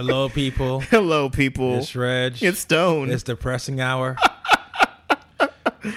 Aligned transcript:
Hello, 0.00 0.30
people. 0.30 0.80
Hello, 0.90 1.28
people. 1.28 1.76
It's 1.76 1.94
Reg. 1.94 2.42
It's 2.42 2.60
Stone. 2.60 3.10
It's 3.10 3.22
depressing 3.22 3.82
hour. 3.82 4.16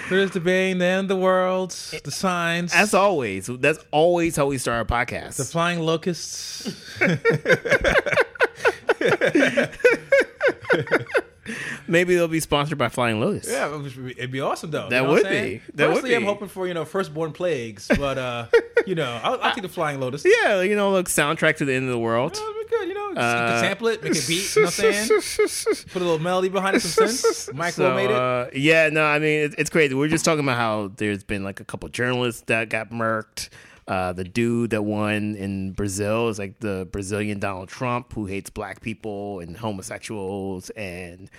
There's 0.09 0.31
the 0.31 0.41
Bane, 0.41 0.79
the 0.79 0.85
end 0.85 1.05
of 1.05 1.07
the 1.07 1.15
world, 1.23 1.69
the 2.03 2.11
signs, 2.11 2.73
As 2.73 2.93
always, 2.93 3.47
that's 3.47 3.79
always 3.91 4.35
how 4.35 4.47
we 4.47 4.57
start 4.57 4.91
our 4.91 5.05
podcast. 5.05 5.37
the 5.37 5.45
flying 5.45 5.79
locusts. 5.79 6.69
Maybe 11.87 12.15
they'll 12.15 12.27
be 12.29 12.39
sponsored 12.41 12.77
by 12.77 12.87
Flying 12.89 13.19
Lotus. 13.21 13.49
Yeah, 13.49 13.73
it 13.73 14.17
would 14.19 14.31
be- 14.31 14.39
awesome 14.41 14.71
though. 14.71 14.87
That 14.89 14.97
You 14.97 15.03
know 15.03 15.09
would 15.13 15.23
what 15.23 15.27
I'm 15.27 15.31
saying? 15.33 15.61
be. 15.67 15.71
That 15.75 15.87
would 15.87 15.93
Personally, 15.95 16.15
I'm 16.15 16.23
hoping 16.25 16.47
for 16.49 16.67
you 16.67 16.73
know 16.73 16.83
firstborn 16.85 17.31
plagues, 17.33 17.87
but 17.87 18.17
uh, 18.17 18.45
you 18.85 18.95
know, 18.95 19.19
I'll, 19.23 19.39
I'll 19.41 19.53
take 19.53 19.63
the 19.63 19.69
flying 19.69 19.99
lotus. 20.01 20.25
Yeah, 20.43 20.61
you 20.61 20.75
know, 20.75 20.91
look, 20.91 21.07
soundtrack 21.07 21.55
to 21.57 21.65
the 21.65 21.73
end 21.73 21.85
of 21.85 21.91
the 21.91 21.99
world. 21.99 22.37
Good, 22.79 22.87
you 22.89 22.93
know. 22.95 23.13
Just, 23.13 23.19
Uh, 23.23 23.47
can 23.49 23.59
sample 23.59 23.87
it, 23.87 24.03
make 24.03 24.15
it 24.15 24.27
beat. 24.27 24.55
You 24.55 24.61
know 24.63 24.65
what 24.67 24.79
I'm 24.83 24.93
saying? 24.93 25.85
Put 25.91 25.95
a 26.01 26.05
little 26.05 26.19
melody 26.19 26.49
behind 26.49 26.75
it, 26.77 26.79
some 26.81 27.07
synths. 27.07 27.53
Micro 27.53 27.89
So, 27.89 27.95
made 27.95 28.09
it. 28.09 28.15
uh, 28.15 28.47
yeah, 28.53 28.89
no, 28.91 29.03
I 29.05 29.19
mean, 29.19 29.39
it, 29.41 29.55
it's 29.57 29.69
crazy. 29.69 29.93
We're 29.93 30.07
just 30.07 30.25
talking 30.25 30.43
about 30.43 30.57
how 30.57 30.91
there's 30.97 31.23
been 31.23 31.43
like 31.43 31.59
a 31.59 31.65
couple 31.65 31.87
journalists 31.89 32.41
that 32.47 32.69
got 32.69 32.89
murked. 32.89 33.49
Uh, 33.87 34.13
the 34.13 34.23
dude 34.23 34.69
that 34.69 34.81
won 34.83 35.35
in 35.35 35.73
Brazil 35.73 36.29
is 36.29 36.39
like 36.39 36.57
the 36.59 36.87
Brazilian 36.91 37.39
Donald 37.39 37.67
Trump 37.67 38.13
who 38.13 38.25
hates 38.25 38.49
black 38.49 38.79
people 38.81 39.41
and 39.41 39.57
homosexuals 39.57 40.69
and 40.71 41.29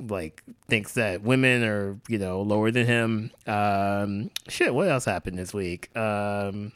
like 0.00 0.42
thinks 0.68 0.94
that 0.94 1.22
women 1.22 1.62
are, 1.62 1.96
you 2.08 2.18
know, 2.18 2.42
lower 2.42 2.70
than 2.72 2.86
him. 2.86 3.30
Um, 3.46 4.30
shit, 4.48 4.74
what 4.74 4.88
else 4.88 5.04
happened 5.04 5.38
this 5.38 5.54
week? 5.54 5.96
Um, 5.96 6.72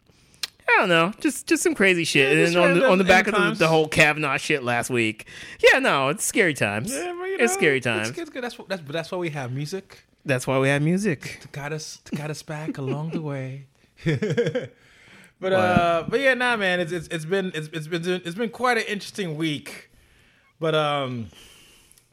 I 0.71 0.77
don't 0.81 0.89
know, 0.89 1.13
just 1.21 1.47
just 1.47 1.63
some 1.63 1.75
crazy 1.75 2.05
shit. 2.05 2.25
Yeah, 2.25 2.45
and 2.45 2.55
then 2.55 2.63
on 2.63 2.79
the 2.79 2.89
on 2.89 2.99
the 2.99 3.05
back 3.05 3.27
of 3.27 3.35
the, 3.35 3.51
the 3.53 3.69
whole 3.69 3.89
Kavanaugh 3.89 4.37
shit 4.37 4.63
last 4.63 4.91
week. 4.91 5.27
Yeah, 5.61 5.79
no, 5.79 6.09
it's 6.09 6.25
scary 6.25 6.55
times. 6.55 6.93
Yeah, 6.93 7.13
you 7.13 7.37
it's 7.39 7.55
scary 7.55 7.81
times. 7.81 8.11
It's, 8.11 8.19
it's 8.19 8.31
good. 8.31 8.45
That's 8.45 8.57
that's 8.69 8.83
but 8.83 8.93
that's 8.93 9.11
why 9.11 9.19
we 9.19 9.31
have 9.31 9.53
music 9.53 10.05
That's 10.25 10.47
why 10.47 10.59
we 10.59 10.69
have 10.69 10.83
music. 10.83 11.39
to 11.43 11.49
guide 11.49 11.73
us 11.73 11.99
to 12.05 12.17
guide 12.17 12.31
us 12.31 12.43
back 12.43 12.79
along 12.79 13.11
the 13.11 13.21
way. 13.21 13.67
but 15.41 15.53
uh, 15.53 16.05
but 16.09 16.21
yeah, 16.21 16.35
nah, 16.35 16.57
man, 16.57 16.81
it's 16.81 16.93
it's, 16.93 17.09
it's 17.09 17.25
been 17.25 17.53
it's, 17.55 17.69
it's 17.69 17.87
been 17.87 18.05
it's 18.07 18.37
been 18.37 18.51
quite 18.51 18.79
an 18.79 18.85
interesting 18.85 19.37
week. 19.37 19.91
But 20.59 20.75
um, 20.75 21.29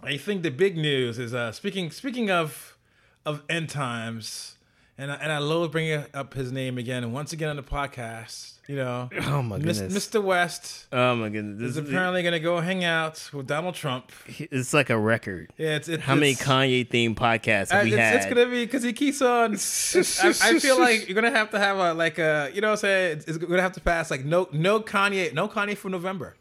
I 0.04 0.18
think 0.18 0.44
the 0.44 0.52
big 0.52 0.78
news 0.78 1.20
is 1.20 1.34
uh 1.34 1.52
speaking 1.52 1.92
speaking 1.92 2.30
of 2.30 2.78
of 3.26 3.44
end 3.50 3.70
times, 3.70 4.57
and 4.98 5.12
I, 5.12 5.16
and 5.16 5.32
I 5.32 5.38
love 5.40 5.72
bringing 5.72 6.04
up 6.14 6.34
his 6.34 6.52
name 6.52 6.78
again 6.78 7.04
and 7.04 7.14
once 7.14 7.34
again 7.34 7.50
on 7.50 7.56
the 7.56 7.64
podcast. 7.64 8.54
You 8.68 8.76
know, 8.76 9.10
Oh 9.28 9.42
my 9.42 9.60
goodness. 9.60 9.94
Mr. 10.10 10.22
West 10.22 10.88
Oh 10.92 11.16
my 11.16 11.30
goodness. 11.30 11.62
is 11.62 11.76
This 11.76 11.84
is 11.84 11.90
apparently 11.90 12.22
going 12.22 12.34
to 12.34 12.40
go 12.42 12.60
hang 12.60 12.84
out 12.84 13.30
with 13.34 13.48
Donald 13.48 13.76
Trump. 13.76 14.12
it's 14.28 14.74
like 14.74 14.90
a 14.90 14.98
record. 14.98 15.54
Yeah, 15.58 15.78
it's, 15.78 15.88
it's 15.88 16.04
How 16.04 16.16
many 16.16 16.36
Kanye 16.36 16.86
themed 16.86 17.16
podcasts 17.16 17.72
Uh, 17.72 17.76
have 17.78 17.86
we 17.86 17.94
it's, 17.94 17.98
had? 18.02 18.16
it's 18.16 18.26
gonna 18.26 18.46
be 18.46 18.66
because 18.66 18.84
he 18.84 18.92
keeps 18.92 19.22
on. 19.22 19.54
I, 19.54 20.34
I 20.42 20.60
feel 20.60 20.78
like 20.82 21.08
you're 21.08 21.16
gonna 21.16 21.32
have 21.32 21.50
to 21.52 21.60
have 21.60 21.78
a 21.78 21.94
like 21.94 22.20
a 22.20 22.52
you 22.54 22.60
know 22.60 22.68
what 22.68 22.72
I'm 22.74 22.78
saying. 22.80 23.12
It's, 23.20 23.26
it's 23.28 23.38
gonna 23.38 23.62
have 23.62 23.72
to 23.74 23.82
pass 23.82 24.12
like 24.12 24.26
no 24.26 24.50
no 24.52 24.82
Kanye 24.82 25.34
no 25.34 25.48
Kanye 25.48 25.78
for 25.78 25.88
November. 25.90 26.36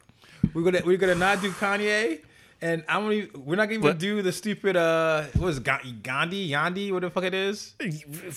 We're 0.53 0.63
gonna 0.63 0.83
we're 0.85 0.97
gonna 0.97 1.15
not 1.15 1.41
do 1.41 1.51
Kanye, 1.53 2.23
and 2.63 2.85
I'm 2.89 3.03
gonna 3.05 3.27
we're 3.45 3.57
not 3.57 3.67
gonna 3.69 3.81
even 3.85 3.99
do 3.99 4.23
the 4.23 4.33
stupid 4.33 4.77
uh 4.77 5.25
what 5.37 5.49
is 5.49 5.59
it, 5.59 5.65
Gandhi 6.03 6.51
Yandhi 6.51 6.93
what 6.93 7.03
the 7.03 7.11
fuck 7.11 7.25
it 7.25 7.35
is. 7.35 7.75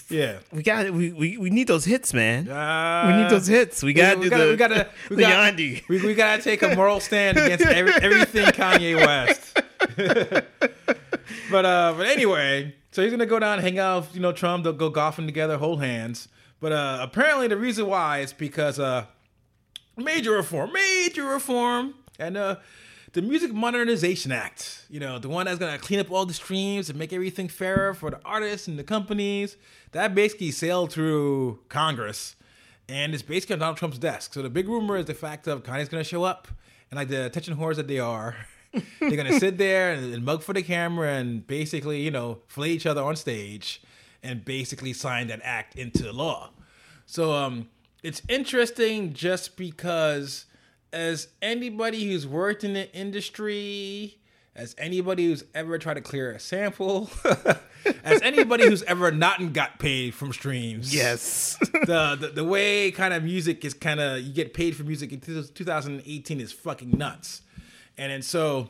Yeah. 0.10 0.40
we 0.52 0.62
got 0.64 0.90
we, 0.92 1.12
we 1.12 1.38
we 1.38 1.50
need 1.50 1.68
those 1.68 1.86
hits, 1.86 2.14
man. 2.14 2.50
Uh, 2.50 3.06
we 3.08 3.22
need 3.24 3.30
those 3.32 3.48
hits. 3.48 3.82
We 3.84 3.94
gotta 3.94 4.18
we 4.20 4.26
do 4.26 4.30
gotta- 4.30 4.44
the 4.46 4.50
we 4.52 4.56
gotta- 4.58 4.90
we 5.10 5.16
the 5.16 5.22
gotta- 5.22 5.56
Yandhi. 5.58 5.88
We, 5.88 6.06
we 6.06 6.14
gotta 6.14 6.42
take 6.42 6.62
a 6.64 6.76
moral 6.76 7.00
stand 7.00 7.38
against 7.38 7.66
every, 7.66 7.94
everything 7.94 8.46
Kanye 8.48 8.96
West. 8.98 9.62
but 11.52 11.66
uh, 11.66 11.94
but 11.98 12.08
anyway, 12.08 12.76
so 12.92 13.02
he's 13.02 13.12
gonna 13.12 13.26
go 13.26 13.40
down, 13.40 13.54
and 13.60 13.62
hang 13.64 13.80
out, 13.80 14.08
with, 14.08 14.16
you 14.16 14.22
know, 14.22 14.32
Trump. 14.32 14.64
They'll 14.64 14.74
go 14.74 14.90
golfing 14.90 15.26
together, 15.26 15.58
hold 15.58 15.82
hands. 15.82 16.28
But 16.60 16.72
uh, 16.74 17.00
apparently, 17.02 17.48
the 17.48 17.58
reason 17.58 17.88
why 17.88 18.20
is 18.20 18.34
because 18.34 18.80
uh, 18.80 19.06
major 19.98 20.32
reform, 20.32 20.74
major 20.74 21.24
reform, 21.26 21.94
and 22.20 22.36
uh, 22.38 22.56
the 23.14 23.22
Music 23.22 23.54
Modernization 23.54 24.32
Act. 24.32 24.86
You 24.90 25.00
know, 25.00 25.20
the 25.20 25.30
one 25.30 25.46
that's 25.46 25.60
gonna 25.60 25.78
clean 25.78 26.00
up 26.00 26.12
all 26.12 26.26
the 26.26 26.34
streams 26.34 26.90
and 26.90 26.98
make 26.98 27.14
everything 27.14 27.48
fairer 27.48 27.94
for 27.94 28.12
the 28.12 28.20
artists 28.24 28.68
and 28.68 28.78
the 28.78 28.84
companies. 28.84 29.58
That 29.92 30.14
basically 30.14 30.52
sailed 30.52 30.92
through 30.92 31.60
Congress, 31.70 32.36
and 32.88 33.14
it's 33.14 33.24
basically 33.24 33.54
on 33.54 33.60
Donald 33.60 33.78
Trump's 33.78 33.98
desk. 33.98 34.34
So 34.34 34.42
the 34.42 34.50
big 34.50 34.68
rumor 34.68 34.98
is 34.98 35.06
the 35.06 35.14
fact 35.14 35.48
of 35.48 35.64
Kanye's 35.64 35.90
gonna 35.90 36.04
show 36.04 36.24
up, 36.24 36.48
and 36.92 36.98
like 36.98 37.08
the 37.08 37.26
attention 37.26 37.56
whores 37.56 37.76
that 37.76 37.88
they 37.88 38.00
are. 38.00 38.36
they're 39.00 39.16
gonna 39.16 39.40
sit 39.40 39.58
there 39.58 39.94
and, 39.94 40.14
and 40.14 40.24
mug 40.24 40.44
for 40.44 40.54
the 40.54 40.62
camera 40.62 41.14
and 41.14 41.48
basically, 41.48 42.02
you 42.02 42.12
know, 42.12 42.40
flay 42.46 42.70
each 42.70 42.86
other 42.86 43.02
on 43.02 43.16
stage 43.16 43.82
and 44.22 44.46
basically 44.46 44.94
sign 44.94 45.28
that 45.28 45.42
act 45.44 45.76
into 45.76 46.12
law. 46.12 46.52
So 47.06 47.34
um, 47.34 47.70
it's 48.04 48.22
interesting 48.30 49.14
just 49.14 49.58
because, 49.58 50.46
as 50.92 51.28
anybody 51.42 52.10
who's 52.10 52.26
worked 52.28 52.64
in 52.64 52.74
the 52.74 52.92
industry, 52.96 54.18
as 54.56 54.76
anybody 54.78 55.26
who's 55.26 55.44
ever 55.54 55.78
tried 55.78 55.96
to 55.96 56.02
clear 56.02 56.32
a 56.32 56.40
sample, 56.40 57.10
as 58.04 58.22
anybody 58.22 58.66
who's 58.68 58.84
ever 58.84 59.12
not 59.12 59.54
got 59.54 59.80
paid 59.80 60.14
from 60.14 60.34
streams, 60.34 60.94
Yes. 60.94 61.58
the, 61.86 62.18
the 62.20 62.32
the 62.36 62.44
way 62.44 62.92
kind 62.92 63.14
of 63.14 63.24
music 63.24 63.64
is 63.64 63.74
kind 63.74 64.00
of 64.00 64.22
you 64.22 64.34
get 64.34 64.54
paid 64.54 64.76
for 64.76 64.84
music 64.84 65.12
in 65.12 65.20
2018 65.22 66.42
is 66.42 66.52
fucking 66.52 66.92
nuts, 66.98 67.42
and 67.98 68.12
then 68.12 68.22
so 68.22 68.70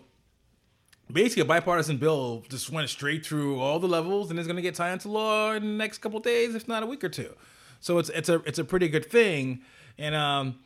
basically 1.11 1.41
a 1.41 1.45
bipartisan 1.45 1.97
bill 1.97 2.43
just 2.49 2.69
went 2.69 2.87
straight 2.89 3.25
through 3.25 3.59
all 3.59 3.79
the 3.79 3.87
levels 3.87 4.29
and 4.29 4.39
is 4.39 4.45
going 4.45 4.57
to 4.57 4.61
get 4.61 4.75
signed 4.75 4.93
into 4.93 5.09
law 5.09 5.53
in 5.53 5.63
the 5.63 5.69
next 5.69 5.99
couple 5.99 6.19
days, 6.19 6.53
if 6.53 6.67
not 6.67 6.83
a 6.83 6.85
week 6.85 7.03
or 7.03 7.09
two. 7.09 7.33
So 7.79 7.97
it's 7.97 8.09
it's 8.09 8.29
a 8.29 8.35
it's 8.45 8.59
a 8.59 8.63
pretty 8.65 8.89
good 8.89 9.05
thing, 9.09 9.61
and 9.97 10.13
um, 10.13 10.59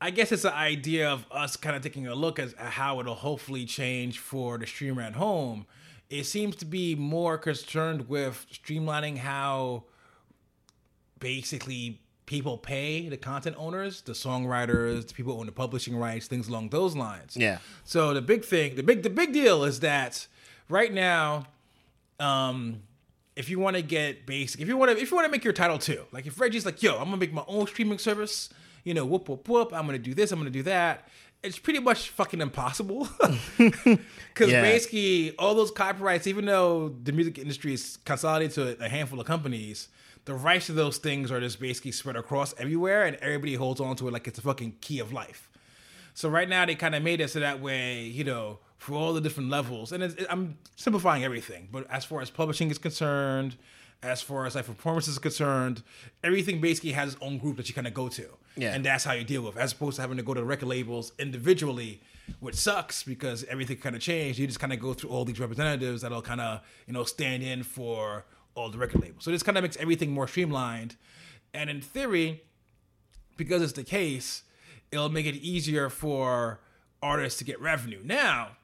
I 0.00 0.10
guess 0.10 0.32
it's 0.32 0.42
the 0.42 0.54
idea 0.54 1.10
of 1.10 1.26
us 1.30 1.56
kind 1.56 1.76
of 1.76 1.82
taking 1.82 2.06
a 2.06 2.14
look 2.14 2.38
at 2.38 2.56
how 2.56 3.00
it'll 3.00 3.14
hopefully 3.14 3.66
change 3.66 4.18
for 4.18 4.56
the 4.56 4.66
streamer 4.66 5.02
at 5.02 5.14
home. 5.14 5.66
It 6.08 6.24
seems 6.24 6.56
to 6.56 6.64
be 6.64 6.94
more 6.94 7.36
concerned 7.38 8.08
with 8.08 8.46
streamlining 8.50 9.18
how 9.18 9.84
basically 11.18 12.00
people 12.30 12.56
pay 12.56 13.08
the 13.08 13.16
content 13.16 13.56
owners, 13.58 14.02
the 14.02 14.12
songwriters, 14.12 15.08
the 15.08 15.14
people 15.14 15.34
who 15.34 15.40
own 15.40 15.46
the 15.46 15.52
publishing 15.52 15.96
rights, 15.96 16.28
things 16.28 16.48
along 16.48 16.70
those 16.70 16.96
lines. 16.96 17.36
Yeah. 17.36 17.58
So 17.84 18.14
the 18.14 18.22
big 18.22 18.44
thing, 18.44 18.76
the 18.76 18.82
big 18.82 19.02
the 19.02 19.10
big 19.10 19.32
deal 19.32 19.64
is 19.64 19.80
that 19.80 20.26
right 20.68 20.92
now, 20.92 21.46
um, 22.18 22.82
if 23.36 23.50
you 23.50 23.58
want 23.58 23.76
to 23.76 23.82
get 23.82 24.26
basic, 24.26 24.60
if 24.60 24.68
you 24.68 24.76
want 24.76 24.92
to 24.92 25.02
if 25.02 25.10
you 25.10 25.16
want 25.16 25.26
to 25.26 25.30
make 25.30 25.44
your 25.44 25.52
Tidal 25.52 25.78
too, 25.78 26.04
like 26.12 26.26
if 26.26 26.40
Reggie's 26.40 26.64
like, 26.64 26.82
yo, 26.82 26.94
I'm 26.98 27.04
gonna 27.04 27.16
make 27.16 27.32
my 27.32 27.44
own 27.46 27.66
streaming 27.66 27.98
service, 27.98 28.48
you 28.84 28.94
know, 28.94 29.04
whoop 29.04 29.28
whoop 29.28 29.48
whoop, 29.48 29.72
I'm 29.72 29.86
gonna 29.86 29.98
do 29.98 30.14
this, 30.14 30.32
I'm 30.32 30.38
gonna 30.38 30.50
do 30.50 30.62
that. 30.64 31.08
It's 31.42 31.58
pretty 31.58 31.78
much 31.80 32.10
fucking 32.10 32.40
impossible 32.40 33.08
because 33.58 34.50
Yeah. 34.50 34.60
basically 34.62 35.34
all 35.38 35.54
those 35.54 35.70
copyrights, 35.70 36.26
even 36.26 36.44
though 36.44 36.90
the 37.02 37.12
music 37.12 37.38
industry 37.38 37.72
is 37.72 37.98
consolidated 38.04 38.54
to 38.78 38.84
a 38.84 38.88
handful 38.88 39.18
of 39.20 39.26
companies, 39.26 39.88
the 40.26 40.34
rights 40.34 40.66
to 40.66 40.72
those 40.72 40.98
things 40.98 41.30
are 41.32 41.40
just 41.40 41.58
basically 41.60 41.92
spread 41.92 42.16
across 42.16 42.54
everywhere, 42.58 43.04
and 43.06 43.16
everybody 43.16 43.54
holds 43.54 43.80
on 43.80 43.96
to 43.96 44.08
it 44.08 44.12
like 44.12 44.26
it's 44.28 44.38
a 44.38 44.42
fucking 44.42 44.76
key 44.80 44.98
of 44.98 45.12
life. 45.12 45.48
So 46.12 46.28
right 46.28 46.48
now 46.48 46.66
they 46.66 46.74
kind 46.74 46.94
of 46.94 47.02
made 47.02 47.20
it 47.22 47.30
so 47.30 47.40
that 47.40 47.60
way, 47.62 48.02
you 48.02 48.24
know, 48.24 48.58
for 48.76 48.94
all 48.94 49.12
the 49.14 49.20
different 49.20 49.48
levels, 49.48 49.92
and 49.92 50.02
it's, 50.02 50.14
it, 50.14 50.26
I'm 50.28 50.58
simplifying 50.76 51.24
everything. 51.24 51.68
But 51.72 51.90
as 51.90 52.04
far 52.04 52.20
as 52.20 52.28
publishing 52.30 52.70
is 52.70 52.78
concerned, 52.78 53.56
as 54.02 54.20
far 54.20 54.44
as 54.46 54.54
like 54.54 54.66
performances 54.66 55.14
is 55.14 55.18
concerned, 55.18 55.82
everything 56.22 56.60
basically 56.60 56.92
has 56.92 57.14
its 57.14 57.22
own 57.22 57.38
group 57.38 57.56
that 57.56 57.68
you 57.68 57.74
kind 57.74 57.86
of 57.86 57.94
go 57.94 58.08
to, 58.08 58.26
Yeah. 58.56 58.74
and 58.74 58.84
that's 58.84 59.04
how 59.04 59.12
you 59.12 59.24
deal 59.24 59.42
with, 59.42 59.56
as 59.56 59.72
opposed 59.72 59.96
to 59.96 60.02
having 60.02 60.16
to 60.16 60.22
go 60.22 60.34
to 60.34 60.40
the 60.40 60.46
record 60.46 60.68
labels 60.68 61.12
individually, 61.18 62.00
which 62.40 62.54
sucks 62.56 63.02
because 63.02 63.44
everything 63.44 63.76
kind 63.78 63.94
of 63.96 64.02
changed. 64.02 64.38
You 64.38 64.46
just 64.46 64.60
kind 64.60 64.72
of 64.72 64.80
go 64.80 64.92
through 64.92 65.10
all 65.10 65.24
these 65.24 65.40
representatives 65.40 66.02
that'll 66.02 66.22
kind 66.22 66.40
of 66.40 66.60
you 66.86 66.92
know 66.92 67.04
stand 67.04 67.42
in 67.42 67.62
for 67.62 68.24
all 68.54 68.68
the 68.70 68.78
record 68.78 69.02
labels. 69.02 69.24
So 69.24 69.30
this 69.30 69.42
kind 69.42 69.56
of 69.56 69.62
makes 69.62 69.76
everything 69.76 70.10
more 70.10 70.26
streamlined, 70.28 70.96
and 71.54 71.70
in 71.70 71.80
theory, 71.80 72.42
because 73.36 73.62
it's 73.62 73.72
the 73.72 73.84
case, 73.84 74.42
it'll 74.92 75.08
make 75.08 75.26
it 75.26 75.36
easier 75.36 75.88
for 75.88 76.60
artists 77.02 77.38
to 77.38 77.44
get 77.44 77.60
revenue. 77.60 78.00
Now, 78.04 78.56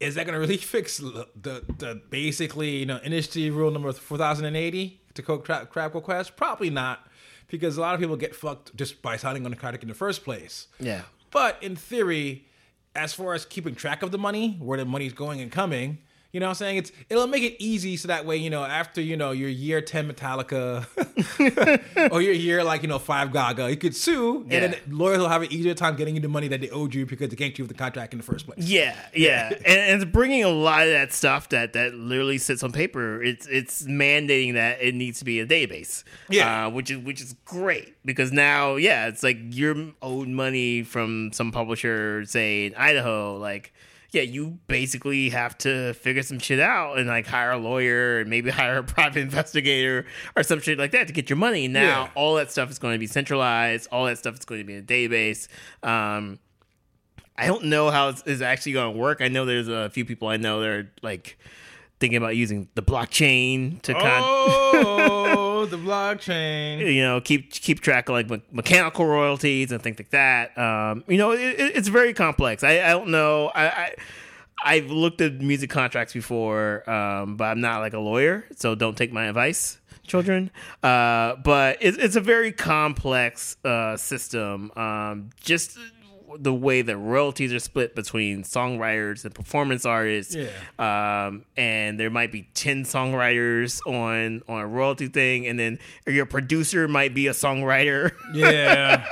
is 0.00 0.14
that 0.16 0.26
going 0.26 0.34
to 0.34 0.40
really 0.40 0.56
fix 0.74 0.98
the, 0.98 1.26
the 1.36 2.00
basically 2.10 2.76
you 2.76 2.86
know 2.86 3.00
industry 3.02 3.48
rule 3.50 3.70
number 3.70 3.92
four 3.92 4.18
thousand 4.18 4.44
and 4.44 4.56
eighty 4.56 5.00
to 5.14 5.22
quote 5.22 5.44
Crab 5.44 5.92
Quest? 5.92 6.36
Probably 6.36 6.70
not, 6.70 7.07
because 7.48 7.76
a 7.76 7.80
lot 7.80 7.94
of 7.94 8.00
people 8.00 8.16
get 8.16 8.34
fucked 8.34 8.74
just 8.76 9.02
by 9.02 9.16
signing 9.16 9.44
on 9.44 9.50
the 9.50 9.56
contract 9.56 9.82
in 9.82 9.88
the 9.88 9.94
first 9.94 10.24
place. 10.24 10.68
Yeah. 10.78 11.02
But 11.30 11.62
in 11.62 11.76
theory, 11.76 12.46
as 12.94 13.12
far 13.12 13.34
as 13.34 13.44
keeping 13.44 13.74
track 13.74 14.02
of 14.02 14.10
the 14.10 14.18
money, 14.18 14.56
where 14.60 14.78
the 14.78 14.84
money's 14.84 15.12
going 15.12 15.40
and 15.40 15.50
coming, 15.50 15.98
you 16.38 16.40
know 16.40 16.46
what 16.46 16.50
I'm 16.50 16.54
saying? 16.54 16.76
It's 16.76 16.92
it'll 17.10 17.26
make 17.26 17.42
it 17.42 17.56
easy 17.58 17.96
so 17.96 18.06
that 18.06 18.24
way, 18.24 18.36
you 18.36 18.48
know, 18.48 18.62
after, 18.62 19.00
you 19.00 19.16
know, 19.16 19.32
your 19.32 19.48
year 19.48 19.80
10 19.80 20.08
Metallica 20.08 20.86
or 22.12 22.22
your 22.22 22.32
year 22.32 22.62
like, 22.62 22.82
you 22.82 22.88
know, 22.88 23.00
5 23.00 23.32
Gaga, 23.32 23.68
you 23.68 23.76
could 23.76 23.96
sue 23.96 24.46
Yeah. 24.48 24.58
and 24.58 24.72
then 24.74 24.80
lawyers 24.88 25.18
will 25.18 25.28
have 25.28 25.42
an 25.42 25.52
easier 25.52 25.74
time 25.74 25.96
getting 25.96 26.14
you 26.14 26.20
the 26.20 26.28
money 26.28 26.46
that 26.46 26.60
they 26.60 26.70
owed 26.70 26.94
you 26.94 27.06
because 27.06 27.30
they 27.30 27.34
ganked 27.34 27.58
you 27.58 27.64
with 27.64 27.72
the 27.72 27.78
contract 27.78 28.12
in 28.12 28.18
the 28.18 28.24
first 28.24 28.46
place. 28.46 28.58
Yeah, 28.64 28.94
yeah, 29.12 29.48
and, 29.52 29.66
and 29.66 30.00
it's 30.00 30.10
bringing 30.10 30.44
a 30.44 30.48
lot 30.48 30.82
of 30.86 30.92
that 30.92 31.12
stuff 31.12 31.48
that 31.48 31.72
that 31.72 31.94
literally 31.94 32.38
sits 32.38 32.62
on 32.62 32.70
paper. 32.70 33.20
It's 33.20 33.48
it's 33.48 33.82
mandating 33.82 34.54
that 34.54 34.80
it 34.80 34.94
needs 34.94 35.18
to 35.18 35.24
be 35.24 35.40
a 35.40 35.46
database. 35.46 36.04
Yeah. 36.30 36.66
uh, 36.66 36.70
which 36.70 36.92
is 36.92 36.98
which 36.98 37.20
is 37.20 37.34
great 37.46 37.96
because 38.04 38.30
now, 38.30 38.76
yeah, 38.76 39.08
it's 39.08 39.24
like 39.24 39.38
you're 39.50 39.88
owed 40.02 40.28
money 40.28 40.84
from 40.84 41.30
some 41.32 41.50
publisher, 41.50 42.24
say 42.26 42.66
in 42.66 42.76
Idaho, 42.76 43.38
like. 43.38 43.72
Yeah, 44.10 44.22
you 44.22 44.58
basically 44.68 45.28
have 45.30 45.58
to 45.58 45.92
figure 45.92 46.22
some 46.22 46.38
shit 46.38 46.60
out 46.60 46.98
and 46.98 47.06
like 47.08 47.26
hire 47.26 47.50
a 47.50 47.58
lawyer 47.58 48.20
and 48.20 48.30
maybe 48.30 48.48
hire 48.60 48.78
a 48.78 48.82
private 48.82 49.20
investigator 49.20 50.06
or 50.34 50.42
some 50.42 50.60
shit 50.60 50.78
like 50.78 50.92
that 50.92 51.08
to 51.08 51.12
get 51.12 51.28
your 51.28 51.36
money. 51.36 51.68
Now 51.68 51.82
Yeah. 51.82 52.10
all 52.14 52.36
that 52.36 52.50
stuff 52.50 52.70
is 52.70 52.78
going 52.78 52.94
to 52.94 52.98
be 52.98 53.06
centralized. 53.06 53.86
All 53.92 54.06
that 54.06 54.16
stuff 54.16 54.34
is 54.38 54.44
going 54.46 54.60
to 54.62 54.64
be 54.64 54.74
in 54.74 54.80
a 54.80 54.82
database. 54.82 55.48
Um, 55.82 56.38
I 57.36 57.46
don't 57.46 57.64
know 57.64 57.90
how 57.90 58.08
it's, 58.08 58.22
it's 58.26 58.40
actually 58.42 58.72
going 58.72 58.94
to 58.94 58.98
work. 58.98 59.20
I 59.20 59.28
know 59.28 59.44
there's 59.44 59.68
a 59.68 59.90
few 59.90 60.04
people 60.06 60.28
I 60.28 60.38
know 60.38 60.60
that 60.60 60.68
are 60.68 60.90
like 61.02 61.38
thinking 62.00 62.16
about 62.16 62.36
using 62.36 62.68
the 62.74 62.82
blockchain 62.82 63.80
to 63.82 63.92
kind 63.94 64.24
Oh, 64.26 65.66
the 65.66 65.76
blockchain. 65.76 66.78
you 66.94 67.02
know 67.02 67.20
keep 67.20 67.50
keep 67.50 67.80
track 67.80 68.08
of 68.08 68.12
like 68.14 68.30
me- 68.30 68.42
mechanical 68.52 69.06
royalties 69.06 69.72
and 69.72 69.82
things 69.82 69.98
like 69.98 70.10
that. 70.10 70.56
Um, 70.56 71.04
you 71.08 71.18
know, 71.18 71.32
it, 71.32 71.40
it- 71.40 71.76
it's 71.76 71.88
very 71.88 72.14
complex. 72.14 72.62
I, 72.62 72.80
I 72.80 72.90
don't 72.90 73.08
know. 73.08 73.48
I, 73.54 73.66
I 73.68 73.94
I've 74.64 74.90
looked 74.90 75.20
at 75.20 75.34
music 75.40 75.70
contracts 75.70 76.12
before, 76.12 76.88
um, 76.90 77.36
but 77.36 77.44
I'm 77.44 77.60
not 77.60 77.78
like 77.80 77.92
a 77.92 78.00
lawyer, 78.00 78.44
so 78.56 78.74
don't 78.74 78.96
take 78.96 79.12
my 79.12 79.26
advice. 79.26 79.78
Children, 80.04 80.50
uh, 80.82 81.36
but 81.44 81.76
it's, 81.82 81.98
it's 81.98 82.16
a 82.16 82.20
very 82.22 82.50
complex 82.50 83.58
uh, 83.62 83.94
system. 83.98 84.72
Um, 84.74 85.28
just 85.38 85.78
the 86.38 86.52
way 86.52 86.82
that 86.82 86.96
royalties 86.96 87.52
are 87.52 87.58
split 87.58 87.94
between 87.94 88.42
songwriters 88.42 89.24
and 89.24 89.34
performance 89.34 89.86
artists. 89.86 90.34
Yeah. 90.34 90.48
Um, 90.78 91.44
and 91.56 91.98
there 91.98 92.10
might 92.10 92.32
be 92.32 92.48
10 92.54 92.84
songwriters 92.84 93.80
on 93.86 94.42
on 94.48 94.60
a 94.60 94.66
royalty 94.66 95.08
thing 95.08 95.46
and 95.46 95.58
then 95.58 95.78
your 96.06 96.26
producer 96.26 96.88
might 96.88 97.14
be 97.14 97.26
a 97.26 97.32
songwriter 97.32 98.12
Yeah. 98.34 99.04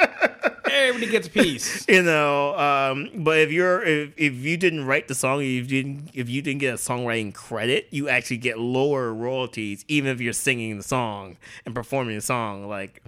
Everybody 0.70 1.10
gets 1.10 1.26
a 1.28 1.30
piece. 1.30 1.86
you 1.88 2.02
know 2.02 2.54
um, 2.58 3.08
but 3.14 3.38
if 3.38 3.50
you're 3.52 3.82
if, 3.82 4.12
if 4.16 4.34
you 4.34 4.56
didn't 4.56 4.84
write 4.84 5.08
the 5.08 5.14
song 5.14 5.40
if 5.40 5.46
you 5.46 5.62
didn't 5.64 6.10
if 6.12 6.28
you 6.28 6.42
didn't 6.42 6.60
get 6.60 6.74
a 6.74 6.76
songwriting 6.76 7.32
credit 7.32 7.86
you 7.90 8.08
actually 8.08 8.36
get 8.38 8.58
lower 8.58 9.12
royalties 9.14 9.84
even 9.88 10.10
if 10.10 10.20
you're 10.20 10.32
singing 10.32 10.76
the 10.76 10.82
song 10.82 11.36
and 11.64 11.74
performing 11.74 12.14
the 12.16 12.20
song 12.20 12.68
like 12.68 13.02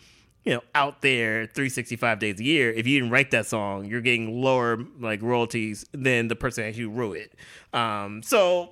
you 0.48 0.54
know 0.54 0.62
out 0.74 1.02
there 1.02 1.44
365 1.44 2.18
days 2.18 2.40
a 2.40 2.44
year 2.44 2.72
if 2.72 2.86
you 2.86 2.98
didn't 2.98 3.12
write 3.12 3.30
that 3.32 3.44
song 3.44 3.84
you're 3.84 4.00
getting 4.00 4.40
lower 4.40 4.78
like 4.98 5.20
royalties 5.20 5.84
than 5.92 6.28
the 6.28 6.36
person 6.36 6.64
that 6.64 6.68
actually 6.68 6.86
wrote 6.86 7.18
it. 7.18 7.34
Um, 7.74 8.22
so 8.22 8.70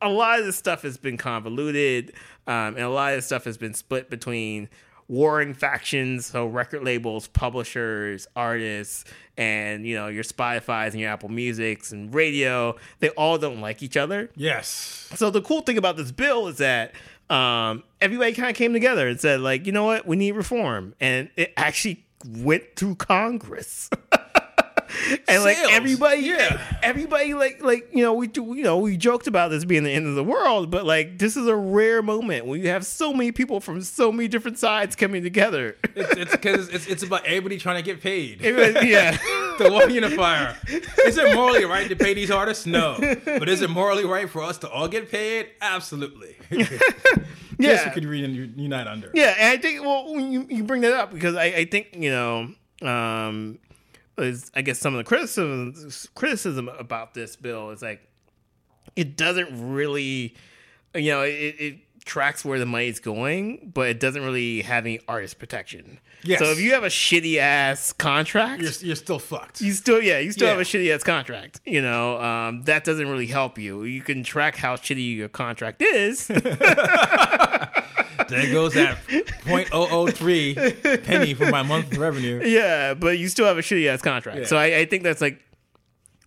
a 0.00 0.08
lot 0.08 0.40
of 0.40 0.46
this 0.46 0.56
stuff 0.56 0.80
has 0.82 0.96
been 0.96 1.18
convoluted 1.18 2.14
um, 2.46 2.76
and 2.76 2.78
a 2.78 2.88
lot 2.88 3.12
of 3.12 3.18
this 3.18 3.26
stuff 3.26 3.44
has 3.44 3.58
been 3.58 3.74
split 3.74 4.08
between 4.08 4.70
warring 5.06 5.52
factions 5.52 6.24
so 6.24 6.46
record 6.46 6.82
labels 6.82 7.28
publishers 7.28 8.26
artists 8.34 9.04
and 9.36 9.86
you 9.86 9.94
know 9.94 10.08
your 10.08 10.24
spotify's 10.24 10.94
and 10.94 11.00
your 11.02 11.10
apple 11.10 11.28
musics 11.28 11.92
and 11.92 12.14
radio. 12.14 12.74
They 13.00 13.10
all 13.10 13.36
don't 13.36 13.60
like 13.60 13.82
each 13.82 13.98
other. 13.98 14.30
Yes. 14.34 15.10
so 15.14 15.28
the 15.28 15.42
cool 15.42 15.60
thing 15.60 15.76
about 15.76 15.98
this 15.98 16.10
bill 16.10 16.48
is 16.48 16.56
that 16.56 16.94
um, 17.30 17.82
everybody 18.00 18.32
kind 18.32 18.50
of 18.50 18.56
came 18.56 18.72
together 18.72 19.08
and 19.08 19.20
said, 19.20 19.40
like, 19.40 19.66
you 19.66 19.72
know 19.72 19.84
what, 19.84 20.06
we 20.06 20.16
need 20.16 20.32
reform, 20.32 20.94
and 21.00 21.30
it 21.36 21.52
actually 21.56 22.04
went 22.26 22.64
through 22.76 22.96
Congress. 22.96 23.90
and 25.28 25.42
like 25.44 25.56
Sales. 25.56 25.70
everybody, 25.72 26.22
Yeah. 26.22 26.78
everybody, 26.82 27.34
like, 27.34 27.62
like 27.62 27.88
you 27.92 28.02
know, 28.02 28.14
we 28.14 28.26
do, 28.26 28.54
you 28.56 28.62
know, 28.62 28.78
we 28.78 28.96
joked 28.96 29.26
about 29.26 29.50
this 29.50 29.64
being 29.64 29.84
the 29.84 29.90
end 29.92 30.06
of 30.06 30.14
the 30.14 30.24
world, 30.24 30.70
but 30.70 30.84
like, 30.86 31.18
this 31.18 31.36
is 31.36 31.46
a 31.46 31.56
rare 31.56 32.02
moment 32.02 32.46
when 32.46 32.60
you 32.60 32.68
have 32.68 32.84
so 32.86 33.12
many 33.12 33.32
people 33.32 33.60
from 33.60 33.80
so 33.82 34.10
many 34.12 34.28
different 34.28 34.58
sides 34.58 34.96
coming 34.96 35.22
together. 35.22 35.76
It's 35.94 36.16
it's 36.16 36.32
because 36.32 36.68
it's, 36.68 36.86
it's 36.86 37.02
about 37.02 37.24
everybody 37.26 37.58
trying 37.58 37.76
to 37.76 37.82
get 37.82 38.00
paid. 38.02 38.40
yeah. 38.40 39.16
the 39.58 39.70
one 39.72 39.92
unifier. 39.92 40.56
Is 41.04 41.18
it 41.18 41.34
morally 41.34 41.64
right 41.64 41.88
to 41.88 41.96
pay 41.96 42.14
these 42.14 42.30
artists? 42.30 42.66
No. 42.66 42.96
But 43.24 43.48
is 43.48 43.60
it 43.62 43.70
morally 43.70 44.04
right 44.04 44.28
for 44.30 44.42
us 44.42 44.58
to 44.58 44.70
all 44.70 44.88
get 44.88 45.10
paid? 45.10 45.48
Absolutely. 45.60 46.36
Yes, 47.60 47.80
Yeah. 47.80 47.88
we 47.88 47.94
could 47.94 48.04
re- 48.04 48.52
unite 48.56 48.86
under. 48.86 49.10
Yeah, 49.14 49.34
and 49.36 49.58
I 49.58 49.60
think 49.60 49.82
well, 49.82 50.14
when 50.14 50.30
you, 50.30 50.46
you 50.48 50.62
bring 50.62 50.82
that 50.82 50.92
up 50.92 51.12
because 51.12 51.34
I, 51.34 51.44
I 51.46 51.64
think 51.64 51.88
you 51.96 52.08
know, 52.10 52.52
um, 52.82 53.58
is 54.20 54.50
I 54.54 54.62
guess 54.62 54.78
some 54.78 54.94
of 54.94 54.98
the 54.98 55.04
criticism 55.04 55.74
criticism 56.14 56.68
about 56.68 57.14
this 57.14 57.36
bill 57.36 57.70
is 57.70 57.82
like 57.82 58.00
it 58.96 59.16
doesn't 59.16 59.72
really, 59.72 60.34
you 60.94 61.10
know, 61.12 61.22
it, 61.22 61.54
it 61.58 61.78
tracks 62.04 62.44
where 62.44 62.58
the 62.58 62.66
money's 62.66 63.00
going, 63.00 63.70
but 63.74 63.88
it 63.88 64.00
doesn't 64.00 64.22
really 64.24 64.62
have 64.62 64.84
any 64.86 64.98
artist 65.06 65.38
protection. 65.38 66.00
Yes. 66.22 66.40
So 66.40 66.46
if 66.46 66.58
you 66.58 66.72
have 66.72 66.82
a 66.82 66.88
shitty 66.88 67.36
ass 67.36 67.92
contract, 67.92 68.62
You're, 68.62 68.72
you're 68.80 68.96
still 68.96 69.18
fucked. 69.18 69.60
you 69.60 69.72
still 69.72 70.02
yeah 70.02 70.18
you 70.18 70.32
still 70.32 70.48
have 70.48 70.58
a 70.58 70.62
shitty 70.62 70.92
ass 70.92 71.04
contract. 71.04 71.60
You 71.64 71.82
know, 71.82 72.20
um, 72.20 72.62
that 72.64 72.84
doesn't 72.84 73.08
really 73.08 73.26
help 73.26 73.58
you. 73.58 73.84
You 73.84 74.00
can 74.00 74.24
track 74.24 74.56
how 74.56 74.76
shitty 74.76 75.16
your 75.16 75.28
contract 75.28 75.82
is. 75.82 76.28
There 78.28 78.50
goes 78.52 78.74
that 78.74 78.98
0.003 79.06 81.04
penny 81.04 81.34
for 81.34 81.46
my 81.50 81.62
monthly 81.62 81.98
revenue. 81.98 82.40
Yeah, 82.44 82.94
but 82.94 83.18
you 83.18 83.28
still 83.28 83.46
have 83.46 83.58
a 83.58 83.62
shitty 83.62 83.86
ass 83.88 84.02
contract. 84.02 84.38
Yeah. 84.40 84.44
So 84.46 84.56
I, 84.56 84.78
I 84.78 84.84
think 84.84 85.02
that's 85.02 85.20
like 85.20 85.40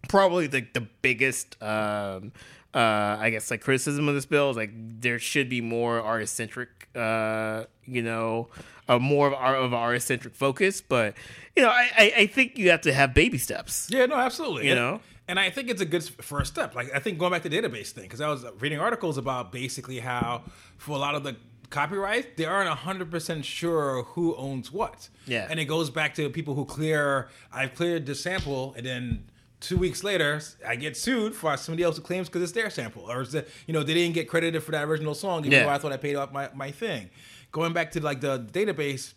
probably 0.10 0.48
the 0.48 0.66
the 0.74 0.82
biggest 1.02 1.62
um 1.62 2.32
uh 2.74 2.78
I 3.20 3.30
guess 3.30 3.52
like 3.52 3.62
criticism 3.62 4.08
of 4.08 4.16
this 4.16 4.26
bill 4.26 4.50
is 4.50 4.58
like 4.58 4.72
there 4.74 5.20
should 5.20 5.50
be 5.50 5.62
more 5.62 6.02
artist 6.02 6.36
centric 6.36 6.70
uh 6.96 7.66
you 7.86 8.02
know 8.02 8.48
a 8.88 9.00
more 9.00 9.28
of 9.28 9.34
our 9.34 9.56
of 9.56 9.74
artist 9.74 10.08
centric 10.08 10.36
focus, 10.36 10.82
but 10.82 11.16
you 11.56 11.64
know 11.64 11.70
I, 11.70 11.90
I 11.98 12.14
I 12.18 12.28
think 12.28 12.58
you 12.58 12.70
have 12.72 12.82
to 12.82 12.94
have 12.94 13.14
baby 13.14 13.38
steps. 13.38 13.88
Yeah, 13.92 14.06
no, 14.06 14.16
absolutely. 14.16 14.66
You 14.66 14.72
And- 14.74 14.80
know? 14.80 15.00
and 15.28 15.40
I 15.40 15.50
think 15.50 15.70
it's 15.70 15.80
a 15.82 15.86
good 15.86 16.04
first 16.04 16.52
step. 16.54 16.76
Like 16.76 16.94
I 16.94 17.00
think 17.00 17.18
going 17.18 17.32
back 17.32 17.44
to 17.44 17.50
the 17.50 17.56
database 17.62 17.92
thing, 17.92 18.04
because 18.04 18.20
I 18.22 18.28
was 18.28 18.44
reading 18.60 18.80
articles 18.80 19.18
about 19.18 19.52
basically 19.54 20.00
how 20.00 20.42
for 20.78 20.92
a 20.94 20.98
lot 21.00 21.16
of 21.16 21.24
the 21.24 21.38
copyright, 21.71 22.37
they 22.37 22.45
aren't 22.45 22.69
hundred 22.69 23.09
percent 23.09 23.44
sure 23.45 24.04
who 24.04 24.35
owns 24.35 24.71
what. 24.71 25.09
Yeah. 25.25 25.47
and 25.49 25.59
it 25.59 25.66
goes 25.66 25.90
back 25.90 26.13
to 26.16 26.30
people 26.30 26.54
who 26.54 26.66
clear. 26.66 27.30
I've 27.51 27.73
cleared 27.73 28.06
the 28.06 28.13
sample, 28.16 28.73
and 28.78 28.85
then. 28.85 29.23
Two 29.69 29.78
weeks 29.78 30.04
later, 30.04 30.42
I 30.68 30.75
get 30.75 30.97
sued 30.97 31.35
for 31.35 31.56
somebody 31.56 31.83
else 31.83 31.95
who 31.95 32.01
claims 32.01 32.28
because 32.28 32.42
it's 32.42 32.51
their 32.54 32.71
sample, 32.71 33.04
or 33.04 33.21
is 33.21 33.35
it, 33.35 33.47
you 33.68 33.75
know 33.75 33.83
they 33.83 33.94
didn't 33.94 34.16
get 34.16 34.28
credited 34.28 34.63
for 34.63 34.71
that 34.71 34.85
original 34.87 35.13
song, 35.13 35.42
even 35.42 35.51
Yeah. 35.51 35.66
though 35.66 35.69
I 35.69 35.78
thought 35.78 35.92
I 35.94 35.97
paid 35.97 36.16
off 36.16 36.31
my, 36.31 36.49
my 36.56 36.71
thing. 36.71 37.11
Going 37.51 37.71
back 37.71 37.92
to 37.92 37.99
like 38.01 38.21
the 38.21 38.40
database, 38.40 39.13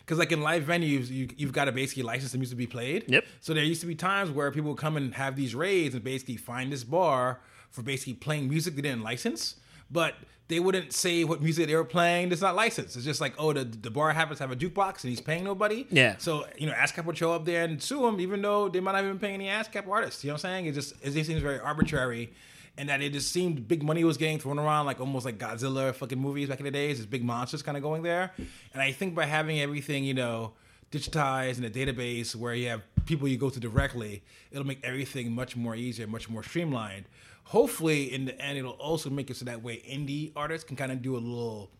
because 0.00 0.18
like 0.18 0.32
in 0.32 0.40
live 0.40 0.64
venues, 0.64 1.10
you, 1.10 1.28
you've 1.36 1.52
got 1.52 1.66
to 1.66 1.72
basically 1.72 2.02
license 2.04 2.32
the 2.32 2.38
music 2.38 2.54
to 2.54 2.56
be 2.56 2.66
played. 2.66 3.04
Yep. 3.08 3.26
So 3.42 3.52
there 3.52 3.62
used 3.62 3.82
to 3.82 3.86
be 3.86 3.94
times 3.94 4.30
where 4.30 4.50
people 4.50 4.70
would 4.70 4.78
come 4.80 4.96
and 4.96 5.14
have 5.16 5.36
these 5.36 5.54
raids 5.54 5.94
and 5.94 6.02
basically 6.02 6.36
find 6.38 6.72
this 6.72 6.82
bar 6.84 7.40
for 7.70 7.82
basically 7.82 8.14
playing 8.14 8.48
music 8.48 8.74
they 8.74 8.80
didn't 8.80 9.02
license, 9.02 9.56
but 9.90 10.14
they 10.48 10.60
wouldn't 10.60 10.92
say 10.92 11.24
what 11.24 11.42
music 11.42 11.66
they 11.66 11.74
were 11.74 11.84
playing 11.84 12.30
It's 12.30 12.40
not 12.40 12.54
licensed. 12.54 12.96
It's 12.96 13.04
just 13.04 13.20
like, 13.20 13.34
oh, 13.38 13.52
the, 13.52 13.64
the 13.64 13.90
bar 13.90 14.12
happens 14.12 14.38
to 14.38 14.44
have 14.44 14.52
a 14.52 14.56
jukebox 14.56 15.02
and 15.02 15.10
he's 15.10 15.20
paying 15.20 15.42
nobody. 15.42 15.86
Yeah. 15.90 16.16
So, 16.18 16.46
you 16.56 16.66
know, 16.66 16.72
ASCAP 16.72 17.04
would 17.04 17.18
show 17.18 17.32
up 17.32 17.44
there 17.44 17.64
and 17.64 17.82
sue 17.82 18.06
him, 18.06 18.20
even 18.20 18.42
though 18.42 18.68
they 18.68 18.80
might 18.80 18.92
not 18.92 19.04
even 19.04 19.18
paying 19.18 19.34
any 19.34 19.46
ASCAP 19.46 19.88
artists. 19.88 20.22
You 20.22 20.28
know 20.28 20.34
what 20.34 20.44
I'm 20.44 20.52
saying? 20.52 20.66
It 20.66 20.72
just, 20.72 20.94
it 21.02 21.10
just 21.10 21.26
seems 21.26 21.42
very 21.42 21.58
arbitrary. 21.58 22.32
And 22.78 22.90
that 22.90 23.00
it 23.00 23.12
just 23.12 23.32
seemed 23.32 23.66
big 23.66 23.82
money 23.82 24.04
was 24.04 24.18
getting 24.18 24.38
thrown 24.38 24.58
around, 24.58 24.86
like 24.86 25.00
almost 25.00 25.24
like 25.24 25.38
Godzilla 25.38 25.94
fucking 25.94 26.18
movies 26.18 26.48
back 26.48 26.60
in 26.60 26.64
the 26.64 26.70
days. 26.70 26.98
This 26.98 27.06
big 27.06 27.24
monsters 27.24 27.62
kind 27.62 27.76
of 27.76 27.82
going 27.82 28.02
there. 28.02 28.32
And 28.72 28.82
I 28.82 28.92
think 28.92 29.14
by 29.14 29.24
having 29.24 29.58
everything, 29.60 30.04
you 30.04 30.14
know, 30.14 30.52
digitized 30.92 31.58
in 31.58 31.64
a 31.64 31.70
database 31.70 32.34
where 32.34 32.54
you 32.54 32.68
have 32.68 32.82
people 33.06 33.28
you 33.28 33.36
go 33.36 33.50
to 33.50 33.60
directly, 33.60 34.22
it'll 34.50 34.66
make 34.66 34.84
everything 34.84 35.32
much 35.32 35.56
more 35.56 35.74
easier, 35.74 36.06
much 36.06 36.28
more 36.28 36.42
streamlined. 36.42 37.06
Hopefully, 37.44 38.12
in 38.12 38.24
the 38.24 38.40
end, 38.40 38.58
it'll 38.58 38.72
also 38.72 39.08
make 39.08 39.30
it 39.30 39.36
so 39.36 39.44
that 39.44 39.62
way 39.62 39.76
indie 39.88 40.32
artists 40.34 40.66
can 40.66 40.76
kind 40.76 40.90
of 40.90 41.02
do 41.02 41.16
a 41.16 41.18
little 41.18 41.70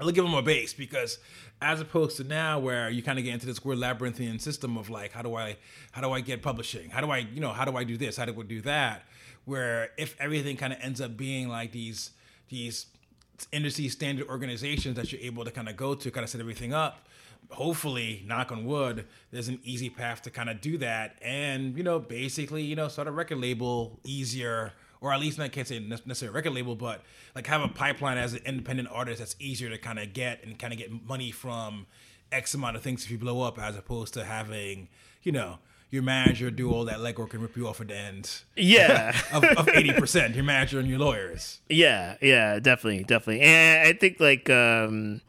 I'll 0.00 0.10
give 0.10 0.24
them 0.24 0.34
a 0.34 0.42
base 0.42 0.74
because 0.74 1.18
as 1.62 1.80
opposed 1.80 2.16
to 2.16 2.24
now 2.24 2.58
where 2.58 2.90
you 2.90 3.02
kind 3.02 3.18
of 3.18 3.24
get 3.24 3.32
into 3.32 3.46
this 3.46 3.64
weird 3.64 3.78
labyrinthian 3.78 4.40
system 4.40 4.76
of 4.76 4.90
like 4.90 5.12
how 5.12 5.22
do 5.22 5.36
I 5.36 5.56
how 5.92 6.00
do 6.00 6.10
I 6.10 6.20
get 6.20 6.42
publishing? 6.42 6.90
How 6.90 7.00
do 7.00 7.10
I, 7.10 7.18
you 7.18 7.40
know, 7.40 7.52
how 7.52 7.64
do 7.64 7.76
I 7.76 7.84
do 7.84 7.96
this? 7.96 8.16
How 8.16 8.24
do 8.24 8.38
I 8.38 8.42
do 8.42 8.60
that? 8.62 9.04
Where 9.44 9.90
if 9.96 10.16
everything 10.18 10.56
kind 10.56 10.72
of 10.72 10.80
ends 10.82 11.00
up 11.00 11.16
being 11.16 11.48
like 11.48 11.70
these 11.70 12.10
these 12.48 12.86
industry 13.52 13.88
standard 13.88 14.28
organizations 14.28 14.96
that 14.96 15.12
you're 15.12 15.20
able 15.20 15.44
to 15.44 15.50
kind 15.52 15.68
of 15.68 15.76
go 15.76 15.94
to 15.94 16.10
kind 16.10 16.24
of 16.24 16.30
set 16.30 16.40
everything 16.40 16.74
up, 16.74 17.06
hopefully, 17.50 18.22
knock 18.26 18.50
on 18.52 18.64
wood, 18.64 19.06
there's 19.30 19.48
an 19.48 19.60
easy 19.64 19.90
path 19.90 20.22
to 20.22 20.30
kind 20.30 20.48
of 20.50 20.60
do 20.60 20.78
that 20.78 21.16
and, 21.22 21.76
you 21.76 21.82
know, 21.82 21.98
basically, 21.98 22.62
you 22.62 22.76
know, 22.76 22.88
start 22.88 23.08
a 23.08 23.10
record 23.10 23.38
label 23.38 23.98
easier 24.04 24.72
or 25.00 25.12
at 25.12 25.20
least 25.20 25.38
I 25.38 25.48
can't 25.48 25.68
say 25.68 25.78
necessarily 25.80 26.32
a 26.32 26.34
record 26.34 26.54
label, 26.54 26.74
but 26.76 27.02
like 27.34 27.46
have 27.48 27.60
a 27.62 27.68
pipeline 27.68 28.16
as 28.16 28.32
an 28.32 28.40
independent 28.46 28.88
artist 28.90 29.18
that's 29.18 29.36
easier 29.38 29.68
to 29.68 29.76
kind 29.78 29.98
of 29.98 30.12
get 30.14 30.42
and 30.44 30.58
kind 30.58 30.72
of 30.72 30.78
get 30.78 30.90
money 31.06 31.30
from 31.30 31.86
X 32.32 32.54
amount 32.54 32.76
of 32.76 32.82
things 32.82 33.04
if 33.04 33.10
you 33.10 33.18
blow 33.18 33.42
up, 33.42 33.58
as 33.58 33.76
opposed 33.76 34.14
to 34.14 34.24
having 34.24 34.88
you 35.22 35.30
know 35.30 35.58
your 35.90 36.02
manager 36.02 36.50
do 36.50 36.72
all 36.72 36.84
that 36.86 36.98
legwork 36.98 37.34
and 37.34 37.42
rip 37.42 37.54
you 37.56 37.68
off 37.68 37.80
at 37.82 37.88
the 37.88 37.96
end 37.96 38.40
Yeah. 38.56 39.14
of 39.32 39.68
eighty 39.68 39.92
percent. 39.92 40.34
Your 40.34 40.42
manager 40.44 40.78
and 40.80 40.88
your 40.88 40.98
lawyers. 40.98 41.60
Yeah, 41.68 42.16
yeah, 42.22 42.58
definitely, 42.58 43.04
definitely. 43.04 43.42
And 43.42 43.86
I 43.86 43.92
think 43.92 44.18
like 44.20 44.48
um 44.48 45.20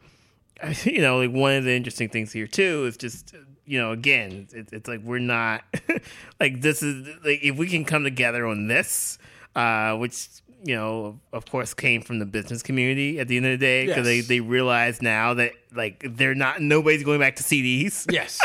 you 0.84 1.00
know, 1.00 1.18
like 1.18 1.30
one 1.32 1.54
of 1.54 1.64
the 1.64 1.72
interesting 1.74 2.08
things 2.08 2.32
here 2.32 2.46
too 2.46 2.84
is 2.86 2.96
just 2.96 3.34
you 3.68 3.80
know, 3.80 3.90
again, 3.90 4.46
it's, 4.52 4.72
it's 4.72 4.88
like 4.88 5.00
we're 5.02 5.18
not 5.18 5.64
like 6.40 6.60
this 6.60 6.82
is 6.82 7.06
like 7.24 7.40
if 7.42 7.56
we 7.56 7.66
can 7.66 7.84
come 7.84 8.04
together 8.04 8.46
on 8.46 8.68
this, 8.68 9.18
uh, 9.54 9.96
which 9.96 10.28
you 10.64 10.74
know, 10.74 11.20
of 11.32 11.44
course, 11.46 11.74
came 11.74 12.00
from 12.00 12.18
the 12.18 12.26
business 12.26 12.62
community 12.62 13.20
at 13.20 13.28
the 13.28 13.36
end 13.36 13.46
of 13.46 13.52
the 13.52 13.58
day 13.58 13.86
because 13.86 14.06
Yes. 14.06 14.26
they 14.26 14.36
they 14.36 14.40
realize 14.40 15.02
now 15.02 15.34
that 15.34 15.52
like 15.74 16.04
they're 16.16 16.34
not 16.34 16.60
nobody's 16.62 17.04
going 17.04 17.20
back 17.20 17.36
to 17.36 17.42
CDs. 17.42 18.06
Yes. 18.12 18.40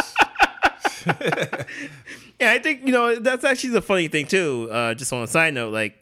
Yeah, 2.40 2.52
I 2.52 2.60
think 2.60 2.86
you 2.86 2.92
know 2.92 3.20
that's 3.20 3.44
actually 3.44 3.72
the 3.72 3.82
funny 3.82 4.08
thing 4.08 4.26
too. 4.26 4.68
Uh, 4.72 4.94
just 4.96 5.14
on 5.14 5.22
a 5.24 5.28
side 5.28 5.54
note, 5.54 5.72
like 5.72 5.96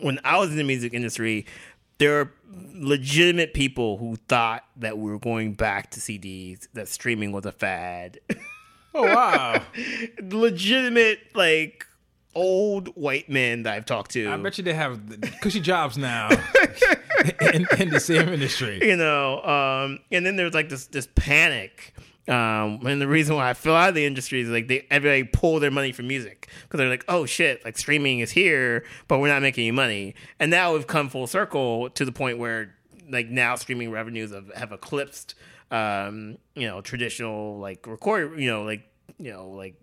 when 0.00 0.18
I 0.24 0.38
was 0.38 0.50
in 0.50 0.56
the 0.56 0.64
music 0.64 0.94
industry, 0.94 1.44
there 2.02 2.20
are 2.20 2.32
legitimate 2.74 3.54
people 3.54 3.96
who 3.96 4.16
thought 4.28 4.64
that 4.76 4.98
we 4.98 5.10
were 5.10 5.18
going 5.18 5.54
back 5.54 5.90
to 5.92 6.00
CDs, 6.00 6.66
that 6.74 6.88
streaming 6.88 7.32
was 7.32 7.46
a 7.46 7.52
fad. 7.52 8.18
oh 8.94 9.02
wow. 9.02 9.62
legitimate, 10.22 11.20
like 11.34 11.86
old 12.34 12.88
white 12.88 13.28
men 13.28 13.62
that 13.62 13.74
I've 13.74 13.86
talked 13.86 14.10
to. 14.12 14.28
I 14.28 14.36
bet 14.36 14.58
you 14.58 14.64
they 14.64 14.74
have 14.74 15.00
cushy 15.40 15.60
jobs 15.60 15.96
now 15.96 16.28
in, 17.40 17.66
in 17.78 17.90
the 17.90 18.00
same 18.00 18.28
industry. 18.28 18.80
you 18.82 18.96
know, 18.96 19.42
um, 19.42 20.00
and 20.10 20.26
then 20.26 20.36
there's 20.36 20.54
like 20.54 20.68
this 20.68 20.86
this 20.86 21.08
panic. 21.14 21.94
Um, 22.28 22.86
and 22.86 23.00
the 23.00 23.08
reason 23.08 23.34
why 23.34 23.50
I 23.50 23.54
fell 23.54 23.74
out 23.74 23.88
of 23.90 23.94
the 23.96 24.04
industry 24.06 24.40
is 24.40 24.48
like 24.48 24.68
they 24.68 24.86
everybody 24.90 25.24
pull 25.24 25.58
their 25.58 25.72
money 25.72 25.90
from 25.90 26.06
music 26.06 26.48
because 26.62 26.78
they're 26.78 26.88
like, 26.88 27.04
oh 27.08 27.26
shit, 27.26 27.64
like 27.64 27.76
streaming 27.76 28.20
is 28.20 28.30
here, 28.30 28.84
but 29.08 29.18
we're 29.18 29.28
not 29.28 29.42
making 29.42 29.64
any 29.64 29.72
money. 29.72 30.14
And 30.38 30.50
now 30.50 30.72
we've 30.72 30.86
come 30.86 31.08
full 31.08 31.26
circle 31.26 31.90
to 31.90 32.04
the 32.04 32.12
point 32.12 32.38
where 32.38 32.74
like 33.10 33.28
now 33.28 33.56
streaming 33.56 33.90
revenues 33.90 34.32
have, 34.32 34.54
have 34.54 34.70
eclipsed, 34.70 35.34
um, 35.72 36.38
you 36.54 36.68
know, 36.68 36.80
traditional 36.80 37.58
like 37.58 37.86
record, 37.88 38.38
you 38.38 38.48
know, 38.48 38.62
like 38.62 38.84
you 39.18 39.32
know, 39.32 39.48
like 39.50 39.74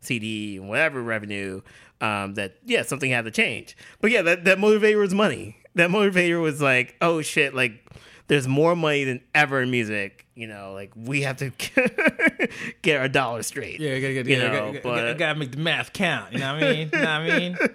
CD 0.00 0.58
and 0.58 0.68
whatever 0.68 1.02
revenue. 1.02 1.62
Um, 2.02 2.34
that 2.34 2.56
yeah, 2.64 2.82
something 2.82 3.10
had 3.10 3.24
to 3.26 3.30
change. 3.30 3.76
But 4.00 4.10
yeah, 4.10 4.22
that 4.22 4.44
that 4.44 4.58
motivator 4.58 4.98
was 4.98 5.14
money. 5.14 5.56
That 5.76 5.90
motivator 5.90 6.42
was 6.42 6.60
like, 6.60 6.96
oh 7.00 7.22
shit, 7.22 7.54
like 7.54 7.86
there's 8.26 8.46
more 8.46 8.76
money 8.76 9.04
than 9.04 9.22
ever 9.34 9.60
in 9.60 9.70
music. 9.70 10.24
You 10.40 10.46
know, 10.46 10.72
like 10.72 10.90
we 10.96 11.20
have 11.22 11.36
to 11.38 11.50
get 12.82 12.98
our 13.00 13.08
dollar 13.08 13.42
straight. 13.42 13.78
Yeah, 13.78 13.94
you 13.94 14.00
gotta, 14.00 14.14
get, 14.14 14.26
You 14.26 14.36
yeah, 14.36 14.42
know, 14.48 14.52
gotta, 14.52 14.66
gotta, 14.72 14.80
but- 14.82 14.96
gotta, 14.96 15.14
gotta 15.14 15.38
make 15.38 15.50
the 15.52 15.58
math 15.58 15.92
count. 15.92 16.32
You 16.32 16.38
know 16.38 16.54
what 16.54 16.64
I 16.64 16.72
mean? 16.72 16.90
you 16.92 16.98
know 16.98 17.20
what 17.20 17.32
I 17.32 17.38
mean? 17.38 17.58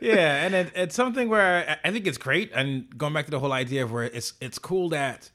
Yeah, 0.00 0.44
and 0.46 0.54
it, 0.54 0.72
it's 0.74 0.94
something 0.94 1.28
where 1.28 1.78
I 1.82 1.88
I 1.88 1.92
think 1.92 2.06
it's 2.06 2.18
great. 2.18 2.50
And 2.54 2.86
going 2.98 3.12
back 3.12 3.24
to 3.26 3.30
the 3.30 3.40
whole 3.40 3.52
idea 3.52 3.82
of 3.84 3.90
where 3.92 4.04
it's 4.04 4.32
it's 4.40 4.58
cool 4.58 4.88
that, 4.90 5.30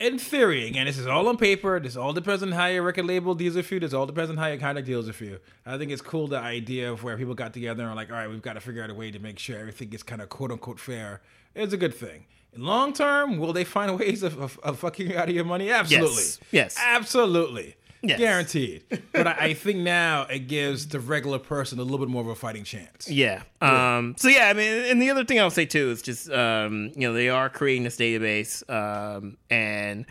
in 0.00 0.18
theory, 0.18 0.66
again, 0.66 0.86
this 0.86 0.98
is 0.98 1.06
all 1.06 1.28
on 1.28 1.36
paper. 1.36 1.78
This 1.80 1.96
all 1.96 2.12
depends 2.12 2.42
on 2.42 2.52
how 2.52 2.66
your 2.66 2.82
record 2.82 3.06
label 3.06 3.34
deals 3.34 3.56
with 3.56 3.70
you. 3.70 3.80
This 3.80 3.92
all 3.92 4.06
depends 4.06 4.30
on 4.30 4.36
how 4.36 4.46
your 4.46 4.58
contract 4.58 4.86
deals 4.86 5.06
with 5.06 5.20
you. 5.20 5.38
I 5.66 5.76
think 5.78 5.90
it's 5.90 6.02
cool 6.02 6.26
the 6.28 6.38
idea 6.38 6.90
of 6.92 7.02
where 7.04 7.16
people 7.16 7.34
got 7.34 7.52
together 7.52 7.82
and 7.82 7.92
are 7.92 7.96
like, 7.96 8.10
all 8.10 8.16
right, 8.16 8.28
we've 8.30 8.42
got 8.42 8.54
to 8.54 8.60
figure 8.60 8.82
out 8.82 8.90
a 8.90 8.94
way 8.94 9.10
to 9.10 9.18
make 9.18 9.38
sure 9.38 9.58
everything 9.58 9.92
is 9.92 10.02
kind 10.02 10.20
of 10.22 10.28
quote 10.28 10.50
unquote 10.52 10.78
fair. 10.80 11.20
It's 11.54 11.72
a 11.72 11.76
good 11.78 11.94
thing. 11.94 12.24
Long 12.56 12.92
term, 12.92 13.38
will 13.38 13.52
they 13.52 13.64
find 13.64 13.98
ways 13.98 14.22
of, 14.22 14.38
of, 14.38 14.58
of 14.62 14.78
fucking 14.78 15.14
out 15.14 15.28
of 15.28 15.34
your 15.34 15.44
money? 15.44 15.70
Absolutely. 15.70 16.24
Yes. 16.50 16.76
Absolutely. 16.78 17.76
Yes. 18.02 18.18
Guaranteed. 18.18 18.84
but 19.12 19.26
I, 19.26 19.32
I 19.32 19.54
think 19.54 19.78
now 19.78 20.22
it 20.22 20.40
gives 20.40 20.88
the 20.88 21.00
regular 21.00 21.38
person 21.38 21.78
a 21.78 21.82
little 21.82 21.98
bit 21.98 22.08
more 22.08 22.22
of 22.22 22.28
a 22.28 22.34
fighting 22.34 22.64
chance. 22.64 23.10
Yeah. 23.10 23.42
Um, 23.60 24.14
so 24.16 24.28
yeah, 24.28 24.48
I 24.48 24.52
mean, 24.52 24.84
and 24.84 25.02
the 25.02 25.10
other 25.10 25.24
thing 25.24 25.40
I'll 25.40 25.50
say 25.50 25.66
too 25.66 25.90
is 25.90 26.02
just 26.02 26.30
um, 26.30 26.92
you 26.94 27.08
know 27.08 27.12
they 27.12 27.28
are 27.28 27.48
creating 27.48 27.82
this 27.84 27.96
database, 27.96 28.68
um, 28.70 29.36
and 29.50 30.06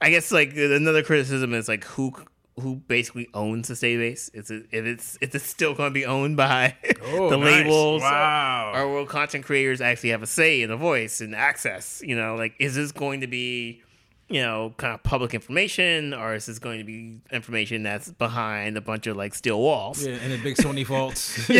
I 0.00 0.10
guess 0.10 0.32
like 0.32 0.56
another 0.56 1.02
criticism 1.02 1.54
is 1.54 1.68
like 1.68 1.84
who 1.84 2.12
who 2.60 2.76
basically 2.76 3.28
owns 3.34 3.68
the 3.68 3.74
database. 3.74 4.30
Is 4.34 4.50
it 4.50 4.66
if 4.70 4.84
it's 4.84 5.18
if 5.20 5.34
it's 5.34 5.46
still 5.46 5.74
going 5.74 5.90
to 5.90 5.94
be 5.94 6.06
owned 6.06 6.36
by 6.36 6.76
Oh, 7.04 7.28
the 7.30 7.36
nice. 7.36 7.64
labels? 7.64 8.02
Wow. 8.02 8.72
Or 8.74 8.92
will 8.92 9.06
content 9.06 9.44
creators 9.44 9.80
actually 9.80 10.10
have 10.10 10.22
a 10.22 10.26
say 10.26 10.62
and 10.62 10.72
a 10.72 10.76
voice 10.76 11.20
and 11.20 11.34
access? 11.34 12.02
You 12.04 12.16
know, 12.16 12.36
like 12.36 12.54
is 12.58 12.74
this 12.74 12.92
going 12.92 13.20
to 13.22 13.26
be 13.26 13.82
you 14.30 14.42
know, 14.42 14.74
kind 14.76 14.92
of 14.92 15.02
public 15.02 15.32
information, 15.32 16.12
or 16.12 16.34
is 16.34 16.44
this 16.44 16.58
going 16.58 16.76
to 16.76 16.84
be 16.84 17.18
information 17.32 17.82
that's 17.82 18.10
behind 18.12 18.76
a 18.76 18.80
bunch 18.82 19.06
of 19.06 19.16
like 19.16 19.34
steel 19.34 19.58
walls? 19.58 20.04
Yeah, 20.06 20.16
and 20.16 20.30
the 20.30 20.36
big 20.36 20.56
Sony 20.56 20.84
vaults. 20.86 21.48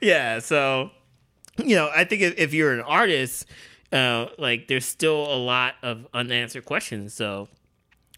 yeah 0.00 0.38
so 0.38 0.90
you 1.56 1.74
know 1.74 1.90
i 1.94 2.04
think 2.04 2.22
if, 2.22 2.38
if 2.38 2.54
you're 2.54 2.72
an 2.72 2.80
artist 2.80 3.46
uh 3.92 4.26
like 4.38 4.68
there's 4.68 4.84
still 4.84 5.32
a 5.32 5.36
lot 5.36 5.74
of 5.82 6.06
unanswered 6.14 6.64
questions 6.64 7.14
so 7.14 7.48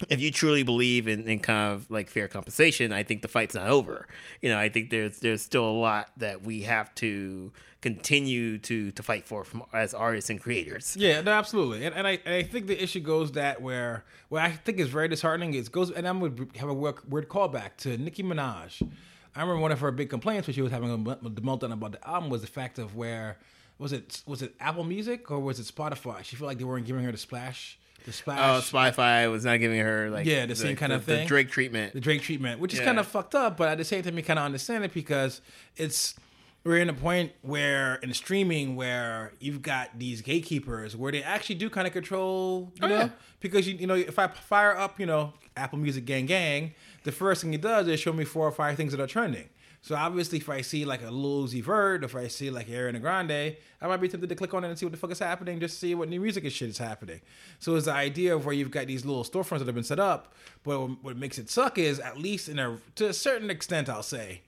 if 0.09 0.19
you 0.19 0.31
truly 0.31 0.63
believe 0.63 1.07
in, 1.07 1.27
in 1.27 1.39
kind 1.39 1.73
of 1.73 1.89
like 1.89 2.09
fair 2.09 2.27
compensation 2.27 2.91
i 2.91 3.03
think 3.03 3.21
the 3.21 3.27
fight's 3.27 3.55
not 3.55 3.67
over 3.67 4.07
you 4.41 4.49
know 4.49 4.57
i 4.57 4.69
think 4.69 4.89
there's 4.89 5.19
there's 5.19 5.41
still 5.41 5.65
a 5.65 5.71
lot 5.71 6.09
that 6.17 6.43
we 6.43 6.61
have 6.61 6.93
to 6.95 7.51
continue 7.81 8.57
to 8.59 8.91
to 8.91 9.01
fight 9.03 9.25
for 9.25 9.43
from 9.43 9.63
as 9.73 9.93
artists 9.93 10.29
and 10.29 10.39
creators 10.39 10.95
Yeah, 10.95 11.21
no, 11.21 11.31
absolutely, 11.31 11.83
and, 11.85 11.95
and 11.95 12.05
I 12.07 12.19
and 12.25 12.35
I 12.35 12.43
think 12.43 12.67
the 12.67 12.81
issue 12.81 12.99
goes 12.99 13.31
that 13.31 13.61
where 13.61 14.05
where 14.29 14.43
I 14.43 14.51
think 14.51 14.79
is 14.79 14.87
very 14.87 15.07
disheartening 15.07 15.55
is 15.55 15.67
goes 15.67 15.89
and 15.89 16.07
I'm 16.07 16.19
gonna 16.19 16.47
have 16.57 16.69
a 16.69 16.73
weird, 16.73 17.11
weird 17.11 17.27
callback 17.27 17.77
to 17.77 17.97
Nicki 17.97 18.21
Minaj. 18.21 18.87
I 19.35 19.41
remember 19.41 19.61
one 19.61 19.71
of 19.71 19.79
her 19.79 19.91
big 19.91 20.09
complaints 20.09 20.45
when 20.47 20.53
she 20.53 20.61
was 20.61 20.71
having 20.71 20.91
a, 20.91 20.97
mel- 20.97 21.15
meltdown 21.17 21.73
about 21.73 21.93
the 21.93 22.07
album 22.07 22.29
was 22.29 22.41
the 22.41 22.47
fact 22.47 22.77
of 22.77 22.95
where 22.95 23.37
was 23.79 23.93
it 23.93 24.21
was 24.27 24.43
it 24.43 24.53
Apple 24.59 24.83
Music 24.83 25.31
or 25.31 25.39
was 25.39 25.59
it 25.59 25.65
Spotify? 25.65 26.23
She 26.23 26.35
felt 26.35 26.49
like 26.49 26.59
they 26.59 26.63
weren't 26.63 26.85
giving 26.85 27.03
her 27.03 27.11
the 27.11 27.17
splash, 27.17 27.79
the 28.05 28.11
oh 28.27 28.61
spotify 28.63 29.29
was 29.29 29.45
not 29.45 29.57
giving 29.59 29.79
her 29.79 30.09
like 30.09 30.25
Yeah, 30.25 30.45
the 30.45 30.55
same 30.55 30.75
kind 30.75 30.91
the, 30.91 30.97
of 30.97 31.05
the 31.05 31.17
thing. 31.17 31.27
drake 31.27 31.49
treatment 31.49 31.93
the 31.93 31.99
Drake 31.99 32.21
treatment, 32.21 32.59
which 32.59 32.73
is 32.73 32.79
Yeah. 32.79 32.85
kind 32.85 32.99
of 32.99 33.07
fucked 33.07 33.35
up. 33.35 33.57
But 33.57 33.69
at 33.69 33.77
the 33.77 33.83
same 33.85 34.03
time, 34.03 34.17
you 34.17 34.23
kind 34.23 34.39
of 34.39 34.45
understand 34.45 34.83
it 34.83 34.93
because 34.93 35.41
it's 35.77 36.15
we're 36.63 36.77
in 36.77 36.89
a 36.89 36.93
point 36.93 37.31
where 37.41 37.95
in 37.95 38.13
streaming 38.13 38.75
where 38.75 39.33
you've 39.39 39.61
got 39.61 39.97
these 39.97 40.21
gatekeepers 40.21 40.95
where 40.95 41.11
they 41.11 41.23
actually 41.23 41.55
do 41.55 41.69
kind 41.69 41.87
of 41.87 41.93
control, 41.93 42.71
you 42.75 42.81
oh, 42.83 42.87
know, 42.87 42.95
yeah. 42.95 43.09
because 43.39 43.67
you 43.67 43.75
you 43.75 43.87
know 43.87 43.95
if 43.95 44.19
I 44.19 44.27
fire 44.27 44.75
up 44.77 44.99
you 44.99 45.05
know 45.05 45.33
Apple 45.57 45.79
Music 45.79 46.05
Gang 46.05 46.25
Gang, 46.25 46.73
the 47.03 47.11
first 47.11 47.41
thing 47.41 47.53
it 47.53 47.61
does 47.61 47.87
is 47.87 47.99
show 47.99 48.13
me 48.13 48.25
four 48.25 48.47
or 48.47 48.51
five 48.51 48.77
things 48.77 48.91
that 48.91 49.01
are 49.01 49.07
trending. 49.07 49.49
So 49.83 49.95
obviously, 49.95 50.37
if 50.37 50.47
I 50.47 50.61
see 50.61 50.85
like 50.85 51.01
a 51.01 51.09
Lil 51.09 51.47
Uzi 51.47 51.63
Vert, 51.63 52.03
if 52.03 52.15
I 52.15 52.27
see 52.27 52.51
like 52.51 52.67
Ariana 52.67 53.01
Grande, 53.01 53.55
I 53.81 53.87
might 53.87 53.97
be 53.97 54.07
tempted 54.07 54.29
to 54.29 54.35
click 54.35 54.53
on 54.53 54.63
it 54.63 54.69
and 54.69 54.77
see 54.77 54.85
what 54.85 54.91
the 54.91 54.97
fuck 54.97 55.09
is 55.11 55.17
happening, 55.17 55.59
just 55.59 55.73
to 55.75 55.79
see 55.79 55.95
what 55.95 56.07
new 56.07 56.19
music 56.19 56.43
and 56.43 56.53
shit 56.53 56.69
is 56.69 56.77
happening. 56.77 57.19
So 57.57 57.75
it's 57.75 57.85
the 57.87 57.91
idea 57.93 58.35
of 58.35 58.45
where 58.45 58.53
you've 58.53 58.69
got 58.69 58.85
these 58.85 59.05
little 59.05 59.23
storefronts 59.23 59.57
that 59.59 59.65
have 59.65 59.73
been 59.73 59.83
set 59.83 59.99
up, 59.99 60.33
but 60.63 60.79
what 61.03 61.17
makes 61.17 61.39
it 61.39 61.49
suck 61.49 61.79
is 61.79 61.99
at 61.99 62.19
least 62.19 62.47
in 62.47 62.59
a 62.59 62.77
to 62.95 63.09
a 63.09 63.13
certain 63.13 63.49
extent, 63.49 63.89
I'll 63.89 64.03
say, 64.03 64.41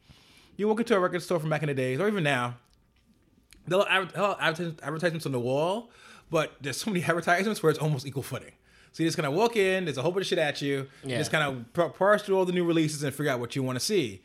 you 0.55 0.67
walk 0.67 0.79
into 0.81 0.95
a 0.95 0.99
record 0.99 1.23
store 1.23 1.39
from 1.39 1.49
back 1.49 1.63
in 1.63 1.67
the 1.67 1.73
days, 1.73 1.99
or 1.99 2.07
even 2.07 2.23
now, 2.23 2.57
they'll 3.67 3.87
advertise 3.89 4.59
advertisements 4.83 5.25
on 5.25 5.31
the 5.31 5.39
wall, 5.39 5.89
but 6.29 6.53
there's 6.61 6.77
so 6.77 6.91
many 6.91 7.03
advertisements 7.07 7.63
where 7.63 7.71
it's 7.71 7.79
almost 7.79 8.05
equal 8.05 8.21
footing. 8.23 8.51
So 8.91 9.01
you 9.01 9.07
just 9.07 9.17
kind 9.17 9.25
of 9.25 9.33
walk 9.33 9.55
in, 9.55 9.85
there's 9.85 9.97
a 9.97 10.03
whole 10.03 10.11
bunch 10.11 10.25
of 10.25 10.27
shit 10.27 10.37
at 10.37 10.61
you, 10.61 10.75
you 10.75 10.87
Yeah. 11.05 11.17
just 11.17 11.31
kind 11.31 11.65
of 11.75 11.95
parse 11.95 12.21
through 12.21 12.37
all 12.37 12.45
the 12.45 12.51
new 12.53 12.63
releases 12.65 13.01
and 13.01 13.11
figure 13.11 13.31
out 13.31 13.39
what 13.39 13.55
you 13.55 13.63
want 13.63 13.79
to 13.79 13.83
see. 13.83 14.21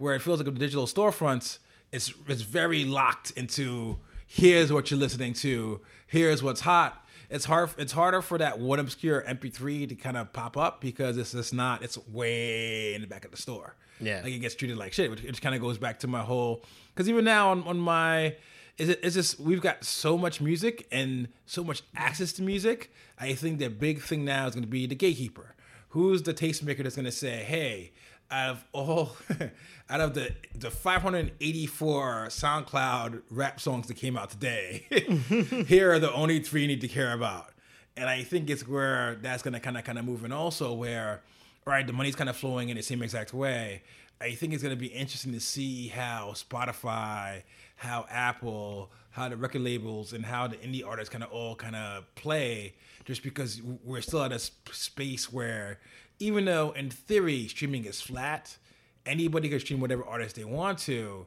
Where 0.00 0.14
it 0.14 0.22
feels 0.22 0.38
like 0.38 0.46
with 0.46 0.54
the 0.54 0.60
digital 0.60 0.86
storefronts, 0.86 1.58
it's 1.92 2.12
it's 2.26 2.40
very 2.40 2.86
locked 2.86 3.32
into 3.32 3.98
here's 4.26 4.72
what 4.72 4.90
you're 4.90 4.98
listening 4.98 5.34
to, 5.34 5.80
here's 6.06 6.42
what's 6.42 6.62
hot. 6.62 7.04
It's 7.28 7.44
hard. 7.44 7.70
It's 7.76 7.92
harder 7.92 8.22
for 8.22 8.38
that 8.38 8.58
one 8.58 8.78
obscure 8.80 9.22
MP3 9.22 9.90
to 9.90 9.94
kind 9.94 10.16
of 10.16 10.32
pop 10.32 10.56
up 10.56 10.80
because 10.80 11.18
it's 11.18 11.32
just 11.32 11.52
not. 11.52 11.82
It's 11.82 11.98
way 12.08 12.94
in 12.94 13.02
the 13.02 13.06
back 13.06 13.26
of 13.26 13.30
the 13.30 13.36
store. 13.36 13.76
Yeah. 14.00 14.22
like 14.24 14.32
it 14.32 14.38
gets 14.38 14.54
treated 14.54 14.78
like 14.78 14.94
shit. 14.94 15.10
Which, 15.10 15.22
which 15.22 15.42
kind 15.42 15.54
of 15.54 15.60
goes 15.60 15.76
back 15.76 15.98
to 16.00 16.06
my 16.08 16.22
whole. 16.22 16.64
Because 16.94 17.08
even 17.10 17.24
now 17.26 17.50
on 17.50 17.62
on 17.64 17.78
my, 17.78 18.36
is 18.78 18.88
it 18.88 19.04
is 19.04 19.14
this 19.14 19.38
we've 19.38 19.60
got 19.60 19.84
so 19.84 20.16
much 20.16 20.40
music 20.40 20.86
and 20.90 21.28
so 21.44 21.62
much 21.62 21.82
access 21.94 22.32
to 22.32 22.42
music. 22.42 22.90
I 23.18 23.34
think 23.34 23.58
the 23.58 23.68
big 23.68 24.00
thing 24.00 24.24
now 24.24 24.46
is 24.46 24.54
going 24.54 24.64
to 24.64 24.70
be 24.70 24.86
the 24.86 24.94
gatekeeper. 24.94 25.54
Who's 25.90 26.22
the 26.22 26.32
tastemaker 26.32 26.84
that's 26.84 26.94
going 26.96 27.04
to 27.04 27.12
say, 27.12 27.42
hey, 27.42 27.92
out 28.30 28.50
of 28.50 28.64
all, 28.72 29.16
out 29.90 30.00
of 30.00 30.14
the 30.14 30.32
the 30.54 30.70
584 30.70 32.26
SoundCloud 32.28 33.22
rap 33.30 33.60
songs 33.60 33.86
that 33.88 33.94
came 33.94 34.16
out 34.16 34.30
today, 34.30 34.84
here 35.66 35.92
are 35.92 35.98
the 35.98 36.12
only 36.12 36.40
three 36.40 36.62
you 36.62 36.68
need 36.68 36.80
to 36.80 36.88
care 36.88 37.12
about. 37.12 37.52
And 37.96 38.08
I 38.08 38.22
think 38.22 38.48
it's 38.48 38.66
where 38.66 39.16
that's 39.16 39.42
gonna 39.42 39.60
kind 39.60 39.76
of 39.76 39.84
kind 39.84 39.98
of 39.98 40.04
move 40.04 40.24
and 40.24 40.32
also 40.32 40.72
where, 40.72 41.22
right, 41.66 41.86
the 41.86 41.92
money's 41.92 42.16
kind 42.16 42.30
of 42.30 42.36
flowing 42.36 42.68
in 42.68 42.76
the 42.76 42.82
same 42.82 43.02
exact 43.02 43.34
way. 43.34 43.82
I 44.22 44.32
think 44.32 44.52
it's 44.52 44.62
to 44.62 44.76
be 44.76 44.88
interesting 44.88 45.32
to 45.32 45.40
see 45.40 45.88
how 45.88 46.32
Spotify, 46.34 47.42
how 47.76 48.04
Apple, 48.10 48.90
how 49.12 49.30
the 49.30 49.36
record 49.36 49.62
labels, 49.62 50.12
and 50.12 50.26
how 50.26 50.46
the 50.46 50.56
indie 50.56 50.86
artists 50.86 51.08
kind 51.08 51.24
of 51.24 51.30
all 51.32 51.54
kind 51.54 51.74
of 51.74 52.14
play. 52.16 52.74
Just 53.06 53.22
because 53.22 53.62
we're 53.82 54.02
still 54.02 54.22
at 54.22 54.30
a 54.30 54.38
sp- 54.38 54.72
space 54.72 55.32
where, 55.32 55.78
even 56.20 56.44
though 56.44 56.70
in 56.72 56.90
theory 56.90 57.48
streaming 57.48 57.84
is 57.86 58.00
flat, 58.00 58.56
anybody 59.04 59.48
can 59.48 59.58
stream 59.58 59.80
whatever 59.80 60.04
artist 60.04 60.36
they 60.36 60.44
want 60.44 60.78
to. 60.80 61.26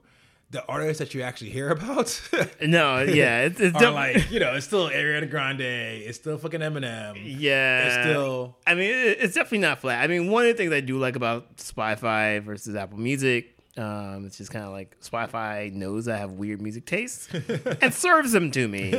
The 0.51 0.63
artists 0.67 0.99
that 0.99 1.15
you 1.15 1.23
actually 1.23 1.49
hear 1.49 1.69
about 1.71 2.21
No, 2.61 3.01
yeah, 3.01 3.41
it's, 3.45 3.59
it's 3.59 3.75
are 3.75 3.89
like, 3.91 4.29
you 4.29 4.39
know, 4.39 4.53
it's 4.53 4.67
still 4.67 4.87
Ariana 4.87 5.27
Grande, 5.29 5.61
it's 5.61 6.19
still 6.19 6.37
fucking 6.37 6.59
Eminem. 6.59 7.19
yeah, 7.25 7.85
It's 7.87 8.07
still 8.07 8.55
I 8.67 8.75
mean, 8.75 8.91
it's 8.91 9.33
definitely 9.33 9.57
not 9.59 9.79
flat. 9.79 10.03
I 10.03 10.07
mean, 10.07 10.29
one 10.29 10.43
of 10.45 10.49
the 10.49 10.53
things 10.53 10.71
I 10.71 10.79
do 10.81 10.99
like 10.99 11.15
about 11.15 11.57
Spotify 11.57 12.39
versus 12.43 12.75
Apple 12.75 12.99
Music, 12.99 13.57
um, 13.77 14.25
it's 14.27 14.37
just 14.37 14.51
kind 14.51 14.63
of 14.63 14.71
like 14.71 14.95
Spotify 15.01 15.73
knows 15.73 16.07
I 16.07 16.17
have 16.17 16.33
weird 16.33 16.61
music 16.61 16.85
tastes 16.85 17.27
and 17.81 17.91
serves 17.91 18.31
them 18.31 18.51
to 18.51 18.67
me 18.67 18.93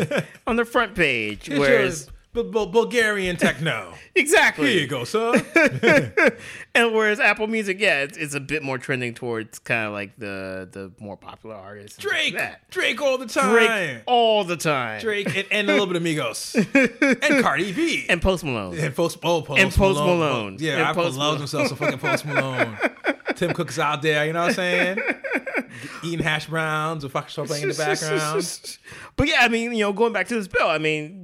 on 0.48 0.56
the 0.56 0.64
front 0.64 0.96
page. 0.96 1.46
Here's 1.46 1.60
Whereas, 1.60 2.10
Bu- 2.34 2.50
Bu- 2.50 2.66
Bulgarian 2.66 3.36
techno. 3.36 3.94
exactly, 4.16 4.72
Here 4.72 4.80
you 4.82 4.86
go, 4.88 5.04
sir. 5.04 5.32
and 6.74 6.92
whereas 6.92 7.20
Apple 7.20 7.46
Music, 7.46 7.78
yeah, 7.80 8.02
it's, 8.02 8.18
it's 8.18 8.34
a 8.34 8.40
bit 8.40 8.62
more 8.62 8.76
trending 8.76 9.14
towards 9.14 9.58
kind 9.60 9.86
of 9.86 9.92
like 9.92 10.16
the 10.18 10.68
the 10.70 10.92
more 10.98 11.16
popular 11.16 11.54
artists. 11.54 11.98
stuff 11.98 12.12
like 12.12 12.32
Drake. 12.32 12.52
Drake 12.70 13.00
all 13.00 13.18
the 13.18 13.26
time. 13.26 13.52
Drake 13.52 14.02
all 14.06 14.42
the 14.44 14.56
time, 14.56 15.00
Drake 15.00 15.34
and, 15.36 15.46
and 15.52 15.70
a 15.70 15.72
little 15.72 15.86
bit 15.86 15.96
of 15.96 16.02
Migos 16.02 16.54
and 17.30 17.42
Cardi 17.42 17.72
B 17.72 18.04
and 18.08 18.20
Post 18.20 18.42
Malone. 18.44 18.76
and 18.78 18.94
Post, 18.94 19.18
oh, 19.22 19.42
Post 19.42 19.60
And 19.60 19.72
Post 19.72 20.00
Malone. 20.00 20.56
Yeah, 20.58 20.72
And 20.72 20.82
Apple 20.82 21.04
Post 21.04 21.16
loves 21.16 21.18
Malone. 21.18 21.38
himself 21.38 21.68
some 21.68 21.76
fucking 21.78 21.98
Post 22.00 22.26
Malone. 22.26 22.76
Tim 23.36 23.52
Cook 23.52 23.68
is 23.70 23.78
out 23.78 24.02
there, 24.02 24.26
you 24.26 24.32
know 24.32 24.40
what 24.42 24.48
I'm 24.50 24.54
saying? 24.54 24.98
Eating 26.02 26.20
hash 26.24 26.46
browns 26.46 27.02
with 27.04 27.12
fucking 27.12 27.46
playing 27.46 27.62
in 27.64 27.68
the 27.70 27.74
background. 27.74 28.78
But 29.16 29.28
yeah, 29.28 29.38
I 29.40 29.48
mean, 29.48 29.72
you 29.72 29.80
know, 29.84 29.92
going 29.92 30.12
back 30.12 30.28
to 30.28 30.34
this 30.34 30.48
bill, 30.48 30.66
I 30.68 30.78
mean, 30.78 31.23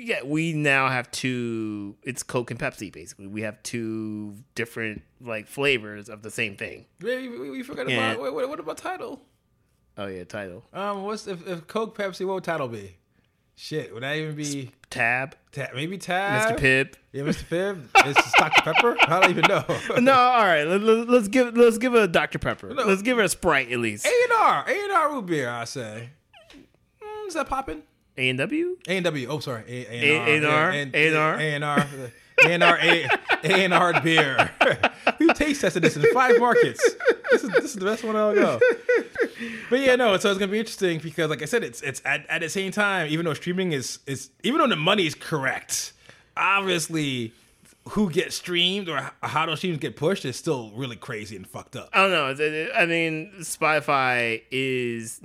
yeah, 0.00 0.22
we 0.24 0.52
now 0.52 0.88
have 0.88 1.10
two. 1.10 1.96
It's 2.02 2.22
Coke 2.22 2.50
and 2.50 2.58
Pepsi, 2.58 2.92
basically. 2.92 3.26
We 3.26 3.42
have 3.42 3.62
two 3.62 4.34
different 4.54 5.02
like 5.20 5.46
flavors 5.46 6.08
of 6.08 6.22
the 6.22 6.30
same 6.30 6.56
thing. 6.56 6.86
Wait, 7.02 7.28
we, 7.28 7.50
we 7.50 7.62
forgot 7.62 7.88
Yeah. 7.88 8.12
about 8.12 8.22
wait, 8.22 8.34
wait, 8.34 8.48
what 8.48 8.60
about 8.60 8.78
Tidal? 8.78 9.20
Oh 9.98 10.06
yeah, 10.06 10.24
Tidal 10.24 10.64
Um, 10.72 11.02
what's 11.02 11.26
if, 11.26 11.46
if 11.46 11.66
Coke 11.66 11.96
Pepsi? 11.96 12.24
What 12.26 12.34
would 12.34 12.44
Tidal 12.44 12.68
be? 12.68 12.96
Shit, 13.56 13.92
would 13.92 14.02
that 14.02 14.16
even 14.16 14.34
be 14.34 14.70
Tab, 14.88 15.36
ta- 15.52 15.68
maybe 15.74 15.98
Tab? 15.98 16.56
Mr. 16.56 16.58
Pibb. 16.58 16.94
Yeah, 17.12 17.24
Mr. 17.24 17.44
Pibb. 17.44 18.06
Is 18.08 18.14
this 18.14 18.32
Dr. 18.38 18.62
Pepper? 18.62 18.96
I 19.02 19.20
don't 19.20 19.30
even 19.30 19.44
know. 19.46 19.64
No, 20.00 20.14
all 20.14 20.44
right. 20.44 20.64
Let, 20.64 20.80
us 21.10 21.28
give 21.28 21.54
let's 21.54 21.76
give 21.76 21.94
it 21.94 22.02
a 22.02 22.08
Dr 22.08 22.38
Pepper. 22.38 22.72
Let's 22.72 23.02
give 23.02 23.18
it 23.18 23.24
a 23.26 23.28
Sprite 23.28 23.70
at 23.70 23.78
least. 23.78 24.06
A 24.06 24.08
and 24.08 24.32
R, 24.32 24.64
A 24.66 24.72
and 24.84 24.92
R 24.92 25.12
root 25.12 25.26
beer. 25.26 25.50
I 25.50 25.64
say. 25.64 26.08
Mm, 27.02 27.28
is 27.28 27.34
that 27.34 27.48
popping? 27.48 27.82
A 28.16 28.28
and 28.28 28.38
W. 28.38 28.76
A 28.88 28.96
and 28.96 29.04
W. 29.04 29.28
Oh, 29.28 29.38
sorry. 29.40 29.64
A 29.68 29.94
A- 29.94 30.40
A&R? 30.42 30.70
and 30.70 30.94
A&R? 30.94 31.34
A 31.34 31.54
and 31.54 31.64
R. 31.64 31.86
A 32.44 32.48
and 32.48 32.62
R. 32.64 32.78
A 32.80 33.08
and 33.44 33.74
R 33.74 34.00
beer. 34.02 34.50
we 35.18 35.28
taste 35.34 35.60
tested 35.60 35.82
this 35.82 35.96
in 35.96 36.02
five 36.12 36.38
markets. 36.38 36.82
This 37.30 37.44
is 37.44 37.50
this 37.50 37.64
is 37.64 37.74
the 37.74 37.84
best 37.84 38.02
one 38.04 38.16
I'll 38.16 38.34
go. 38.34 38.58
But 39.68 39.80
yeah, 39.80 39.96
no. 39.96 40.16
So 40.18 40.30
it's 40.30 40.38
gonna 40.38 40.50
be 40.50 40.58
interesting 40.58 40.98
because, 40.98 41.30
like 41.30 41.42
I 41.42 41.44
said, 41.46 41.62
it's 41.64 41.80
it's 41.82 42.02
at, 42.04 42.26
at 42.28 42.40
the 42.40 42.48
same 42.48 42.72
time. 42.72 43.08
Even 43.10 43.24
though 43.26 43.34
streaming 43.34 43.72
is 43.72 43.98
is 44.06 44.30
even 44.42 44.58
though 44.58 44.66
the 44.68 44.76
money 44.76 45.06
is 45.06 45.14
correct, 45.14 45.92
obviously. 46.36 47.32
Who 47.92 48.10
gets 48.10 48.36
streamed 48.36 48.90
or 48.90 49.10
how 49.22 49.46
those 49.46 49.58
streams 49.58 49.78
get 49.78 49.96
pushed 49.96 50.26
is 50.26 50.36
still 50.36 50.70
really 50.74 50.96
crazy 50.96 51.34
and 51.34 51.46
fucked 51.46 51.76
up. 51.76 51.88
I 51.94 52.06
don't 52.06 52.10
know. 52.38 52.70
I 52.74 52.84
mean, 52.84 53.32
Spotify 53.40 54.42
is 54.50 55.20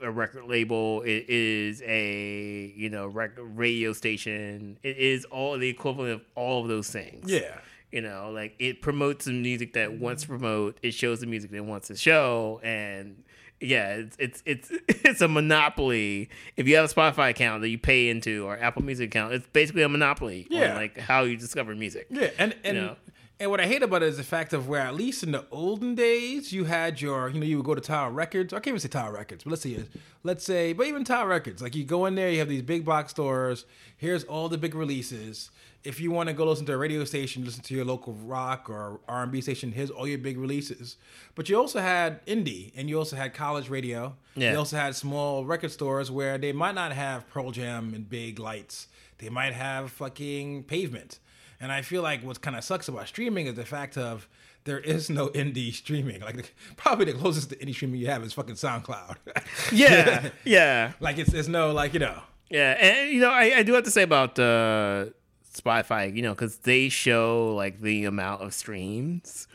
a 0.00 0.10
record 0.10 0.44
label. 0.46 1.02
It 1.02 1.26
is 1.28 1.82
a 1.82 2.72
you 2.76 2.90
know 2.90 3.06
record 3.06 3.44
radio 3.56 3.92
station. 3.92 4.78
It 4.82 4.96
is 4.98 5.24
all 5.26 5.58
the 5.58 5.68
equivalent 5.68 6.12
of 6.12 6.22
all 6.34 6.62
of 6.62 6.68
those 6.68 6.90
things. 6.90 7.30
Yeah. 7.30 7.58
You 7.92 8.00
know, 8.02 8.30
like 8.32 8.54
it 8.58 8.82
promotes 8.82 9.26
the 9.26 9.32
music 9.32 9.74
that 9.74 9.98
wants 9.98 10.22
to 10.22 10.28
promote. 10.28 10.78
It 10.82 10.92
shows 10.92 11.20
the 11.20 11.26
music 11.26 11.50
that 11.52 11.64
wants 11.64 11.86
to 11.88 11.96
show, 11.96 12.60
and 12.62 13.22
yeah, 13.60 13.94
it's 13.94 14.16
it's 14.18 14.42
it's 14.44 14.70
it's 14.88 15.20
a 15.20 15.28
monopoly. 15.28 16.28
If 16.56 16.66
you 16.68 16.76
have 16.76 16.90
a 16.90 16.92
Spotify 16.94 17.30
account 17.30 17.62
that 17.62 17.68
you 17.68 17.78
pay 17.78 18.08
into 18.08 18.44
or 18.44 18.58
Apple 18.58 18.82
Music 18.82 19.08
account, 19.08 19.32
it's 19.34 19.46
basically 19.52 19.82
a 19.82 19.88
monopoly 19.88 20.46
Yeah. 20.50 20.70
on 20.70 20.76
like 20.76 20.98
how 20.98 21.22
you 21.22 21.36
discover 21.36 21.74
music. 21.74 22.08
Yeah, 22.10 22.30
and 22.38 22.54
and 22.64 22.76
know? 22.76 22.96
And 23.38 23.50
what 23.50 23.60
I 23.60 23.66
hate 23.66 23.82
about 23.82 24.02
it 24.02 24.08
is 24.08 24.16
the 24.16 24.22
fact 24.22 24.52
of 24.52 24.68
where 24.68 24.80
at 24.80 24.94
least 24.94 25.22
in 25.22 25.32
the 25.32 25.44
olden 25.50 25.94
days 25.94 26.52
you 26.52 26.64
had 26.64 27.00
your 27.00 27.28
you 27.28 27.38
know 27.38 27.46
you 27.46 27.58
would 27.58 27.66
go 27.66 27.74
to 27.74 27.80
Tower 27.80 28.10
Records. 28.10 28.52
I 28.52 28.56
can't 28.56 28.68
even 28.68 28.80
say 28.80 28.88
Tower 28.88 29.12
Records, 29.12 29.44
but 29.44 29.50
let's 29.50 29.62
see, 29.62 29.84
let's 30.22 30.44
say, 30.44 30.72
but 30.72 30.86
even 30.86 31.04
Tower 31.04 31.28
Records, 31.28 31.60
like 31.60 31.74
you 31.74 31.84
go 31.84 32.06
in 32.06 32.14
there, 32.14 32.30
you 32.30 32.38
have 32.38 32.48
these 32.48 32.62
big 32.62 32.84
box 32.84 33.10
stores. 33.10 33.66
Here's 33.96 34.24
all 34.24 34.48
the 34.48 34.58
big 34.58 34.74
releases. 34.74 35.50
If 35.84 36.00
you 36.00 36.10
want 36.10 36.28
to 36.28 36.32
go 36.32 36.46
listen 36.46 36.66
to 36.66 36.72
a 36.72 36.76
radio 36.76 37.04
station, 37.04 37.44
listen 37.44 37.62
to 37.62 37.74
your 37.74 37.84
local 37.84 38.14
rock 38.14 38.68
or 38.68 39.00
R 39.06 39.22
and 39.22 39.30
B 39.30 39.40
station, 39.40 39.70
here's 39.70 39.90
all 39.90 40.08
your 40.08 40.18
big 40.18 40.38
releases. 40.38 40.96
But 41.34 41.48
you 41.48 41.56
also 41.56 41.78
had 41.80 42.24
indie, 42.26 42.72
and 42.74 42.88
you 42.88 42.98
also 42.98 43.16
had 43.16 43.34
college 43.34 43.68
radio. 43.68 44.16
Yeah. 44.34 44.52
You 44.52 44.58
also 44.58 44.76
had 44.76 44.96
small 44.96 45.44
record 45.44 45.70
stores 45.70 46.10
where 46.10 46.38
they 46.38 46.52
might 46.52 46.74
not 46.74 46.92
have 46.92 47.28
Pearl 47.28 47.50
Jam 47.52 47.94
and 47.94 48.08
big 48.08 48.38
lights. 48.38 48.88
They 49.18 49.28
might 49.28 49.52
have 49.52 49.92
fucking 49.92 50.64
pavement. 50.64 51.18
And 51.60 51.72
I 51.72 51.82
feel 51.82 52.02
like 52.02 52.22
what 52.22 52.40
kind 52.40 52.56
of 52.56 52.64
sucks 52.64 52.88
about 52.88 53.08
streaming 53.08 53.46
is 53.46 53.54
the 53.54 53.64
fact 53.64 53.96
of 53.96 54.28
there 54.64 54.78
is 54.78 55.08
no 55.10 55.28
indie 55.34 55.72
streaming. 55.72 56.20
Like 56.20 56.36
the, 56.36 56.44
probably 56.76 57.06
the 57.06 57.14
closest 57.14 57.50
to 57.50 57.56
indie 57.56 57.74
streaming 57.74 58.00
you 58.00 58.08
have 58.08 58.22
is 58.22 58.32
fucking 58.32 58.54
SoundCloud. 58.56 59.16
Yeah, 59.72 60.30
yeah. 60.44 60.92
like 61.00 61.18
it's 61.18 61.32
there's 61.32 61.48
no 61.48 61.72
like 61.72 61.94
you 61.94 62.00
know. 62.00 62.22
Yeah, 62.50 62.72
and 62.72 63.10
you 63.10 63.20
know, 63.20 63.30
I, 63.30 63.58
I 63.58 63.62
do 63.64 63.72
have 63.72 63.84
to 63.84 63.90
say 63.90 64.02
about 64.02 64.38
uh, 64.38 65.06
Spotify, 65.52 66.14
you 66.14 66.22
know, 66.22 66.32
because 66.32 66.58
they 66.58 66.88
show 66.88 67.54
like 67.56 67.80
the 67.80 68.04
amount 68.04 68.42
of 68.42 68.54
streams 68.54 69.48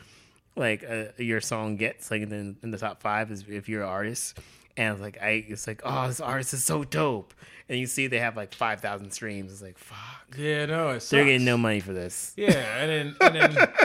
like 0.56 0.84
uh, 0.88 1.04
your 1.16 1.40
song 1.40 1.76
gets 1.76 2.10
like 2.10 2.22
in 2.22 2.28
the, 2.28 2.54
in 2.62 2.70
the 2.70 2.78
top 2.78 3.00
five 3.00 3.30
is 3.30 3.44
if 3.48 3.68
you're 3.68 3.82
an 3.82 3.88
artist, 3.88 4.38
and 4.76 4.92
it's 4.92 5.00
like 5.02 5.18
I, 5.22 5.44
it's 5.48 5.66
like 5.66 5.82
oh, 5.84 6.08
this 6.08 6.20
artist 6.20 6.54
is 6.54 6.64
so 6.64 6.84
dope, 6.84 7.34
and 7.68 7.78
you 7.78 7.86
see 7.86 8.06
they 8.06 8.18
have 8.20 8.36
like 8.36 8.54
five 8.54 8.80
thousand 8.80 9.10
streams. 9.12 9.52
It's 9.52 9.62
like 9.62 9.78
fuck, 9.78 10.36
Yeah, 10.36 10.66
no, 10.66 10.90
it's 10.90 11.08
they're 11.08 11.24
getting 11.24 11.44
no 11.44 11.56
money 11.56 11.80
for 11.80 11.92
this. 11.92 12.32
Yeah, 12.36 12.50
and 12.50 12.90
then 12.90 13.16
and 13.20 13.34
then 13.54 13.68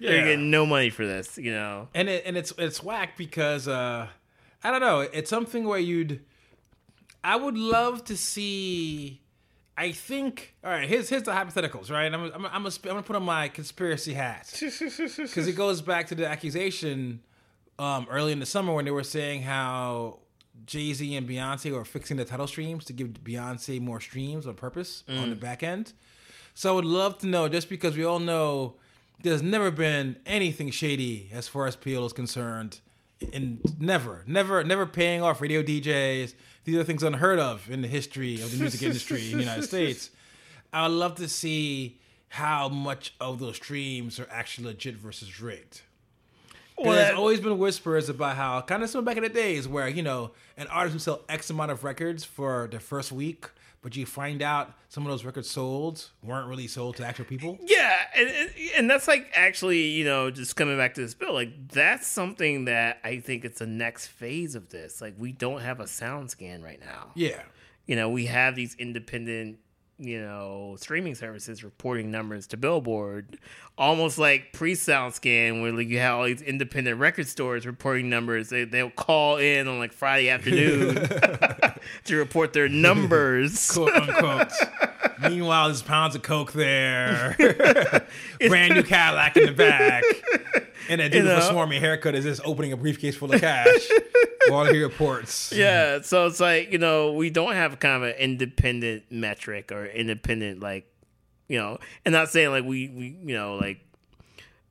They're 0.00 0.24
getting 0.24 0.50
no 0.50 0.64
money 0.64 0.88
for 0.90 1.06
this, 1.06 1.36
you 1.36 1.52
know. 1.52 1.88
and 1.94 2.08
it, 2.08 2.24
and 2.24 2.36
it's 2.36 2.52
it's 2.58 2.82
whack 2.82 3.16
because 3.16 3.68
uh 3.68 4.06
I 4.62 4.70
don't 4.70 4.80
know. 4.80 5.00
It's 5.00 5.30
something 5.30 5.64
where 5.64 5.78
you'd. 5.78 6.20
I 7.24 7.36
would 7.36 7.56
love 7.56 8.04
to 8.04 8.16
see. 8.16 9.20
I 9.76 9.92
think. 9.92 10.54
All 10.64 10.70
right. 10.70 10.88
Here's 10.88 11.08
here's 11.08 11.22
the 11.22 11.32
hypotheticals. 11.32 11.90
Right. 11.90 12.12
I'm 12.12 12.24
I'm 12.24 12.32
I'm 12.34 12.40
gonna, 12.62 12.66
I'm 12.66 12.80
gonna 12.82 13.02
put 13.02 13.16
on 13.16 13.22
my 13.22 13.48
conspiracy 13.48 14.12
hat 14.14 14.50
because 14.60 15.48
it 15.48 15.56
goes 15.56 15.80
back 15.80 16.08
to 16.08 16.14
the 16.14 16.26
accusation 16.26 17.20
um, 17.80 18.06
early 18.10 18.30
in 18.32 18.40
the 18.40 18.46
summer 18.46 18.74
when 18.74 18.84
they 18.84 18.90
were 18.90 19.02
saying 19.02 19.42
how 19.42 20.18
Jay 20.66 20.92
Z 20.92 21.16
and 21.16 21.26
Beyonce 21.28 21.72
were 21.72 21.84
fixing 21.84 22.18
the 22.18 22.26
Tidal 22.26 22.46
streams 22.46 22.84
to 22.84 22.92
give 22.92 23.08
Beyonce 23.24 23.80
more 23.80 24.00
streams 24.00 24.46
on 24.46 24.54
purpose 24.54 25.02
on 25.08 25.30
the 25.30 25.36
back 25.36 25.62
end. 25.62 25.94
So 26.54 26.70
I 26.70 26.74
would 26.74 26.84
love 26.84 27.16
to 27.18 27.26
know, 27.26 27.48
just 27.48 27.70
because 27.70 27.96
we 27.96 28.04
all 28.04 28.18
know 28.18 28.74
there's 29.22 29.42
never 29.42 29.70
been 29.70 30.16
anything 30.26 30.70
shady 30.70 31.30
as 31.32 31.48
far 31.48 31.66
as 31.66 31.74
PL 31.74 32.04
is 32.04 32.12
concerned, 32.12 32.80
and 33.32 33.60
never, 33.78 34.24
never, 34.26 34.62
never 34.62 34.84
paying 34.84 35.22
off 35.22 35.40
radio 35.40 35.62
DJs. 35.62 36.34
These 36.64 36.76
are 36.76 36.84
things 36.84 37.02
unheard 37.02 37.38
of 37.38 37.70
in 37.70 37.80
the 37.80 37.88
history 37.88 38.42
of 38.42 38.50
the 38.50 38.58
music 38.58 38.82
industry 38.82 39.30
in 39.30 39.38
the 39.38 39.44
United 39.44 39.64
States. 39.72 40.10
I 40.72 40.86
would 40.86 40.94
love 40.94 41.14
to 41.14 41.28
see 41.28 41.98
how 42.28 42.68
much 42.68 43.14
of 43.20 43.38
those 43.38 43.56
streams 43.56 44.20
are 44.20 44.28
actually 44.30 44.66
legit 44.66 44.96
versus 44.96 45.40
rigged. 45.40 45.80
Well, 46.84 46.92
There's 46.94 47.16
always 47.16 47.40
been 47.40 47.58
whispers 47.58 48.08
about 48.08 48.36
how 48.36 48.60
kind 48.62 48.82
of 48.82 48.90
some 48.90 49.04
back 49.04 49.16
in 49.16 49.22
the 49.22 49.28
days 49.28 49.68
where 49.68 49.88
you 49.88 50.02
know 50.02 50.32
an 50.56 50.66
artist 50.68 50.94
would 50.94 51.02
sell 51.02 51.20
X 51.28 51.50
amount 51.50 51.70
of 51.70 51.84
records 51.84 52.24
for 52.24 52.68
the 52.70 52.80
first 52.80 53.12
week, 53.12 53.46
but 53.82 53.96
you 53.96 54.06
find 54.06 54.42
out 54.42 54.72
some 54.88 55.04
of 55.04 55.10
those 55.10 55.24
records 55.24 55.48
sold 55.50 56.10
weren't 56.22 56.48
really 56.48 56.66
sold 56.66 56.96
to 56.96 57.06
actual 57.06 57.24
people. 57.24 57.58
Yeah, 57.62 57.96
and, 58.16 58.28
and- 58.28 58.50
and 58.76 58.90
that's 58.90 59.06
like 59.08 59.30
actually, 59.34 59.88
you 59.88 60.04
know, 60.04 60.30
just 60.30 60.56
coming 60.56 60.76
back 60.78 60.94
to 60.94 61.00
this 61.02 61.14
bill, 61.14 61.32
like 61.34 61.68
that's 61.68 62.06
something 62.06 62.64
that 62.66 62.98
I 63.04 63.18
think 63.20 63.44
it's 63.44 63.58
the 63.58 63.66
next 63.66 64.06
phase 64.08 64.54
of 64.54 64.70
this. 64.70 65.00
Like 65.00 65.14
we 65.18 65.32
don't 65.32 65.60
have 65.60 65.80
a 65.80 65.84
SoundScan 65.84 66.62
right 66.62 66.80
now. 66.80 67.10
Yeah, 67.14 67.42
You 67.86 67.96
know, 67.96 68.08
we 68.08 68.26
have 68.26 68.54
these 68.56 68.74
independent, 68.76 69.58
you 70.00 70.20
know, 70.20 70.76
streaming 70.78 71.14
services 71.14 71.62
reporting 71.62 72.10
numbers 72.10 72.46
to 72.48 72.56
Billboard, 72.56 73.38
almost 73.76 74.18
like 74.18 74.52
pre-SoundScan, 74.52 75.60
where 75.60 75.72
like 75.72 75.88
you 75.88 75.98
have 75.98 76.14
all 76.18 76.24
these 76.24 76.40
independent 76.40 76.98
record 76.98 77.28
stores 77.28 77.66
reporting 77.66 78.08
numbers. 78.08 78.48
They 78.48 78.64
they'll 78.64 78.90
call 78.90 79.36
in 79.36 79.68
on 79.68 79.78
like 79.78 79.92
Friday 79.92 80.30
afternoon 80.30 80.94
to 82.04 82.16
report 82.16 82.54
their 82.54 82.68
numbers. 82.68 83.70
quote 83.74 83.92
unquote. 83.92 84.52
Meanwhile, 85.20 85.68
there's 85.68 85.82
pounds 85.82 86.14
of 86.14 86.22
coke 86.22 86.52
there, 86.52 87.36
brand 88.48 88.74
new 88.74 88.82
Cadillac 88.82 89.36
in 89.36 89.46
the 89.46 89.52
back, 89.52 90.02
And 90.90 91.00
that 91.00 91.12
You 91.14 91.20
dude 91.22 91.24
with 91.24 91.32
a 91.32 91.52
know? 91.52 91.56
swarmy 91.56 91.78
haircut 91.78 92.14
is 92.14 92.24
just 92.24 92.42
opening 92.44 92.72
a 92.72 92.76
briefcase 92.76 93.16
full 93.16 93.32
of 93.32 93.40
cash 93.40 93.88
while 94.48 94.64
he 94.66 94.82
reports. 94.82 95.52
Yeah, 95.52 96.00
so 96.02 96.26
it's 96.26 96.40
like 96.40 96.72
you 96.72 96.78
know 96.78 97.12
we 97.12 97.30
don't 97.30 97.54
have 97.54 97.78
kind 97.78 98.02
of 98.02 98.10
an 98.10 98.16
independent 98.16 99.04
metric 99.10 99.70
or 99.72 99.86
independent 99.86 100.60
like 100.60 100.86
you 101.48 101.58
know, 101.58 101.78
and 102.04 102.12
not 102.12 102.28
saying 102.28 102.50
like 102.50 102.64
we 102.64 102.88
we 102.88 103.16
you 103.24 103.34
know 103.36 103.54
like 103.56 103.80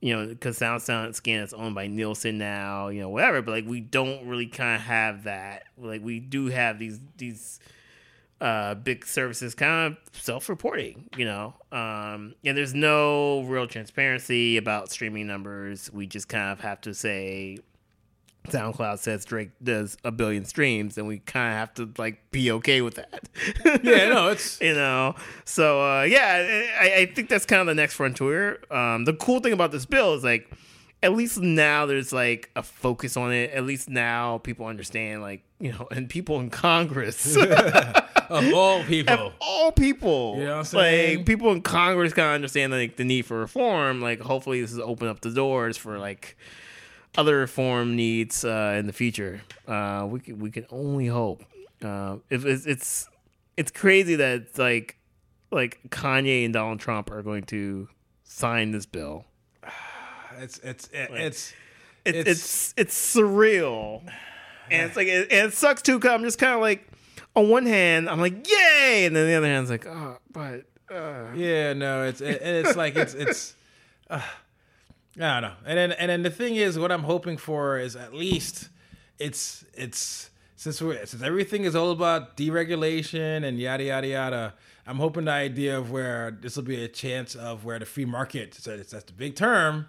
you 0.00 0.14
know 0.14 0.26
because 0.26 0.58
Sound 0.58 0.82
SoundScan 0.82 1.42
is 1.42 1.52
owned 1.54 1.74
by 1.74 1.86
Nielsen 1.86 2.38
now, 2.38 2.88
you 2.88 3.00
know 3.00 3.08
whatever, 3.08 3.42
but 3.42 3.52
like 3.52 3.66
we 3.66 3.80
don't 3.80 4.26
really 4.26 4.46
kind 4.46 4.76
of 4.76 4.82
have 4.82 5.24
that. 5.24 5.64
Like 5.78 6.02
we 6.02 6.20
do 6.20 6.46
have 6.46 6.78
these 6.78 7.00
these 7.16 7.60
uh 8.40 8.74
big 8.74 9.04
services 9.04 9.54
kind 9.54 9.92
of 9.92 9.98
self-reporting 10.14 11.08
you 11.16 11.24
know 11.26 11.52
um 11.72 12.34
and 12.44 12.56
there's 12.56 12.74
no 12.74 13.42
real 13.42 13.66
transparency 13.66 14.56
about 14.56 14.90
streaming 14.90 15.26
numbers 15.26 15.90
we 15.92 16.06
just 16.06 16.28
kind 16.28 16.50
of 16.50 16.60
have 16.60 16.80
to 16.80 16.94
say 16.94 17.58
SoundCloud 18.48 18.98
says 18.98 19.24
Drake 19.24 19.50
does 19.62 19.96
a 20.04 20.10
billion 20.10 20.44
streams, 20.44 20.96
and 20.96 21.06
we 21.06 21.18
kind 21.18 21.52
of 21.52 21.58
have 21.58 21.74
to 21.74 21.92
like 22.02 22.30
be 22.30 22.50
okay 22.52 22.80
with 22.80 22.94
that. 22.94 23.28
Yeah, 23.84 24.08
no, 24.08 24.28
it's 24.28 24.60
you 24.62 24.74
know. 24.74 25.14
So 25.44 25.80
uh, 25.82 26.02
yeah, 26.02 26.64
I, 26.80 26.94
I 27.00 27.06
think 27.06 27.28
that's 27.28 27.46
kind 27.46 27.60
of 27.60 27.66
the 27.66 27.74
next 27.74 27.94
frontier. 27.94 28.62
Um, 28.70 29.04
the 29.04 29.12
cool 29.12 29.40
thing 29.40 29.52
about 29.52 29.72
this 29.72 29.84
bill 29.84 30.14
is 30.14 30.24
like, 30.24 30.50
at 31.02 31.12
least 31.12 31.38
now 31.38 31.86
there's 31.86 32.12
like 32.12 32.50
a 32.56 32.62
focus 32.62 33.16
on 33.16 33.32
it. 33.32 33.50
At 33.50 33.64
least 33.64 33.88
now 33.88 34.38
people 34.38 34.66
understand, 34.66 35.22
like 35.22 35.42
you 35.58 35.72
know, 35.72 35.88
and 35.90 36.08
people 36.08 36.40
in 36.40 36.50
Congress. 36.50 37.36
of 38.30 38.54
all 38.54 38.82
people. 38.84 39.14
of 39.14 39.32
all 39.40 39.72
people. 39.72 40.36
You 40.38 40.44
know 40.44 40.50
what 40.50 40.58
I'm 40.58 40.64
saying? 40.64 41.18
Like 41.18 41.26
people 41.26 41.52
in 41.52 41.62
Congress 41.62 42.12
kind 42.12 42.28
of 42.28 42.34
understand 42.34 42.72
like 42.72 42.96
the 42.96 43.04
need 43.04 43.26
for 43.26 43.38
reform. 43.38 44.00
Like 44.00 44.20
hopefully 44.20 44.60
this 44.60 44.70
has 44.70 44.78
opened 44.78 45.10
up 45.10 45.20
the 45.20 45.30
doors 45.30 45.76
for 45.76 45.98
like 45.98 46.36
other 47.16 47.38
reform 47.38 47.96
needs 47.96 48.44
uh, 48.44 48.76
in 48.78 48.86
the 48.86 48.92
future. 48.92 49.42
Uh, 49.66 50.06
we 50.08 50.20
can 50.20 50.38
we 50.38 50.50
can 50.50 50.66
only 50.70 51.06
hope. 51.06 51.44
Uh, 51.82 52.16
if 52.28 52.44
it's, 52.44 52.66
it's 52.66 53.08
it's 53.56 53.70
crazy 53.70 54.16
that 54.16 54.58
like 54.58 54.96
like 55.50 55.80
Kanye 55.88 56.44
and 56.44 56.54
Donald 56.54 56.80
Trump 56.80 57.10
are 57.10 57.22
going 57.22 57.44
to 57.44 57.88
sign 58.24 58.70
this 58.70 58.86
bill. 58.86 59.24
It's 60.40 60.58
it's 60.58 60.88
it's 60.92 61.12
It's 61.12 61.52
It's- 62.04 62.26
it's 62.26 62.74
it's, 62.76 63.16
surreal, 63.16 64.02
and 64.70 64.86
it's 64.86 64.96
like 64.96 65.06
it, 65.08 65.30
and 65.30 65.48
it 65.48 65.54
sucks 65.54 65.82
too. 65.82 65.98
Cause 66.00 66.10
I'm 66.10 66.22
just 66.22 66.38
kind 66.38 66.54
of 66.54 66.60
like, 66.60 66.88
on 67.36 67.48
one 67.50 67.66
hand, 67.66 68.08
I'm 68.08 68.20
like, 68.20 68.48
yay, 68.48 69.04
and 69.04 69.14
then 69.14 69.26
the 69.26 69.34
other 69.34 69.46
hand's 69.46 69.68
like, 69.70 69.86
oh, 69.86 70.16
but 70.32 70.64
uh, 70.90 71.26
yeah, 71.34 71.74
no, 71.74 72.04
it's 72.04 72.20
it, 72.22 72.40
and 72.42 72.66
it's 72.66 72.74
like 72.76 72.96
it's 72.96 73.12
it's 73.14 73.54
uh, 74.08 74.20
I 75.20 75.40
don't 75.40 75.42
know. 75.42 75.52
And 75.66 75.76
then 75.78 75.92
and 75.92 76.08
then 76.10 76.22
the 76.22 76.30
thing 76.30 76.56
is, 76.56 76.78
what 76.78 76.90
I'm 76.90 77.02
hoping 77.02 77.36
for 77.36 77.78
is 77.78 77.94
at 77.96 78.14
least 78.14 78.70
it's 79.18 79.64
it's 79.74 80.30
since 80.56 80.80
we're 80.80 81.04
since 81.04 81.22
everything 81.22 81.64
is 81.64 81.76
all 81.76 81.90
about 81.90 82.36
deregulation 82.38 83.44
and 83.44 83.58
yada 83.58 83.84
yada 83.84 84.06
yada. 84.06 84.54
I'm 84.86 84.96
hoping 84.96 85.26
the 85.26 85.32
idea 85.32 85.78
of 85.78 85.90
where 85.90 86.30
this 86.40 86.56
will 86.56 86.64
be 86.64 86.82
a 86.82 86.88
chance 86.88 87.34
of 87.34 87.64
where 87.64 87.78
the 87.78 87.84
free 87.86 88.06
market. 88.06 88.54
So 88.54 88.76
that's 88.76 88.90
the 89.04 89.12
big 89.12 89.36
term. 89.36 89.86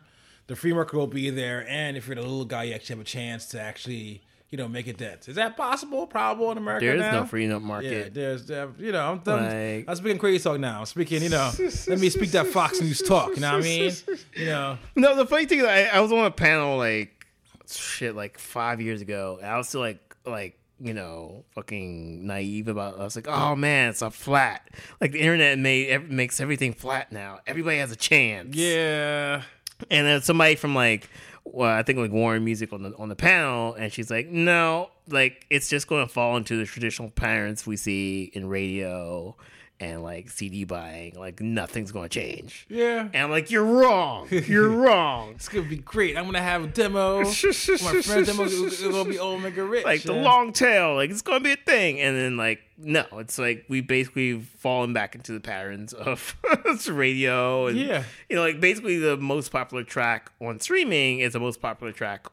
The 0.51 0.57
free 0.57 0.73
market 0.73 0.97
will 0.97 1.07
be 1.07 1.29
there, 1.29 1.65
and 1.69 1.95
if 1.95 2.07
you're 2.07 2.15
the 2.17 2.23
little 2.23 2.43
guy, 2.43 2.63
you 2.63 2.73
actually 2.73 2.95
have 2.97 3.01
a 3.01 3.05
chance 3.05 3.45
to 3.47 3.61
actually. 3.61 4.21
You 4.49 4.57
know, 4.57 4.67
make 4.67 4.85
a 4.87 4.91
dent. 4.91 5.29
Is 5.29 5.35
that 5.37 5.55
possible? 5.55 6.05
Probable 6.05 6.51
in 6.51 6.57
America 6.57 6.85
there 6.85 6.95
is 6.95 6.99
now? 6.99 7.21
no 7.21 7.25
free 7.25 7.47
market. 7.47 7.89
Yeah, 7.89 8.09
there's, 8.11 8.47
there, 8.47 8.67
you 8.77 8.91
know, 8.91 9.11
I'm, 9.13 9.19
done. 9.19 9.45
Like- 9.45 9.85
I'm 9.87 9.95
speaking 9.95 10.17
crazy 10.17 10.43
talk 10.43 10.59
now. 10.59 10.79
I'm 10.79 10.85
speaking, 10.85 11.23
you 11.23 11.29
know, 11.29 11.49
let 11.87 11.99
me 11.99 12.09
speak 12.09 12.31
that 12.31 12.47
Fox 12.47 12.81
News 12.81 13.01
talk. 13.01 13.29
You 13.29 13.39
know 13.39 13.53
what 13.53 13.61
I 13.61 13.63
mean? 13.63 13.93
You 14.35 14.45
know, 14.47 14.77
No, 14.97 15.15
the 15.15 15.25
funny 15.25 15.45
thing 15.45 15.59
is, 15.59 15.65
I, 15.65 15.83
I 15.83 16.01
was 16.01 16.11
on 16.11 16.25
a 16.25 16.31
panel 16.31 16.75
like 16.75 17.25
shit 17.69 18.13
like 18.13 18.37
five 18.37 18.81
years 18.81 19.01
ago. 19.01 19.37
And 19.41 19.49
I 19.49 19.55
was 19.57 19.69
still 19.69 19.79
like 19.79 20.17
like 20.25 20.59
you 20.81 20.93
know 20.93 21.45
fucking 21.51 22.27
naive 22.27 22.67
about. 22.67 22.95
It. 22.95 22.99
I 22.99 23.03
was 23.05 23.15
like, 23.15 23.29
oh 23.29 23.55
man, 23.55 23.91
it's 23.91 24.01
a 24.01 24.11
flat. 24.11 24.69
Like 24.99 25.13
the 25.13 25.19
internet 25.21 25.59
made 25.59 26.11
makes 26.11 26.41
everything 26.41 26.73
flat 26.73 27.13
now. 27.13 27.39
Everybody 27.47 27.77
has 27.77 27.93
a 27.93 27.95
chance. 27.95 28.53
yeah, 28.53 29.43
And 29.89 30.07
then 30.07 30.21
somebody 30.21 30.55
from 30.55 30.75
like, 30.75 31.09
well, 31.43 31.75
I 31.75 31.83
think 31.83 31.99
like 31.99 32.11
Warner 32.11 32.39
Music 32.39 32.71
on 32.71 32.83
the 32.83 32.95
on 32.97 33.09
the 33.09 33.15
panel, 33.15 33.73
and 33.73 33.91
she's 33.91 34.11
like, 34.11 34.27
no, 34.27 34.89
like 35.09 35.45
it's 35.49 35.69
just 35.69 35.87
going 35.87 36.05
to 36.07 36.11
fall 36.11 36.37
into 36.37 36.57
the 36.57 36.65
traditional 36.65 37.09
patterns 37.09 37.65
we 37.65 37.77
see 37.77 38.31
in 38.33 38.47
radio 38.47 39.35
and 39.81 40.01
like 40.03 40.29
CD 40.29 40.63
buying. 40.63 41.15
Like 41.17 41.41
nothing's 41.41 41.91
going 41.91 42.07
to 42.07 42.19
change. 42.19 42.65
yeah. 42.69 43.07
And 43.13 43.23
I'm 43.23 43.31
like, 43.31 43.51
you're 43.51 43.65
wrong. 43.65 44.27
You're 44.29 44.69
wrong. 44.85 45.31
It's 45.31 45.49
gonna 45.49 45.67
be 45.67 45.77
great. 45.77 46.15
I'm 46.17 46.25
gonna 46.25 46.41
have 46.41 46.63
a 46.63 46.67
demo. 46.67 47.19
My 47.23 47.23
friend's 47.33 48.03
demo 48.27 48.43
is 48.43 48.81
gonna 48.81 49.05
be 49.09 49.19
old 49.19 49.41
mega 49.41 49.63
rich. 49.63 49.83
like 49.83 50.03
the 50.03 50.13
long 50.13 50.53
tail, 50.53 50.95
like 50.95 51.09
it's 51.09 51.21
gonna 51.21 51.39
be 51.39 51.51
a 51.53 51.57
thing, 51.57 51.99
and 51.99 52.15
then 52.15 52.37
like 52.37 52.61
no, 52.77 53.05
it's 53.13 53.37
like 53.37 53.65
we 53.67 53.81
basically 53.81 54.39
fallen 54.39 54.93
back 54.93 55.13
into 55.15 55.33
the 55.33 55.39
patterns 55.39 55.93
of 55.93 56.35
radio, 56.89 57.67
and 57.67 57.77
Yeah. 57.77 58.03
you 58.29 58.35
know, 58.35 58.41
like 58.43 58.59
basically 58.59 58.97
the 58.99 59.17
most 59.17 59.51
popular 59.51 59.83
track 59.83 60.31
on 60.39 60.59
streaming 60.59 61.19
is 61.19 61.33
the 61.33 61.39
most 61.39 61.61
popular 61.61 61.91
track 61.91 62.27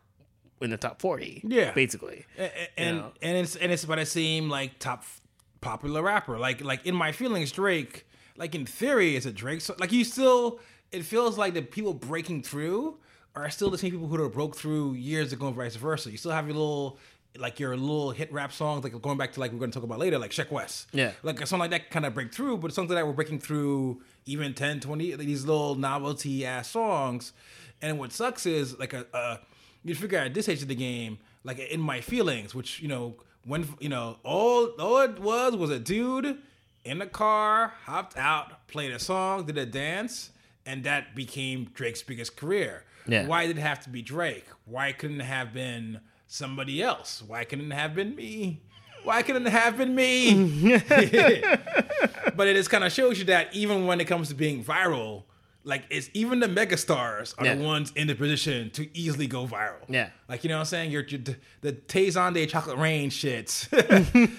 in 0.61 0.70
the 0.70 0.76
top 0.76 1.00
forty, 1.00 1.42
Yeah. 1.46 1.72
basically. 1.72 2.24
and 2.37 2.50
and, 2.76 2.96
know. 2.98 3.12
and 3.22 3.37
it's 3.38 3.56
and 3.56 3.72
it's 3.72 3.87
what 3.87 3.98
I 3.98 4.04
seem 4.04 4.48
like 4.48 4.78
top 4.78 5.04
popular 5.61 6.03
rapper. 6.03 6.38
Like 6.38 6.62
like 6.62 6.87
in 6.87 6.94
my 6.94 7.12
feelings, 7.12 7.53
Drake. 7.53 8.07
Like 8.37 8.55
in 8.55 8.66
theory, 8.66 9.16
is 9.16 9.27
a 9.27 9.33
Drake. 9.33 9.61
So 9.61 9.75
like 9.79 9.90
you 9.90 10.05
still, 10.05 10.61
it 10.92 11.05
feels 11.05 11.37
like 11.37 11.55
the 11.55 11.62
people 11.62 11.92
breaking 11.92 12.42
through 12.42 12.99
are 13.35 13.51
still 13.51 13.68
the 13.71 13.79
same 13.79 13.90
people 13.90 14.07
who 14.07 14.29
broke 14.29 14.57
through 14.57 14.94
years 14.94 15.33
ago, 15.33 15.49
and 15.49 15.57
vice 15.57 15.77
versa. 15.77 16.11
You 16.11 16.16
still 16.16 16.33
have 16.33 16.47
your 16.47 16.57
little. 16.57 16.99
Like 17.37 17.61
your 17.61 17.77
little 17.77 18.11
hit 18.11 18.33
rap 18.33 18.53
songs, 18.53 18.83
like 18.83 19.01
going 19.01 19.18
back 19.18 19.35
to 19.35 19.40
like 19.40 19.53
we're 19.53 19.59
going 19.59 19.71
to 19.71 19.75
talk 19.79 19.85
about 19.85 20.01
later, 20.01 20.18
like 20.18 20.33
Sheck 20.33 20.51
West. 20.51 20.88
Yeah. 20.92 21.12
Like 21.23 21.40
a 21.40 21.47
song 21.47 21.61
like 21.61 21.71
that 21.71 21.90
kind 21.90 22.05
of 22.05 22.14
break 22.14 22.33
through, 22.35 22.57
but 22.57 22.73
something 22.73 22.97
that 22.97 23.07
we're 23.07 23.12
breaking 23.12 23.38
through 23.38 24.01
even 24.25 24.55
10, 24.55 24.81
20, 24.81 25.14
these 25.16 25.44
little 25.44 25.75
novelty 25.77 26.44
ass 26.47 26.71
songs. 26.71 27.33
And 27.81 27.99
what 27.99 28.12
sucks 28.12 28.47
is 28.47 28.77
like 28.79 28.92
a, 28.92 29.07
a 29.12 29.40
you 29.85 29.94
figure 29.94 30.18
out 30.18 30.27
at 30.27 30.35
this 30.35 30.49
age 30.49 30.62
of 30.62 30.68
the 30.68 30.75
game, 30.75 31.18
like 31.44 31.59
in 31.59 31.81
my 31.81 32.01
feelings, 32.01 32.55
which 32.55 32.81
you 32.81 32.88
know 32.88 33.16
when 33.44 33.68
you 33.81 33.88
know 33.88 34.18
all 34.24 34.66
all 34.79 34.98
it 34.98 35.18
was 35.18 35.57
was 35.57 35.70
a 35.70 35.79
dude 35.79 36.38
in 36.85 36.98
the 36.98 37.07
car, 37.07 37.74
hopped 37.85 38.16
out, 38.16 38.66
played 38.68 38.92
a 38.92 38.98
song, 38.98 39.44
did 39.44 39.59
a 39.59 39.66
dance, 39.66 40.31
and 40.64 40.85
that 40.85 41.14
became 41.14 41.70
Drake's 41.74 42.03
biggest 42.03 42.37
career. 42.37 42.85
Yeah. 43.07 43.27
Why 43.27 43.46
did 43.46 43.59
it 43.59 43.61
have 43.61 43.81
to 43.81 43.90
be 43.90 44.03
Drake? 44.03 44.46
Why 44.64 44.92
couldn't 44.92 45.20
it 45.20 45.24
have 45.24 45.53
been 45.53 46.01
somebody 46.27 46.83
else? 46.83 47.22
Why 47.27 47.44
couldn't 47.44 47.72
it 47.72 47.74
have 47.74 47.94
been 47.94 48.14
me? 48.14 48.62
Why 49.05 49.22
couldn't 49.22 49.46
it 49.46 49.51
have 49.51 49.79
been 49.79 49.94
me? 49.94 50.79
but 52.37 52.48
it 52.48 52.55
just 52.55 52.70
kind 52.70 52.85
of 52.85 52.92
shows 52.92 53.18
you 53.18 53.24
that 53.27 53.55
even 53.55 53.87
when 53.87 54.01
it 54.01 54.05
comes 54.07 54.29
to 54.29 54.35
being 54.35 54.62
viral, 54.62 55.24
like 55.68 55.85
it's 55.90 56.09
even 56.14 56.40
the 56.40 56.46
megastars 56.46 57.35
are 57.37 57.54
the 57.54 57.62
ones 57.62 57.92
in 57.94 58.07
the 58.07 58.14
position 58.14 58.70
to 58.70 58.88
easily 58.98 59.26
go 59.26 59.46
viral. 59.46 59.85
Yeah. 59.87 60.09
Like 60.26 60.42
you 60.42 60.48
know 60.48 60.57
what 60.57 60.61
I'm 60.61 60.66
saying? 60.66 60.90
You're 60.90 61.04
the 61.61 61.72
Tay 61.72 62.07
Zonday 62.07 62.48
Chocolate 62.48 62.78
Rain 62.78 63.11
shits. 63.11 63.68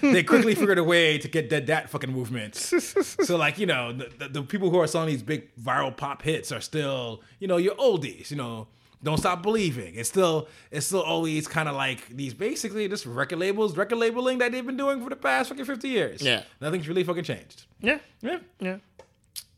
they 0.00 0.24
quickly 0.24 0.56
figured 0.56 0.78
a 0.78 0.84
way 0.84 1.18
to 1.18 1.28
get 1.28 1.48
that 1.50 1.68
that 1.68 1.88
fucking 1.88 2.12
movement. 2.12 2.56
so 2.56 3.36
like 3.36 3.58
you 3.58 3.66
know 3.66 3.92
the, 3.92 4.10
the, 4.18 4.28
the 4.28 4.42
people 4.42 4.70
who 4.70 4.80
are 4.80 4.88
selling 4.88 5.08
these 5.08 5.22
big 5.22 5.54
viral 5.56 5.96
pop 5.96 6.20
hits 6.22 6.50
are 6.50 6.60
still 6.60 7.22
you 7.38 7.46
know 7.46 7.56
your 7.56 7.76
oldies. 7.76 8.30
You 8.30 8.36
know. 8.36 8.68
Don't 9.02 9.16
stop 9.16 9.42
believing. 9.42 9.94
It's 9.94 10.10
still 10.10 10.46
it's 10.70 10.84
still 10.84 11.00
always 11.00 11.48
kind 11.48 11.70
of 11.70 11.74
like 11.74 12.06
these 12.08 12.34
basically 12.34 12.86
just 12.86 13.06
record 13.06 13.38
labels, 13.38 13.74
record 13.74 13.96
labeling 13.96 14.36
that 14.38 14.52
they've 14.52 14.66
been 14.66 14.76
doing 14.76 15.02
for 15.02 15.08
the 15.08 15.16
past 15.16 15.48
fucking 15.48 15.64
fifty 15.64 15.88
years. 15.88 16.20
Yeah. 16.20 16.42
nothing's 16.60 16.86
really 16.86 17.02
fucking 17.02 17.24
changed. 17.24 17.64
Yeah, 17.80 18.00
Yeah, 18.20 18.40
yeah. 18.58 18.76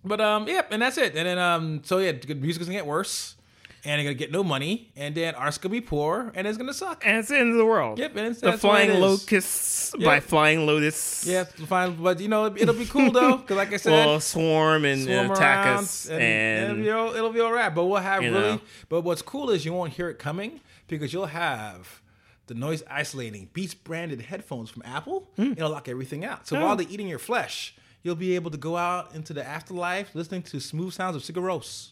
But 0.05 0.21
um, 0.21 0.49
yeah, 0.49 0.63
and 0.71 0.83
that's 0.83 0.99
it. 0.99 1.17
And 1.17 1.27
then 1.27 1.39
um, 1.39 1.83
so 1.85 1.99
yeah, 1.99 2.13
the 2.13 2.35
music's 2.35 2.67
gonna 2.67 2.79
get 2.79 2.87
worse, 2.87 3.37
and 3.85 3.99
they're 3.99 4.05
gonna 4.05 4.15
get 4.15 4.31
no 4.33 4.45
money, 4.45 4.91
and 4.97 5.15
then 5.15 5.35
art's 5.35 5.59
gonna 5.59 5.73
be 5.73 5.81
poor, 5.81 6.33
and 6.35 6.47
it's 6.47 6.59
gonna 6.59 6.75
suck. 6.75 7.07
And 7.07 7.19
it's 7.19 7.29
the 7.29 7.39
end 7.39 7.51
of 7.51 7.57
the 7.57 7.67
world. 7.67 7.99
Yep, 7.99 8.17
and 8.17 8.27
it's, 8.29 8.41
the 8.41 8.57
flying 8.59 9.01
locusts 9.01 9.95
by 10.03 10.21
flying 10.21 10.67
lotus. 10.67 11.27
Yeah, 11.27 11.45
fine, 11.45 11.97
but 11.97 12.21
you 12.21 12.29
know 12.29 12.47
it'll 12.47 12.75
be 12.75 12.87
cool 12.87 13.11
though, 13.11 13.39
because 13.39 13.57
like 13.57 13.73
I 13.73 13.77
said, 13.77 14.07
will 14.07 14.21
swarm 14.21 14.85
and 14.85 15.09
uh, 15.09 15.33
attack 15.33 15.67
us, 15.79 16.09
and, 16.09 16.23
and, 16.23 16.65
it'll, 16.65 16.83
be 16.85 16.91
all, 16.91 17.15
it'll 17.17 17.33
be 17.33 17.41
all 17.41 17.53
right. 17.53 17.75
But 17.75 17.85
we'll 17.85 18.01
have 18.01 18.23
really. 18.23 18.33
know. 18.33 18.61
But 18.89 19.03
what's 19.03 19.23
cool 19.23 19.51
is 19.51 19.65
you 19.65 19.73
won't 19.73 19.93
hear 19.93 20.09
it 20.09 20.19
coming 20.19 20.61
because 20.89 21.13
you'll 21.13 21.27
have 21.27 22.03
the 22.47 22.55
noise 22.55 22.83
isolating 22.91 23.49
Beats 23.53 23.75
branded 23.75 24.21
headphones 24.21 24.71
from 24.71 24.83
Apple. 24.85 25.31
Hmm. 25.37 25.53
It'll 25.53 25.71
lock 25.71 25.89
everything 25.89 26.25
out. 26.25 26.41
Oh. 26.41 26.45
So 26.45 26.61
while 26.61 26.77
they're 26.77 26.89
eating 26.89 27.09
your 27.09 27.19
flesh, 27.19 27.75
you'll 28.03 28.15
be 28.17 28.35
able 28.35 28.51
to 28.51 28.57
go 28.59 28.77
out 28.77 29.15
into 29.15 29.33
the 29.33 29.47
afterlife 29.47 30.15
listening 30.15 30.43
to 30.43 30.61
smooth 30.61 30.93
sounds 30.93 31.17
of 31.17 31.23
Sigur 31.23 31.43
Rós. 31.43 31.91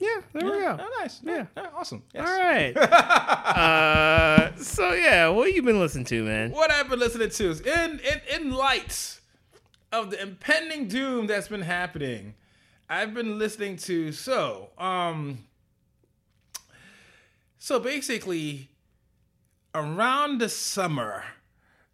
yeah, 0.00 0.20
there 0.32 0.44
we 0.44 0.58
go. 0.58 0.76
Oh, 0.80 0.98
nice. 1.00 1.20
Yeah. 1.22 1.46
yeah, 1.56 1.66
awesome. 1.74 2.02
Yes. 2.14 2.28
All 2.28 2.38
right. 2.38 2.76
uh, 2.76 4.56
so 4.56 4.92
yeah, 4.92 5.28
what 5.28 5.52
you 5.52 5.62
been 5.62 5.80
listening 5.80 6.06
to, 6.06 6.24
man? 6.24 6.50
What 6.52 6.70
I've 6.70 6.88
been 6.88 6.98
listening 6.98 7.30
to 7.30 7.50
is 7.50 7.60
in 7.60 8.00
in 8.00 8.20
in 8.34 8.50
light 8.52 9.20
of 9.92 10.10
the 10.10 10.22
impending 10.22 10.88
doom 10.88 11.26
that's 11.26 11.48
been 11.48 11.62
happening. 11.62 12.34
I've 12.88 13.12
been 13.14 13.38
listening 13.38 13.76
to 13.78 14.12
so 14.12 14.70
um 14.78 15.44
So 17.58 17.78
basically, 17.78 18.70
around 19.74 20.38
the 20.38 20.48
summer, 20.48 21.24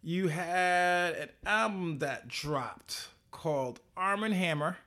you 0.01 0.29
had 0.29 1.13
an 1.15 1.29
album 1.45 1.99
that 1.99 2.27
dropped 2.27 3.09
called 3.37 3.79
Armand 3.95 4.33
Hammer. 4.33 4.77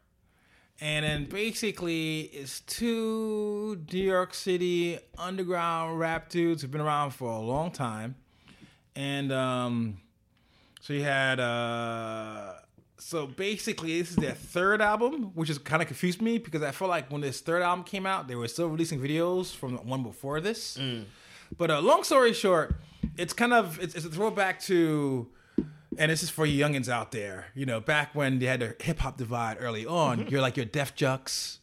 And 0.82 1.04
then 1.04 1.26
basically, 1.26 2.22
it's 2.32 2.60
two 2.60 3.84
New 3.92 4.02
York 4.02 4.32
City 4.34 4.98
underground 5.18 5.98
rap 5.98 6.30
dudes 6.30 6.62
who've 6.62 6.70
been 6.70 6.80
around 6.80 7.10
for 7.10 7.30
a 7.30 7.38
long 7.38 7.70
time. 7.70 8.16
And 8.96 9.30
um, 9.30 9.98
so 10.80 10.94
you 10.94 11.02
had, 11.02 11.38
uh, 11.38 12.54
so 12.98 13.26
basically, 13.26 14.00
this 14.00 14.10
is 14.10 14.16
their 14.16 14.32
third 14.32 14.80
album, 14.80 15.32
which 15.34 15.50
is 15.50 15.58
kind 15.58 15.82
of 15.82 15.86
confused 15.88 16.22
me 16.22 16.38
because 16.38 16.62
I 16.62 16.70
feel 16.70 16.88
like 16.88 17.10
when 17.10 17.20
this 17.20 17.40
third 17.40 17.62
album 17.62 17.84
came 17.84 18.06
out, 18.06 18.26
they 18.26 18.34
were 18.34 18.48
still 18.48 18.68
releasing 18.68 18.98
videos 18.98 19.54
from 19.54 19.76
the 19.76 19.82
one 19.82 20.02
before 20.02 20.40
this. 20.40 20.78
But 21.58 21.70
uh, 21.70 21.80
long 21.82 22.04
story 22.04 22.32
short, 22.32 22.74
it's 23.18 23.34
kind 23.34 23.52
of 23.52 23.78
it's, 23.82 23.94
it's 23.94 24.06
a 24.06 24.10
throwback 24.10 24.60
to, 24.62 25.28
and 25.98 26.10
this 26.10 26.22
is 26.22 26.30
for 26.30 26.46
you 26.46 26.64
youngins 26.64 26.88
out 26.88 27.12
there. 27.12 27.46
You 27.54 27.66
know, 27.66 27.80
back 27.80 28.14
when 28.14 28.38
they 28.38 28.46
had 28.46 28.60
the 28.60 28.76
hip 28.80 29.00
hop 29.00 29.16
divide 29.16 29.56
early 29.60 29.86
on, 29.86 30.18
mm-hmm. 30.20 30.28
you're 30.28 30.40
like 30.40 30.56
your 30.56 30.66
Def 30.66 30.94
Jux. 30.94 31.58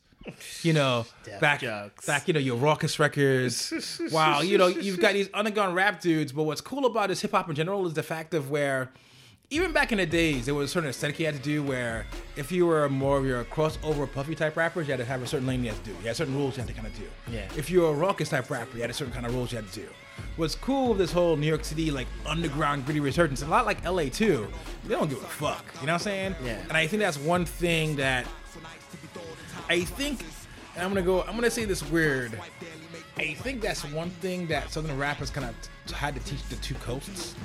You 0.62 0.74
know, 0.74 1.06
Def 1.24 1.40
back 1.40 1.62
Jux. 1.62 2.06
back, 2.06 2.28
you 2.28 2.34
know, 2.34 2.40
your 2.40 2.58
Rawkus 2.58 3.00
Records. 3.00 4.02
wow, 4.12 4.42
you 4.42 4.58
know, 4.58 4.68
you've 4.68 5.00
got 5.00 5.14
these 5.14 5.30
underground 5.34 5.76
rap 5.76 6.02
dudes, 6.02 6.32
but 6.32 6.44
what's 6.44 6.62
cool 6.62 6.86
about 6.86 7.10
this 7.10 7.22
hip 7.22 7.32
hop 7.32 7.50
in 7.50 7.56
general 7.56 7.86
is 7.88 7.94
the 7.94 8.04
fact 8.04 8.34
of 8.34 8.50
where 8.50 8.92
even 9.50 9.72
back 9.72 9.94
in 9.94 9.98
the 9.98 10.06
days, 10.06 10.46
there 10.46 10.56
was 10.56 10.70
a 10.70 10.74
certain 10.74 10.90
aesthetic 10.90 11.20
you 11.20 11.26
had 11.26 11.36
to 11.36 11.42
do 11.42 11.64
where 11.64 12.06
if 12.36 12.52
you 12.52 12.68
were 12.68 12.90
more 12.90 13.18
of 13.18 13.26
your 13.26 13.46
crossover 13.46 14.12
puffy 14.12 14.36
type 14.36 14.58
rappers, 14.58 14.88
you 14.88 14.92
had 14.92 15.00
to 15.00 15.06
have 15.06 15.22
a 15.22 15.28
certain 15.28 15.48
lane 15.48 15.64
you 15.64 15.70
had 15.70 15.84
to 15.86 15.92
do. 15.92 15.98
You 16.02 16.08
had 16.08 16.18
certain 16.18 16.36
rules 16.36 16.58
you 16.58 16.64
had 16.64 16.68
to 16.68 16.74
kind 16.74 16.88
of 16.88 16.96
do. 16.98 17.08
Yeah. 17.32 17.48
If 17.56 17.70
you 17.70 17.82
were 17.82 17.92
a 17.92 17.94
Rawkus 17.94 18.30
type 18.30 18.50
rapper, 18.50 18.76
you 18.76 18.82
had 18.82 18.90
a 18.90 18.94
certain 18.94 19.14
kind 19.14 19.26
of 19.26 19.34
rules 19.34 19.54
you 19.54 19.58
had 19.58 19.72
to 19.72 19.80
do. 19.80 19.88
What's 20.36 20.56
cool 20.56 20.90
with 20.90 21.00
this 21.00 21.12
whole 21.12 21.36
New 21.36 21.48
York 21.48 21.66
City 21.66 21.90
like 21.92 22.08
underground 22.26 22.86
gritty 22.86 23.00
resurgence, 23.00 23.42
a 23.42 23.48
lot 23.48 23.66
like 23.66 23.84
LA 23.84 24.06
too, 24.06 24.48
they 24.86 24.94
don't 24.94 25.10
give 25.10 25.22
a 25.22 25.28
fuck. 25.28 25.66
You 25.82 25.88
know 25.88 25.94
what 25.94 26.02
I'm 26.02 26.04
saying? 26.04 26.36
Yeah. 26.44 26.62
And 26.68 26.74
I 26.74 26.88
think 26.88 27.02
that's 27.02 27.18
one 27.18 27.46
thing 27.46 27.96
that 27.96 28.26
I 29.70 29.82
think 29.82 30.24
and 30.76 30.86
I'm 30.86 30.92
gonna 30.92 31.02
go 31.02 31.24
I'm 31.24 31.36
gonna 31.36 31.50
say 31.50 31.66
this 31.66 31.84
weird. 31.90 32.40
I 33.18 33.34
think 33.34 33.62
that's 33.62 33.84
one 33.84 34.12
thing 34.12 34.46
that 34.48 34.72
Southern 34.72 34.96
rappers 34.98 35.32
kind 35.32 35.48
of 35.48 35.92
had 35.92 36.14
to 36.16 36.22
teach 36.22 36.44
the 36.50 36.56
two 36.58 36.76
coasts 36.76 37.36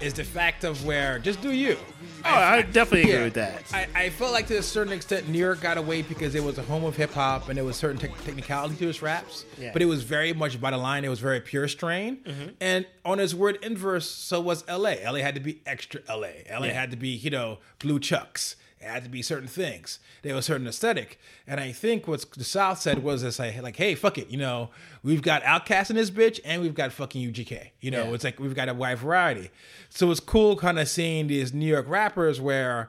is 0.00 0.14
the 0.14 0.24
fact 0.24 0.64
of 0.64 0.84
where 0.84 1.18
just 1.18 1.40
do 1.42 1.52
you. 1.52 1.76
Oh, 2.24 2.28
I 2.34 2.62
definitely 2.62 3.10
agree 3.12 3.24
with 3.24 3.34
that. 3.34 3.64
I, 3.72 3.86
I 3.94 4.10
felt 4.10 4.32
like 4.32 4.46
to 4.48 4.56
a 4.58 4.62
certain 4.62 4.92
extent 4.92 5.28
New 5.28 5.38
York 5.38 5.60
got 5.60 5.78
away 5.78 6.02
because 6.02 6.34
it 6.34 6.42
was 6.42 6.58
a 6.58 6.62
home 6.62 6.84
of 6.84 6.96
hip 6.96 7.12
hop 7.12 7.48
and 7.48 7.56
there 7.56 7.64
was 7.64 7.76
certain 7.76 7.98
tech 7.98 8.10
technicality 8.24 8.76
to 8.76 8.88
its 8.88 9.02
raps. 9.02 9.44
Yeah. 9.58 9.70
But 9.72 9.82
it 9.82 9.86
was 9.86 10.02
very 10.02 10.32
much 10.32 10.60
by 10.60 10.70
the 10.70 10.76
line. 10.78 11.04
It 11.04 11.08
was 11.08 11.20
very 11.20 11.40
pure 11.40 11.68
strain. 11.68 12.18
Mm-hmm. 12.18 12.48
And 12.60 12.86
on 13.04 13.20
its 13.20 13.34
word 13.34 13.58
inverse, 13.62 14.08
so 14.08 14.40
was 14.40 14.66
LA. 14.68 14.94
LA 15.04 15.18
had 15.18 15.34
to 15.34 15.40
be 15.40 15.60
extra 15.66 16.00
LA. 16.08 16.28
LA 16.50 16.66
Yeah. 16.66 16.72
had 16.72 16.90
to 16.90 16.96
be, 16.96 17.08
you 17.08 17.30
know, 17.30 17.58
blue 17.78 17.98
chucks. 18.00 18.56
It 18.80 18.86
had 18.86 19.04
to 19.04 19.10
be 19.10 19.20
certain 19.20 19.46
things. 19.48 19.98
There 20.22 20.34
was 20.34 20.46
a 20.46 20.52
certain 20.52 20.66
aesthetic. 20.66 21.18
And 21.46 21.60
I 21.60 21.70
think 21.70 22.08
what 22.08 22.24
the 22.32 22.44
South 22.44 22.80
said 22.80 23.02
was 23.02 23.20
this 23.22 23.38
like, 23.38 23.60
like, 23.62 23.76
hey, 23.76 23.94
fuck 23.94 24.16
it. 24.16 24.30
You 24.30 24.38
know, 24.38 24.70
we've 25.02 25.20
got 25.20 25.42
Outkast 25.42 25.90
in 25.90 25.96
this 25.96 26.10
bitch 26.10 26.40
and 26.46 26.62
we've 26.62 26.74
got 26.74 26.90
fucking 26.90 27.30
UGK. 27.30 27.70
You 27.80 27.90
know, 27.90 28.04
Yeah. 28.04 28.14
it's 28.14 28.24
like 28.24 28.40
we've 28.40 28.54
got 28.54 28.70
a 28.70 28.74
wide 28.74 28.98
variety. 28.98 29.50
So 29.90 30.10
it's 30.10 30.20
cool 30.20 30.56
kind 30.56 30.78
of 30.78 30.88
seeing 30.88 31.26
these 31.26 31.52
New 31.52 31.66
York 31.66 31.88
rappers 31.88 32.40
where 32.40 32.88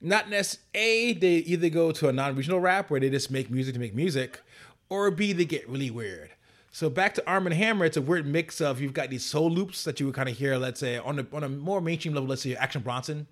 not 0.00 0.30
necessarily 0.30 1.10
a 1.10 1.12
they 1.14 1.34
either 1.36 1.68
go 1.68 1.92
to 1.92 2.08
a 2.08 2.12
non-regional 2.12 2.60
rap 2.60 2.90
where 2.90 3.00
they 3.00 3.10
just 3.10 3.30
make 3.30 3.50
music 3.50 3.74
to 3.74 3.80
make 3.80 3.94
music, 3.94 4.40
or 4.88 5.10
b 5.10 5.32
they 5.34 5.44
get 5.44 5.68
really 5.68 5.90
weird. 5.90 6.30
So 6.74 6.90
back 6.90 7.14
to 7.14 7.24
Armand 7.30 7.54
Hammer, 7.54 7.84
it's 7.84 7.96
a 7.96 8.02
weird 8.02 8.26
mix 8.26 8.60
of 8.60 8.80
you've 8.80 8.92
got 8.94 9.08
these 9.08 9.24
soul 9.24 9.48
loops 9.48 9.84
that 9.84 10.00
you 10.00 10.06
would 10.06 10.14
kind 10.16 10.28
of 10.28 10.36
hear, 10.36 10.56
let's 10.56 10.80
say 10.80 10.98
on 10.98 11.20
a 11.20 11.26
on 11.32 11.44
a 11.44 11.48
more 11.48 11.80
mainstream 11.80 12.14
level, 12.14 12.28
let's 12.28 12.42
say 12.42 12.56
Action 12.56 12.82
Bronson, 12.82 13.28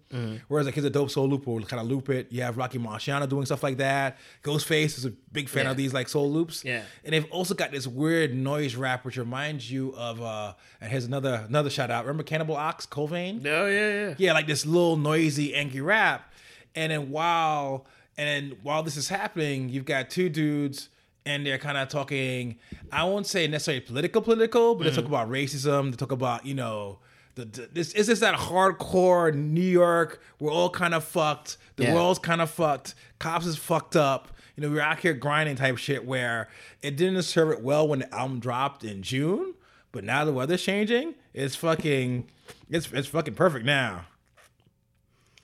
whereas 0.47 0.65
like 0.65 0.77
his 0.77 0.85
a 0.85 0.91
dope 0.91 1.11
soul 1.11 1.29
loop 1.29 1.45
will 1.49 1.61
kind 1.65 1.81
of 1.81 1.89
loop 1.89 2.09
it. 2.09 2.29
You 2.31 2.43
have 2.43 2.57
Rocky 2.57 2.79
Marciano 2.79 3.29
doing 3.29 3.45
stuff 3.45 3.65
like 3.65 3.79
that. 3.79 4.17
Ghostface 4.45 4.97
is 4.97 5.05
a 5.07 5.11
big 5.33 5.49
fan 5.49 5.65
Yeah. 5.65 5.73
of 5.73 5.77
these 5.77 5.93
like 5.93 6.09
soul 6.09 6.31
loops. 6.31 6.65
Yeah. 6.65 6.83
and 7.05 7.13
they've 7.13 7.29
also 7.33 7.53
got 7.55 7.73
this 7.73 7.89
weird 7.89 8.33
noise 8.33 8.77
rap 8.77 9.05
which 9.05 9.17
reminds 9.17 9.69
you 9.69 9.93
of 9.97 10.23
uh 10.23 10.55
and 10.81 10.89
here's 10.93 11.07
another 11.07 11.45
another 11.49 11.69
shout 11.69 11.91
out. 11.91 12.05
Remember 12.05 12.23
Cannibal 12.23 12.55
Ox, 12.55 12.87
Colvane? 12.87 13.45
Oh 13.45 13.67
yeah, 13.67 13.89
yeah. 14.09 14.15
yeah, 14.19 14.33
like 14.35 14.47
this 14.47 14.65
little 14.65 14.97
noisy, 14.97 15.53
angry 15.53 15.81
rap. 15.81 16.33
And 16.77 16.93
then 16.93 17.11
while 17.11 17.87
and 18.17 18.29
then 18.53 18.59
while 18.63 18.85
this 18.85 18.97
is 18.97 19.09
happening, 19.09 19.69
you've 19.69 19.85
got 19.85 20.11
two 20.11 20.29
dudes 20.29 20.91
and 21.27 21.47
they're 21.47 21.59
kind 21.59 21.79
of 21.79 21.89
talking. 21.89 22.59
I 22.91 23.05
won't 23.05 23.27
say 23.27 23.47
necessarily 23.47 23.81
political, 23.81 24.23
political, 24.23 24.75
but 24.75 24.85
they 24.85 24.91
talk 24.91 25.05
about 25.07 25.29
racism. 25.31 25.91
They 25.91 25.97
talk 25.97 26.13
about 26.13 26.45
you 26.47 26.55
know. 26.55 26.99
The, 27.35 27.47
the, 27.47 27.69
this 27.73 27.93
is 27.95 28.09
this 28.09 28.21
that 28.21 28.35
hardcore 28.35 29.35
New 29.35 29.63
York. 29.63 30.21
We're 30.39 30.53
all 30.53 30.69
kind 30.69 30.93
of 30.95 31.03
fucked. 31.03 31.57
The 31.77 31.85
Yeah. 31.85 31.95
world's 31.95 32.19
kind 32.19 32.43
of 32.43 32.51
fucked. 32.51 32.95
Cops 33.19 33.47
is 33.47 33.57
fucked 33.57 33.97
up. 33.97 34.29
You 34.55 34.63
know, 34.63 34.71
we're 34.71 34.83
out 34.83 34.99
here 34.99 35.15
grinding 35.15 35.57
type 35.57 35.79
shit 35.79 36.05
where 36.05 36.51
it 36.83 36.95
didn't 36.97 37.23
serve 37.23 37.51
it 37.51 37.63
well 37.63 37.89
when 37.89 38.01
the 38.01 38.15
album 38.15 38.39
dropped 38.39 38.85
in 38.85 39.03
June, 39.03 39.55
but 39.93 40.05
now 40.05 40.27
the 40.27 40.33
weather's 40.35 40.63
changing. 40.63 41.15
It's 41.33 41.57
fucking, 41.57 42.29
it's 42.69 42.93
it's 42.93 43.09
fucking 43.09 43.33
perfect 43.35 43.65
now. 43.65 44.05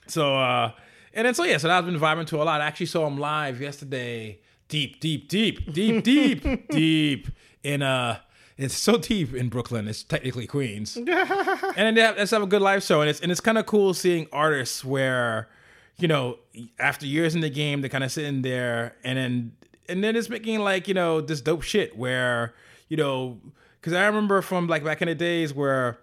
So 0.09 0.37
uh 0.37 0.73
and 1.15 1.27
then 1.27 1.35
so 1.35 1.45
yeah, 1.45 1.57
so 1.57 1.71
I've 1.71 1.87
been 1.87 1.99
vibing 1.99 2.27
to 2.29 2.43
a 2.43 2.45
lot. 2.45 2.61
I 2.61 2.67
actually 2.67 2.87
saw 2.87 3.07
him 3.07 3.17
live 3.19 3.61
yesterday. 3.63 4.41
Deep, 4.69 5.01
deep, 5.01 5.29
deep, 5.29 5.73
deep, 5.73 6.05
deep, 6.05 6.69
deep 6.71 7.29
in 7.63 7.83
uh 7.83 8.19
it's 8.59 8.77
so 8.77 8.99
deep 8.99 9.35
in 9.35 9.49
Brooklyn. 9.49 9.87
It's 9.87 10.03
technically 10.03 10.49
Queens. 10.49 10.97
and 10.97 11.07
then 11.07 11.95
they 11.95 12.01
have, 12.01 12.19
let's 12.19 12.33
have 12.33 12.43
a 12.43 12.47
good 12.47 12.61
live 12.61 12.83
show. 12.83 13.01
And 13.01 13.09
it's 13.09 13.21
and 13.21 13.31
it's 13.31 13.41
kind 13.41 13.57
of 13.57 13.67
cool 13.67 13.95
seeing 13.95 14.27
artists 14.33 14.85
where, 14.85 15.49
you 15.97 16.09
know, 16.09 16.39
after 16.79 17.07
years 17.07 17.35
in 17.35 17.41
the 17.41 17.51
game, 17.51 17.81
they're 17.81 17.89
kind 17.89 18.05
of 18.05 18.11
sitting 18.13 18.43
there 18.43 18.97
and 19.05 19.17
then 19.17 19.53
and 19.89 20.05
then 20.05 20.17
it's 20.17 20.29
making 20.29 20.59
like, 20.59 20.89
you 20.89 20.95
know, 20.95 21.21
this 21.21 21.41
dope 21.41 21.63
shit 21.63 21.97
where, 21.97 22.53
you 22.89 22.97
know, 22.97 23.41
because 23.81 23.93
I 23.93 24.05
remember 24.07 24.43
from 24.43 24.67
like 24.67 24.85
back 24.85 25.01
in 25.01 25.09
the 25.09 25.15
days 25.15 25.55
where 25.55 25.99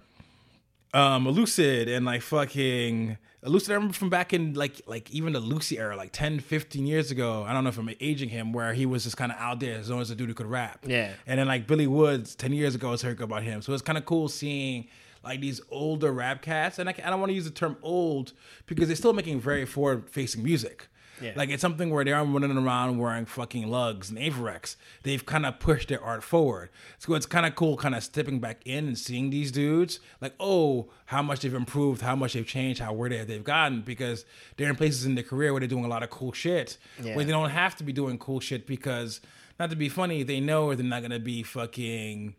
um 0.94 1.28
Lucid 1.28 1.90
and 1.90 2.06
like 2.06 2.22
fucking 2.22 3.18
Lucid 3.50 3.72
I 3.72 3.76
remember 3.76 3.94
from 3.94 4.10
back 4.10 4.34
in 4.34 4.54
like 4.54 4.82
like 4.88 5.10
even 5.12 5.34
the 5.34 5.40
Lucy 5.40 5.78
era 5.78 5.96
like 5.96 6.12
10 6.12 6.40
15 6.40 6.86
years 6.88 7.12
ago 7.12 7.44
I 7.44 7.54
don't 7.54 7.64
know 7.64 7.70
if 7.70 7.78
I'm 7.78 7.90
aging 8.00 8.30
him 8.30 8.54
where 8.54 8.74
he 8.74 8.86
was 8.86 9.04
just 9.04 9.18
kind 9.18 9.32
of 9.32 9.38
out 9.38 9.60
there 9.60 9.78
as 9.78 9.90
long 9.90 10.02
as 10.02 10.10
a 10.10 10.16
dude 10.16 10.30
who 10.30 10.36
could 10.36 10.48
rap. 10.48 10.80
Yeah. 10.86 11.12
and 11.28 11.40
then 11.40 11.48
like 11.48 11.68
Billy 11.68 11.88
Woods 11.88 12.36
10 12.36 12.54
years 12.54 12.76
ago 12.76 12.90
I 12.90 12.92
was 12.92 13.02
heard 13.02 13.20
about 13.22 13.44
him. 13.44 13.62
So 13.62 13.74
it's 13.74 13.82
kind 13.82 13.98
of 13.98 14.06
cool 14.06 14.28
seeing 14.30 14.88
like 15.24 15.42
these 15.42 15.60
older 15.72 16.12
rap 16.12 16.42
cats 16.42 16.80
and 16.80 16.88
I, 16.90 16.96
I 17.04 17.10
don't 17.10 17.20
want 17.20 17.30
to 17.32 17.36
use 17.36 17.46
the 17.46 17.52
term 17.52 17.78
old 17.82 18.34
because 18.68 18.88
they're 18.88 18.96
still 18.96 19.14
making 19.14 19.40
very 19.42 19.66
forward 19.66 20.10
facing 20.10 20.44
music 20.44 20.88
Yeah. 21.22 21.32
like 21.36 21.50
it's 21.50 21.62
something 21.62 21.90
where 21.90 22.04
they 22.04 22.12
aren't 22.12 22.34
running 22.34 22.58
around 22.58 22.98
wearing 22.98 23.26
fucking 23.26 23.68
Lugz 23.68 24.10
and 24.10 24.18
Avirex. 24.18 24.76
They've 25.04 25.26
kind 25.26 25.46
of 25.46 25.60
pushed 25.60 25.88
their 25.90 26.04
art 26.04 26.24
forward. 26.24 26.70
So 27.00 27.14
it's 27.14 27.26
kind 27.26 27.46
of 27.46 27.56
cool, 27.56 27.78
kind 27.78 27.96
of 27.96 28.04
stepping 28.04 28.40
back 28.40 28.62
in 28.66 28.88
and 28.88 28.98
seeing 28.98 29.30
these 29.30 29.52
dudes, 29.52 30.00
like, 30.20 30.34
oh, 30.40 30.90
how 31.06 31.22
much 31.22 31.40
they've 31.40 31.54
improved, 31.54 32.02
how 32.02 32.16
much 32.16 32.34
they've 32.34 32.46
changed, 32.46 32.82
how 32.82 32.92
where 32.94 33.10
they- 33.10 33.24
they've 33.24 33.44
gotten, 33.44 33.82
because 33.82 34.26
they're 34.58 34.70
in 34.70 34.76
places 34.76 35.06
in 35.06 35.16
their 35.16 35.24
career 35.24 35.54
where 35.54 35.60
they're 35.62 35.68
doing 35.70 35.86
a 35.86 35.90
lot 35.90 36.04
of 36.04 36.10
cool 36.10 36.34
shit, 36.34 36.78
Yeah. 37.02 37.16
where 37.16 37.24
they 37.24 37.32
don't 37.32 37.50
have 37.52 37.76
to 37.78 37.84
be 37.84 37.94
doing 37.94 38.18
cool 38.18 38.40
shit 38.40 38.68
because, 38.68 39.22
not 39.60 39.70
to 39.70 39.76
be 39.76 39.88
funny, 39.90 40.24
they 40.24 40.40
know 40.42 40.76
they're 40.76 40.86
not 40.86 41.02
gonna 41.02 41.20
be 41.20 41.44
fucking, 41.44 42.36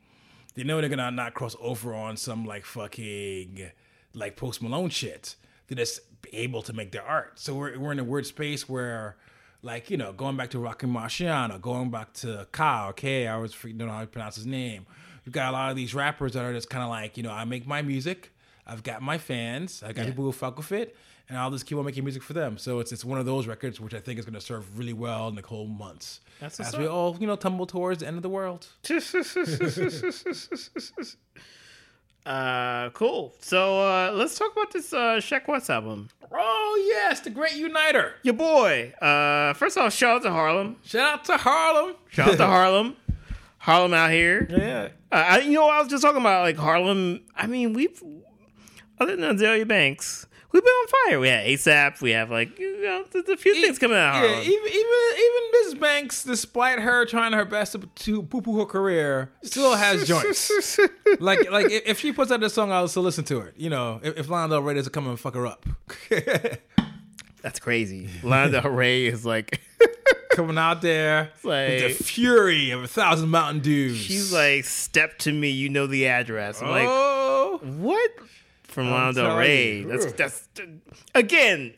they 0.55 0.65
know 0.65 0.81
they're 0.81 0.91
gonna 0.91 1.11
not 1.11 1.33
cross 1.35 1.57
over 1.61 1.95
on 1.95 2.17
some 2.17 2.45
like 2.45 2.65
fucking 2.67 3.71
like 4.15 4.37
Post 4.37 4.63
Malone 4.63 4.89
shit. 4.91 5.37
They're 5.69 5.77
just 5.77 6.01
able 6.33 6.63
to 6.63 6.73
make 6.73 6.93
their 6.93 7.03
art. 7.05 7.39
So 7.39 7.55
we're 7.55 7.79
we're 7.79 7.93
in 7.93 7.99
a 7.99 8.05
weird 8.05 8.27
space 8.27 8.69
where, 8.69 9.17
like 9.63 9.91
you 9.91 9.97
know, 9.97 10.13
going 10.13 10.37
back 10.37 10.51
to 10.51 10.59
Rocky 10.59 10.87
Marciano, 10.87 11.61
going 11.61 11.91
back 11.91 12.13
to 12.15 12.47
Kyle, 12.53 12.93
K, 12.93 13.27
I 13.27 13.35
always 13.35 13.53
don't 13.53 13.77
know 13.79 13.89
how 13.89 14.01
to 14.01 14.07
pronounce 14.07 14.37
his 14.37 14.47
name. 14.47 14.87
You've 15.25 15.33
got 15.35 15.51
a 15.51 15.53
lot 15.53 15.71
of 15.71 15.77
these 15.77 15.93
rappers 15.95 16.35
that 16.35 16.45
are 16.45 16.53
just 16.53 16.71
kind 16.71 16.85
of 16.85 16.91
like, 16.91 17.17
you 17.17 17.23
know, 17.25 17.33
I 17.33 17.45
make 17.45 17.67
my 17.67 17.83
music, 17.83 18.33
I've 18.67 18.83
got 18.85 19.03
my 19.03 19.19
fans, 19.19 19.83
I 19.83 19.93
got 19.93 20.03
Yeah. 20.03 20.11
people 20.11 20.25
who 20.25 20.31
fuck 20.31 20.57
with 20.57 20.71
it, 20.71 20.97
and 21.29 21.37
I'll 21.37 21.51
just 21.51 21.67
keep 21.67 21.77
on 21.79 21.85
making 21.85 22.05
music 22.05 22.23
for 22.23 22.33
them. 22.33 22.59
So 22.59 22.79
it's 22.79 22.93
it's 22.93 23.05
one 23.05 23.19
of 23.19 23.27
those 23.27 23.49
records 23.49 23.81
which 23.81 23.93
I 23.95 23.99
think 24.01 24.21
is 24.21 24.25
going 24.25 24.35
to 24.35 24.41
serve 24.41 24.79
really 24.79 24.93
well 24.93 25.27
in 25.29 25.35
the 25.35 25.43
cold 25.43 25.69
months. 25.77 26.21
That's 26.41 26.61
as 26.61 26.77
we 26.79 26.87
all 26.87 27.17
you 27.19 27.27
know 27.27 27.35
tumble 27.35 27.67
towards 27.67 28.01
the 28.03 28.07
end 28.07 28.17
of 28.17 28.23
the 28.23 28.29
world. 28.29 28.69
uh, 32.27 32.91
cool. 32.91 33.35
So 33.41 33.81
uh, 33.81 34.11
let's 34.15 34.37
talk 34.39 34.53
about 34.53 34.73
this 34.73 34.93
uh, 34.93 35.17
Sheck 35.21 35.47
West 35.49 35.71
album. 35.71 36.09
Oh 36.33 36.85
yes, 36.89 37.21
the 37.21 37.31
Great 37.31 37.55
Uniter. 37.55 38.15
Your 38.23 38.35
boy. 38.35 38.93
Uh, 39.01 39.53
first 39.55 39.79
off, 39.79 39.93
shout 39.95 40.17
out 40.17 40.23
to 40.25 40.31
Harlem. 40.33 40.77
Shout 40.85 41.07
out 41.21 41.25
to 41.27 41.37
Harlem. 41.37 41.95
Shout 42.11 42.29
out 42.31 42.37
to 42.39 42.47
Harlem. 42.47 42.97
Harlem 43.59 43.95
out 43.95 44.11
here. 44.11 44.47
Yeah. 44.51 44.89
Uh, 45.11 45.25
I, 45.27 45.39
you 45.41 45.53
know, 45.53 45.69
I 45.69 45.81
was 45.81 45.89
just 45.89 46.03
talking 46.03 46.21
about 46.21 46.43
like 46.43 46.57
Harlem. 46.57 47.21
I 47.37 47.47
mean, 47.47 47.73
we've 47.73 48.03
other 48.99 49.15
than 49.17 49.37
Azealia 49.37 49.67
Banks, 49.67 50.27
we've 50.57 50.65
been 50.65 50.71
on 50.71 50.87
fire. 51.07 51.21
We 51.21 51.29
had 51.29 51.47
ASAP. 51.47 52.01
We 52.01 52.11
have 52.13 52.31
like 52.31 52.59
you 52.59 52.83
know, 52.83 53.05
there's 53.11 53.29
a 53.29 53.37
few 53.37 53.55
things 53.61 53.79
coming 53.79 53.97
out. 53.97 54.23
Yeah, 54.23 54.41
even 54.41 54.53
even 54.53 54.69
even 55.19 55.77
Mrs. 55.77 55.81
Banks, 55.81 56.25
despite 56.25 56.79
her 56.79 57.05
trying 57.05 57.33
her 57.33 57.45
best 57.45 57.73
to, 57.73 57.79
to 57.79 58.23
poo 58.23 58.41
poo 58.41 58.59
her 58.59 58.67
career, 58.67 59.31
still 59.43 59.75
has 59.75 60.07
joints. 60.07 60.79
like 61.21 61.51
like 61.51 61.67
if 61.71 62.01
she 62.01 62.13
puts 62.13 62.31
out 62.31 62.41
this 62.41 62.55
song, 62.55 62.73
I'll 62.73 62.89
still 62.89 63.03
listen 63.03 63.25
to 63.25 63.41
it. 63.41 63.55
You 63.57 63.71
know, 63.71 64.01
if, 64.03 64.17
if 64.19 64.29
Lana 64.29 64.55
Del 64.55 64.63
Rey 64.63 64.75
doesn't 64.75 64.93
come 64.93 65.07
and 65.09 65.19
fuck 65.21 65.35
her 65.35 65.47
up, 65.47 65.67
That's 67.43 67.61
crazy. 67.61 68.09
Lana 68.23 68.51
Del 68.61 68.71
Rey 68.73 69.07
is 69.07 69.25
like 69.25 69.61
coming 70.31 70.59
out 70.59 70.83
there 70.83 71.31
like- 71.45 71.69
with 71.69 71.99
the 71.99 72.05
fury 72.05 72.71
of 72.71 72.83
a 72.83 72.89
thousand 72.89 73.29
Mountain 73.29 73.63
Dews. 73.63 73.97
she's 73.99 74.33
like 74.33 74.65
step 74.65 75.19
to 75.19 75.33
me. 75.33 75.51
You 75.51 75.69
know 75.69 75.87
the 75.87 76.09
address. 76.09 76.61
I'm 76.63 76.71
like 76.71 76.89
oh, 76.89 77.61
what 77.63 78.11
from 78.77 78.91
Lana 78.91 79.15
Del 79.15 79.37
Rey? 79.39 79.83
That's 79.85 80.13
that's 80.13 80.49
again. 81.15 81.73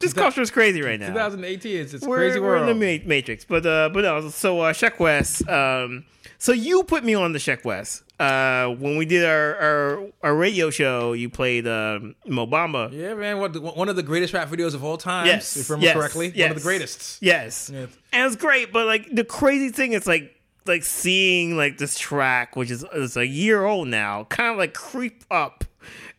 This 0.00 0.12
culture 0.12 0.42
is 0.42 0.50
crazy 0.50 0.82
right 0.82 1.00
now. 1.00 1.06
2018 1.08 1.76
is 1.78 1.94
it's 1.94 2.04
a 2.04 2.08
we're, 2.08 2.18
crazy 2.18 2.38
we're 2.38 2.56
world. 2.58 2.68
in 2.68 2.78
the 2.78 2.98
ma- 2.98 3.04
matrix, 3.08 3.46
but 3.46 3.64
uh, 3.64 3.88
but 3.88 4.02
no. 4.02 4.28
So 4.28 4.60
uh, 4.60 4.74
Sheck 4.74 4.98
West. 5.00 5.48
Um, 5.48 6.04
so 6.36 6.52
you 6.52 6.82
put 6.82 7.04
me 7.04 7.14
on 7.14 7.32
the 7.32 7.38
Sheck 7.38 7.64
West. 7.64 8.02
Uh, 8.20 8.68
when 8.68 8.98
we 8.98 9.06
did 9.06 9.24
our, 9.24 9.56
our 9.56 10.06
our 10.22 10.36
radio 10.36 10.68
show, 10.68 11.14
you 11.14 11.30
played 11.30 11.66
um, 11.66 12.14
Mo 12.26 12.46
Bamba. 12.46 12.92
yeah, 12.92 13.14
man. 13.14 13.38
What 13.38 13.56
one 13.76 13.88
of 13.88 13.96
the 13.96 14.02
greatest 14.02 14.34
rap 14.34 14.50
videos 14.50 14.74
of 14.74 14.84
all 14.84 14.98
time? 14.98 15.24
Yes, 15.24 15.56
if 15.56 15.70
I 15.70 15.74
remember 15.74 15.86
yes, 15.86 15.96
correctly, 15.96 16.32
one 16.36 16.50
of 16.50 16.56
the 16.58 16.62
greatest. 16.62 17.22
Yes, 17.22 17.70
Yeah. 17.72 17.86
and 18.12 18.26
it's 18.26 18.36
great. 18.36 18.74
But 18.74 18.84
like 18.86 19.08
the 19.10 19.24
crazy 19.24 19.70
thing 19.70 19.94
is 19.94 20.06
like 20.06 20.34
like 20.66 20.82
seeing 20.84 21.56
like 21.56 21.78
this 21.78 21.98
track, 21.98 22.56
which 22.56 22.70
is 22.70 22.84
is 22.92 23.16
a 23.16 23.26
year 23.26 23.64
old 23.64 23.88
now, 23.88 24.24
kind 24.24 24.50
of 24.52 24.58
like 24.58 24.74
creep 24.74 25.24
up. 25.30 25.64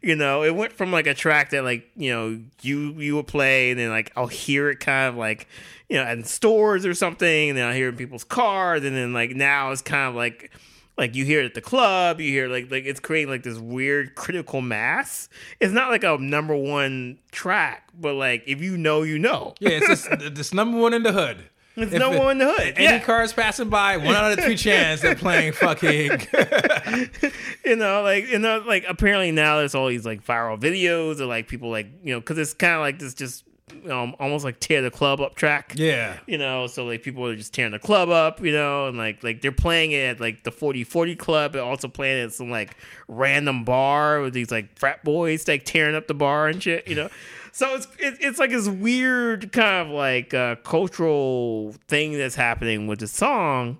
You 0.05 0.15
know, 0.15 0.43
it 0.43 0.55
went 0.55 0.71
from 0.71 0.91
like 0.91 1.07
a 1.07 1.15
track 1.15 1.49
that 1.49 1.63
like 1.63 1.89
you 1.95 2.11
know 2.11 2.39
you 2.61 2.93
you 2.93 3.15
would 3.15 3.25
play, 3.25 3.71
and 3.71 3.79
then 3.79 3.89
like 3.89 4.11
I'll 4.15 4.27
hear 4.27 4.69
it 4.69 4.79
kind 4.79 5.09
of 5.09 5.15
like 5.15 5.47
you 5.89 5.97
know 5.97 6.07
in 6.07 6.23
stores 6.23 6.85
or 6.85 6.93
something, 6.93 7.49
and 7.49 7.57
then 7.57 7.67
I'll 7.67 7.73
hear 7.73 7.87
it 7.87 7.93
in 7.93 7.97
people's 7.97 8.23
cars, 8.23 8.83
and 8.85 8.95
then 8.95 9.13
like 9.13 9.31
now 9.31 9.71
it's 9.71 9.81
kind 9.81 10.07
of 10.07 10.13
like 10.13 10.51
like 10.95 11.15
you 11.15 11.25
hear 11.25 11.41
it 11.41 11.45
at 11.45 11.55
the 11.55 11.61
club, 11.61 12.21
you 12.21 12.29
hear 12.29 12.47
like 12.47 12.69
like 12.69 12.85
it's 12.85 12.99
creating 12.99 13.31
like 13.31 13.41
this 13.41 13.57
weird 13.57 14.13
critical 14.13 14.61
mass. 14.61 15.27
It's 15.59 15.73
not 15.73 15.89
like 15.89 16.03
a 16.03 16.19
number 16.19 16.55
one 16.55 17.17
track, 17.31 17.89
but 17.99 18.13
like 18.13 18.43
if 18.45 18.61
you 18.61 18.77
know, 18.77 19.01
you 19.01 19.17
know. 19.17 19.55
Yeah, 19.59 19.71
it's 19.71 19.87
just 19.87 20.07
this 20.35 20.53
number 20.53 20.77
one 20.77 20.93
in 20.93 21.01
the 21.01 21.13
hood. 21.13 21.49
It's 21.77 21.91
If 21.93 21.99
no 21.99 22.13
it- 22.13 22.19
one 22.19 22.31
in 22.31 22.37
the 22.47 22.53
hood. 22.53 22.73
Any 22.77 22.83
Yeah. 22.85 22.99
cars 22.99 23.33
passing 23.33 23.69
by, 23.69 23.97
one 23.97 24.15
out 24.15 24.31
of 24.37 24.43
three 24.43 24.55
chance 24.55 25.01
they're 25.01 25.15
playing 25.15 25.51
fucking. 25.53 26.11
you 27.65 27.75
know, 27.75 28.01
like 28.01 28.27
you 28.27 28.39
know, 28.39 28.63
like 28.65 28.85
apparently 28.87 29.31
now 29.31 29.57
there's 29.57 29.75
all 29.75 29.87
these 29.87 30.05
like 30.05 30.23
viral 30.25 30.59
videos 30.59 31.19
of 31.19 31.27
like 31.27 31.47
people 31.47 31.69
like 31.69 31.87
you 32.03 32.13
know 32.13 32.19
because 32.19 32.37
it's 32.37 32.53
kind 32.53 32.73
of 32.75 32.79
like 32.81 32.99
this 32.99 33.13
just 33.13 33.43
um, 33.89 34.15
almost 34.19 34.45
like 34.45 34.59
tear 34.59 34.81
the 34.81 34.91
club 34.91 35.19
up 35.19 35.35
track. 35.35 35.73
yeah. 35.75 36.17
You 36.27 36.37
know, 36.37 36.67
so 36.67 36.85
like 36.85 37.03
people 37.03 37.25
are 37.25 37.35
just 37.35 37.53
tearing 37.53 37.71
the 37.71 37.79
club 37.79 38.09
up, 38.09 38.39
you 38.41 38.51
know, 38.51 38.87
and 38.87 38.97
like 38.97 39.23
like 39.23 39.41
they're 39.41 39.51
playing 39.51 39.91
it 39.91 40.15
at 40.15 40.19
like 40.19 40.43
the 40.43 40.51
40/40 40.51 41.17
club, 41.17 41.53
but 41.53 41.61
also 41.61 41.87
playing 41.87 42.19
it 42.19 42.25
at 42.25 42.33
some 42.33 42.49
like 42.49 42.75
random 43.07 43.63
bar 43.63 44.21
with 44.21 44.33
these 44.33 44.51
like 44.51 44.77
frat 44.77 45.03
boys 45.03 45.47
like 45.47 45.65
tearing 45.65 45.95
up 45.95 46.07
the 46.07 46.13
bar 46.13 46.47
and 46.47 46.61
shit, 46.61 46.87
you 46.87 46.95
know. 46.95 47.09
So 47.55 47.73
it's 47.75 47.87
it, 47.99 48.17
it's 48.19 48.37
like 48.37 48.49
this 48.49 48.67
weird 48.67 49.53
kind 49.53 49.87
of 49.87 49.93
like 49.93 50.33
uh, 50.33 50.55
cultural 50.55 51.73
thing 51.87 52.17
that's 52.17 52.35
happening 52.35 52.85
with 52.85 52.99
the 52.99 53.07
song 53.07 53.77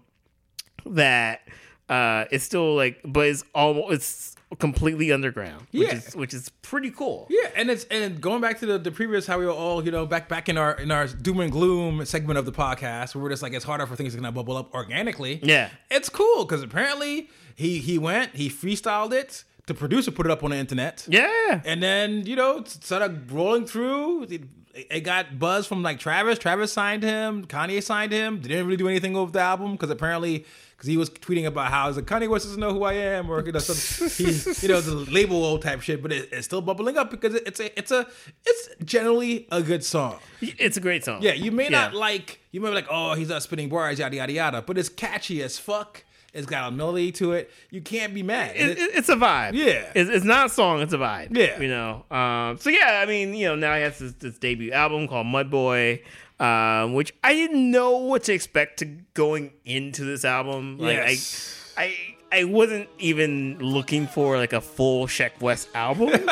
that 0.86 1.42
uh 1.90 2.24
it's 2.32 2.46
still 2.46 2.74
like 2.74 3.02
but 3.04 3.28
it's 3.28 3.44
almost 3.54 3.92
it's 3.92 4.35
completely 4.60 5.12
underground 5.12 5.68
which 5.72 5.88
Yeah. 5.88 5.96
is 5.96 6.16
which 6.16 6.34
is 6.34 6.50
pretty 6.62 6.92
cool 6.92 7.28
Yeah, 7.30 7.50
and 7.56 7.70
it's 7.70 7.84
and 7.86 8.22
going 8.22 8.42
back 8.42 8.60
to 8.60 8.66
the, 8.66 8.78
the 8.78 8.92
previous 8.92 9.28
how 9.28 9.40
we 9.40 9.46
were 9.46 9.52
all 9.52 9.84
you 9.84 9.92
know 9.92 10.06
back 10.06 10.30
back 10.30 10.48
in 10.50 10.58
our 10.58 10.74
in 10.80 10.92
our 10.92 11.08
doom 11.08 11.40
and 11.40 11.52
gloom 11.52 12.06
segment 12.06 12.40
of 12.40 12.46
the 12.46 12.52
podcast 12.52 13.16
where 13.16 13.24
we're 13.24 13.30
just 13.30 13.44
like 13.44 13.54
it's 13.54 13.66
harder 13.66 13.86
for 13.86 13.96
things 13.96 14.14
to 14.14 14.18
kind 14.18 14.28
of 14.28 14.34
bubble 14.34 14.58
up 14.58 14.74
organically. 14.74 15.40
Yeah. 15.44 15.70
it's 15.90 16.10
cool 16.10 16.46
because 16.46 16.62
apparently 16.64 17.30
he 17.56 17.80
he 17.80 17.98
went 17.98 18.36
he 18.36 18.50
freestyled 18.50 19.12
it. 19.14 19.44
The 19.68 19.74
producer 19.74 20.12
put 20.12 20.26
it 20.28 20.32
up 20.32 20.44
on 20.44 20.52
the 20.52 20.58
internet. 20.58 21.06
yeah 21.10 21.62
And 21.66 21.82
then, 21.82 22.26
you 22.28 22.36
know, 22.36 22.58
it 22.60 22.68
started 22.70 23.32
rolling 23.32 23.66
through. 23.66 24.24
It, 24.30 24.44
it 24.76 25.00
got 25.02 25.40
buzz 25.40 25.66
from 25.66 25.82
like 25.82 25.98
Travis. 26.00 26.38
Travis 26.38 26.72
signed 26.72 27.02
him. 27.02 27.46
Kanye 27.48 27.82
signed 27.82 28.12
him. 28.12 28.42
They 28.42 28.50
didn't 28.50 28.66
really 28.68 28.78
do 28.78 28.88
anything 28.88 29.14
with 29.14 29.34
the 29.34 29.40
album 29.40 29.72
because 29.72 29.90
apparently, 29.90 30.46
because 30.76 30.88
he 30.88 30.98
was 30.98 31.10
tweeting 31.10 31.46
about 31.46 31.72
how 31.72 31.88
he's 31.88 31.96
like, 31.96 32.06
Kanye 32.06 32.30
West 32.30 32.46
doesn't 32.46 32.60
know 32.60 32.74
who 32.74 32.84
I 32.84 32.94
am, 32.94 33.30
or 33.30 33.46
you 33.46 33.52
know, 33.52 33.60
some, 33.60 34.10
he, 34.10 34.24
you 34.62 34.68
know, 34.74 34.82
the 34.82 35.06
label 35.10 35.44
old 35.44 35.62
type 35.62 35.82
shit. 35.82 36.02
But 36.02 36.12
it, 36.12 36.30
it's 36.32 36.46
still 36.46 36.62
bubbling 36.62 36.98
up 36.98 37.10
because 37.12 37.34
it, 37.36 37.44
it's 37.48 37.60
a, 37.60 37.78
it's 37.80 37.92
a, 37.92 38.06
it's 38.46 38.70
generally 38.84 39.48
a 39.52 39.62
good 39.62 39.84
song. 39.84 40.18
it's 40.42 40.78
a 40.78 40.82
great 40.82 41.04
song 41.06 41.22
Yeah, 41.22 41.34
you 41.34 41.52
may 41.52 41.70
not 41.70 41.94
Yeah. 41.94 42.00
like, 42.00 42.40
you 42.52 42.62
may 42.62 42.70
be 42.70 42.76
like, 42.76 42.88
oh, 42.90 43.14
he's 43.14 43.30
not 43.30 43.42
spitting 43.44 43.70
bars, 43.70 44.00
yada 44.00 44.16
yada 44.16 44.34
yada, 44.34 44.62
but 44.62 44.78
it's 44.78 44.90
catchy 44.90 45.42
as 45.44 45.58
fuck. 45.58 46.04
It's 46.34 46.46
got 46.46 46.68
a 46.68 46.72
melody 46.76 47.14
to 47.14 47.32
it. 47.32 47.50
You 47.70 47.80
can't 47.82 48.14
be 48.14 48.22
mad. 48.22 48.58
It, 48.58 48.72
it- 48.72 48.78
it- 48.78 48.96
it's 48.96 49.08
a 49.08 49.16
vibe. 49.16 49.54
Yeah. 49.54 49.90
it's, 49.96 50.10
it's 50.10 50.26
not 50.26 50.48
a 50.48 50.50
song. 50.50 50.82
It's 50.82 50.92
a 50.92 50.98
vibe. 50.98 51.30
Yeah. 51.38 51.58
you 51.62 51.70
know. 51.70 52.04
Um, 52.12 52.58
so 52.58 52.70
yeah, 52.70 53.00
I 53.02 53.06
mean, 53.06 53.34
you 53.34 53.48
know, 53.48 53.56
now 53.56 53.74
he 53.76 53.82
has 53.84 54.00
this, 54.00 54.12
this 54.16 54.38
debut 54.38 54.74
album 54.74 55.08
called 55.08 55.28
Mud 55.28 55.50
Boy, 55.50 56.02
um, 56.40 56.94
which 56.94 57.14
I 57.24 57.34
didn't 57.34 57.72
know 57.72 57.98
what 57.98 58.24
to 58.24 58.34
expect 58.34 58.80
to 58.80 58.86
going 59.14 59.54
into 59.64 60.04
this 60.04 60.26
album. 60.26 60.78
Like 60.80 60.98
Yes. 60.98 61.74
I, 61.78 61.84
I, 62.32 62.40
I 62.40 62.44
wasn't 62.46 62.90
even 63.00 63.60
looking 63.60 64.08
for 64.08 64.38
like 64.38 64.54
a 64.54 64.62
full 64.62 65.08
Sheck 65.08 65.40
West 65.42 65.70
album. 65.74 66.10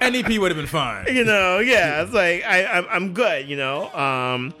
NEP 0.00 0.38
would 0.40 0.50
have 0.50 0.56
been 0.56 0.66
fine. 0.66 1.14
you 1.14 1.24
know, 1.24 1.58
yeah, 1.58 2.02
it's 2.02 2.12
like 2.12 2.44
I, 2.44 2.64
I'm, 2.64 2.86
I'm 2.90 3.14
good, 3.14 3.48
you 3.48 3.56
know. 3.56 3.92
Um, 3.94 4.54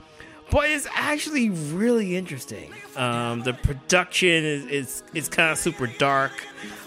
but 0.50 0.70
it's 0.70 0.86
actually 0.94 1.50
really 1.50 2.16
interesting. 2.16 2.72
Um, 2.96 3.42
the 3.42 3.52
production 3.52 4.44
is 4.44 4.64
is, 4.66 5.02
is 5.14 5.28
kind 5.28 5.50
of 5.52 5.58
super 5.58 5.86
dark. 5.86 6.32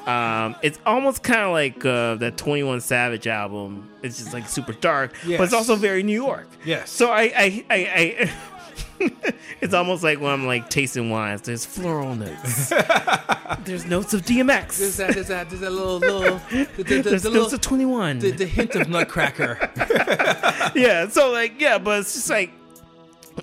Um, 0.08 0.56
it's 0.62 0.80
almost 0.86 1.24
kind 1.24 1.42
of 1.42 1.52
like 1.52 1.86
uh, 1.86 2.16
that 2.16 2.38
Twenty 2.38 2.64
One 2.64 2.82
Savage 2.82 3.28
album. 3.28 3.90
It's 4.02 4.18
just 4.18 4.34
like 4.34 4.48
super 4.48 4.74
dark, 4.74 5.14
but 5.24 5.42
it's 5.42 5.54
also 5.54 5.76
very 5.76 6.04
New 6.04 6.14
York. 6.22 6.48
Yes. 6.66 6.90
So 6.90 7.12
I, 7.12 7.22
I, 7.22 7.66
I, 7.70 7.76
I 8.20 8.32
it's 9.62 9.74
almost 9.74 10.04
like 10.04 10.20
when 10.20 10.32
I'm 10.32 10.46
like 10.48 10.70
tasting 10.70 11.10
wines. 11.10 11.42
There's 11.42 11.66
floral 11.66 12.16
notes. 12.16 12.70
There's 13.64 13.86
notes 13.86 14.14
of 14.14 14.22
DMX. 14.24 14.78
There's 14.80 14.98
that, 14.98 15.14
there's 15.14 15.28
that, 15.28 15.50
there's 15.50 15.62
that 15.62 15.72
little, 15.72 16.00
little, 16.00 16.42
the, 16.50 16.68
the, 16.78 16.84
the, 16.84 17.02
There's 17.02 17.24
the 17.24 17.30
notes 17.30 17.52
little, 17.52 17.54
of 17.56 17.62
21. 17.62 18.20
the, 18.20 18.32
the 18.32 18.46
hint 18.46 18.76
of 18.76 18.90
Nutcracker. 18.90 19.70
yeah, 20.74 21.08
so 21.10 21.32
like 21.32 21.60
yeah, 21.60 21.78
but 21.78 22.00
it's 22.00 22.14
just 22.14 22.30
like 22.30 22.52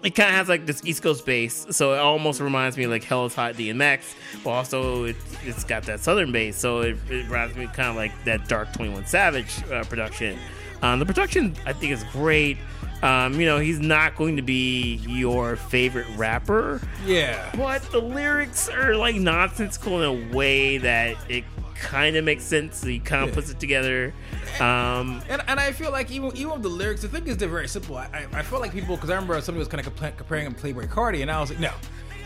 it 0.05 0.15
kind 0.15 0.29
of 0.29 0.35
has 0.37 0.49
like 0.49 0.67
this 0.67 0.85
East 0.85 1.03
Coast 1.03 1.25
base, 1.27 1.67
so 1.71 1.95
it 1.95 1.99
almost 1.99 2.41
reminds 2.41 2.77
me 2.77 2.85
of 2.85 2.91
like 2.91 3.05
Hell 3.05 3.27
is 3.27 3.35
Hot 3.35 3.55
DMX, 3.55 4.15
but 4.45 4.51
also 4.51 5.05
it's 5.05 5.25
it's 5.45 5.65
got 5.65 5.85
that 5.85 6.01
Southern 6.01 6.31
base, 6.33 6.57
so 6.57 6.81
it, 6.81 6.97
it 7.11 7.25
reminds 7.25 7.57
me 7.57 7.67
kind 7.67 7.89
of 7.89 7.97
like 7.97 8.13
that 8.25 8.49
Dark 8.49 8.73
Twenty 8.73 8.93
One 8.93 9.07
Savage 9.07 9.63
uh, 9.71 9.85
production. 9.85 10.39
Um, 10.83 10.99
the 11.01 11.07
production 11.07 11.57
I 11.67 11.73
think 11.73 11.93
is 11.93 12.05
great. 12.13 12.59
Um, 13.03 13.39
you 13.39 13.47
know, 13.47 13.59
he's 13.61 13.79
not 13.79 14.17
going 14.17 14.37
to 14.37 14.43
be 14.43 14.97
your 15.07 15.55
favorite 15.55 16.07
rapper, 16.17 16.81
Yeah. 17.07 17.49
but 17.57 17.81
the 17.93 18.01
lyrics 18.01 18.69
are 18.69 18.97
like 18.97 19.15
nonsensical 19.15 20.03
in 20.03 20.05
a 20.33 20.37
way 20.37 20.79
that 20.79 21.17
it 21.29 21.45
kind 21.79 22.17
of 22.17 22.25
makes 22.25 22.45
sense. 22.45 22.83
He 22.83 22.99
kind 22.99 23.23
of 23.25 23.29
Yeah. 23.31 23.35
puts 23.35 23.51
it 23.51 23.59
together. 23.61 24.13
Um, 24.61 25.23
And, 25.29 25.43
and 25.47 25.61
I 25.61 25.73
feel 25.73 25.91
like 25.93 26.11
even 26.11 26.37
even 26.37 26.53
with 26.53 26.63
the 26.63 26.69
lyrics, 26.69 27.03
the 27.03 27.09
thing 27.09 27.27
is 27.27 27.37
they're 27.37 27.49
very 27.49 27.69
simple. 27.69 27.97
I, 27.97 28.07
I, 28.33 28.39
I 28.41 28.43
feel 28.43 28.61
like 28.61 28.73
people 28.73 28.97
because 28.97 29.11
I 29.11 29.15
remember 29.15 29.41
somebody 29.41 29.61
was 29.61 29.69
kind 29.69 29.85
of 29.87 29.95
compla- 29.95 30.17
comparing 30.17 30.47
him 30.47 30.55
to 30.55 30.61
Playboi 30.63 30.89
Carti, 30.89 31.23
and 31.23 31.31
I 31.31 31.41
was 31.41 31.51
like, 31.51 31.61
no, 31.61 31.73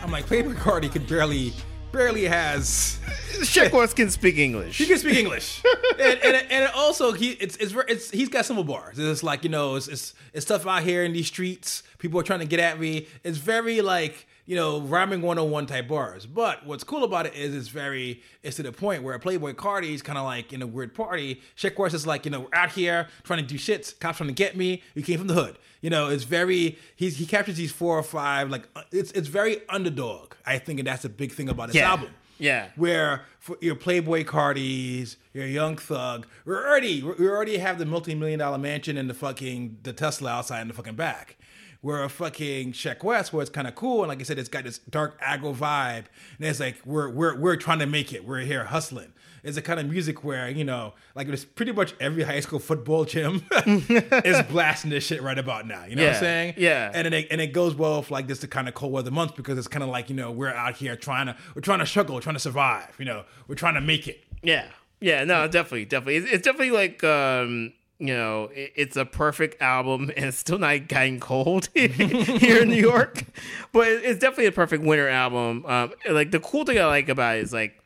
I'm 0.01 0.11
like 0.11 0.25
Playboi 0.25 0.55
Carti 0.55 0.91
could 0.91 1.07
barely 1.07 1.53
barely 1.91 2.23
has 2.25 2.97
Sheck 3.43 3.71
West 3.71 3.95
can 3.95 4.09
speak 4.09 4.37
English. 4.37 4.79
he 4.79 4.87
can 4.87 4.97
speak 4.97 5.15
English, 5.15 5.61
and, 5.99 6.19
and 6.23 6.35
and 6.51 6.71
also 6.75 7.11
he 7.11 7.31
it's 7.33 7.55
it's, 7.57 7.71
very, 7.71 7.85
it's 7.87 8.09
he's 8.09 8.29
got 8.29 8.45
simple 8.45 8.63
bars. 8.63 8.97
It's 8.97 9.21
like 9.23 9.43
you 9.43 9.49
know 9.51 9.75
it's, 9.75 9.87
it's 9.87 10.13
it's 10.33 10.45
stuff 10.45 10.65
out 10.65 10.81
here 10.83 11.03
in 11.03 11.13
these 11.13 11.27
streets. 11.27 11.83
People 11.99 12.19
are 12.19 12.23
trying 12.23 12.39
to 12.39 12.45
get 12.47 12.59
at 12.59 12.79
me. 12.79 13.07
It's 13.23 13.37
very 13.37 13.81
like 13.81 14.25
you 14.45 14.55
know 14.55 14.81
rhyming 14.81 15.21
101 15.21 15.65
type 15.67 15.87
bars. 15.87 16.25
But 16.25 16.65
what's 16.65 16.83
cool 16.83 17.03
about 17.03 17.25
it 17.25 17.35
is 17.35 17.55
it's 17.55 17.67
very 17.69 18.21
it's 18.41 18.57
to 18.57 18.63
the 18.63 18.71
point 18.71 19.03
where 19.03 19.15
a 19.15 19.19
Playboi 19.19 19.55
Carti's 19.55 20.01
kind 20.01 20.17
of 20.17 20.25
like 20.25 20.51
in 20.53 20.61
a 20.61 20.67
weird 20.67 20.93
party. 20.93 21.41
Sheck 21.57 21.77
West 21.77 21.95
is 21.95 22.05
like 22.07 22.25
you 22.25 22.31
know 22.31 22.41
we're 22.41 22.57
out 22.59 22.71
here 22.71 23.07
trying 23.23 23.39
to 23.39 23.45
do 23.45 23.55
shits. 23.55 23.97
Cops 23.99 24.17
trying 24.17 24.27
to 24.29 24.33
get 24.33 24.55
me. 24.57 24.81
We 24.95 25.01
came 25.03 25.17
from 25.19 25.27
the 25.27 25.33
hood. 25.35 25.57
You 25.81 25.89
know, 25.89 26.09
it's 26.09 26.23
very 26.23 26.77
he's 26.95 27.17
he 27.17 27.25
captures 27.25 27.57
these 27.57 27.71
four 27.71 27.97
or 27.97 28.03
five 28.03 28.49
like 28.49 28.67
uh, 28.75 28.83
it's 28.91 29.11
it's 29.11 29.27
very 29.27 29.61
underdog. 29.69 30.33
I 30.45 30.57
think, 30.57 30.79
and 30.79 30.87
that's 30.87 31.05
a 31.05 31.09
big 31.09 31.31
thing 31.31 31.47
about 31.49 31.67
this 31.67 31.75
Yeah. 31.77 31.89
album 31.91 32.09
Yeah. 32.37 32.67
where 32.75 33.21
for 33.39 33.57
your 33.61 33.75
Playboi 33.75 34.25
Cartis, 34.25 35.15
your 35.33 35.45
Young 35.45 35.77
Thug, 35.77 36.27
we 36.45 36.53
already 36.53 37.01
we 37.01 37.27
already 37.27 37.57
have 37.57 37.77
the 37.79 37.85
multi-million 37.85 38.39
dollar 38.39 38.57
mansion 38.57 38.97
and 38.97 39.09
the 39.09 39.13
fucking 39.13 39.77
the 39.83 39.93
Tesla 39.93 40.31
outside 40.31 40.61
in 40.61 40.67
the 40.67 40.73
fucking 40.73 40.95
back. 40.95 41.37
Where 41.83 42.01
a 42.01 42.09
fucking 42.09 42.71
Sheck 42.71 43.03
West, 43.03 43.33
where 43.33 43.41
it's 43.41 43.51
kind 43.51 43.67
of 43.67 43.75
cool, 43.75 44.03
and 44.03 44.07
like 44.07 44.21
I 44.21 44.23
said, 44.23 44.39
it's 44.39 44.47
got 44.47 44.63
this 44.63 44.77
dark 44.77 45.19
aggro 45.21 45.53
vibe, 45.53 46.05
and 46.37 46.47
it's 46.47 46.61
like 46.61 46.77
we're 46.85 47.09
we're 47.09 47.37
we're 47.37 47.57
trying 47.57 47.79
to 47.79 47.85
make 47.85 48.13
it. 48.13 48.25
We're 48.25 48.39
here 48.39 48.63
hustling. 48.63 49.11
It's 49.43 49.57
a 49.57 49.61
kind 49.61 49.77
of 49.77 49.89
music 49.89 50.23
where 50.23 50.49
you 50.49 50.63
know, 50.63 50.93
like 51.13 51.27
it's 51.27 51.43
pretty 51.43 51.73
much 51.73 51.93
every 51.99 52.23
high 52.23 52.39
school 52.39 52.59
football 52.59 53.03
gym 53.03 53.43
is 53.67 54.41
blasting 54.43 54.91
this 54.91 55.03
shit 55.03 55.21
right 55.21 55.37
about 55.37 55.67
now. 55.67 55.83
You 55.83 55.97
know 55.97 56.03
what 56.05 56.13
I'm 56.13 56.19
saying? 56.21 56.53
yeah. 56.55 56.89
And 56.93 57.13
it 57.13 57.27
and 57.29 57.41
it 57.41 57.51
goes 57.51 57.75
well 57.75 57.99
with 57.99 58.09
like 58.11 58.27
this 58.27 58.39
the 58.39 58.47
kind 58.47 58.69
of 58.69 58.73
cold 58.73 58.93
weather 58.93 59.11
months 59.11 59.33
because 59.35 59.57
it's 59.57 59.67
kind 59.67 59.83
of 59.83 59.89
like 59.89 60.09
you 60.09 60.15
know 60.15 60.31
we're 60.31 60.53
out 60.53 60.77
here 60.77 60.95
trying 60.95 61.25
to 61.25 61.35
we're 61.53 61.61
trying 61.61 61.79
to 61.79 61.85
struggle, 61.85 62.17
trying 62.21 62.35
to 62.35 62.39
survive. 62.39 62.95
You 62.97 63.03
know, 63.03 63.25
we're 63.49 63.55
trying 63.55 63.75
to 63.75 63.81
make 63.81 64.07
it. 64.07 64.23
Yeah, 64.41 64.67
yeah, 65.01 65.25
no, 65.25 65.49
definitely, 65.49 65.83
definitely. 65.83 66.15
It's, 66.15 66.31
it's 66.31 66.45
definitely 66.45 66.71
like 66.71 67.03
um, 67.03 67.73
you 68.03 68.13
know, 68.13 68.49
it's 68.53 68.97
a 68.97 69.05
perfect 69.05 69.61
album, 69.61 70.11
and 70.17 70.25
it's 70.25 70.37
still 70.37 70.59
not 70.59 70.89
getting 70.89 71.21
cold 71.21 71.69
here 71.73 72.61
in 72.61 72.67
New 72.67 72.75
York, 72.75 73.23
but 73.71 73.87
it's 73.87 74.19
definitely 74.19 74.47
a 74.47 74.51
perfect 74.51 74.83
winter 74.83 75.07
album. 75.07 75.65
Um, 75.65 75.93
like 76.09 76.31
the 76.31 76.41
cool 76.41 76.65
thing 76.65 76.77
I 76.79 76.85
like 76.85 77.07
about 77.07 77.37
it 77.37 77.43
is 77.43 77.53
like 77.53 77.81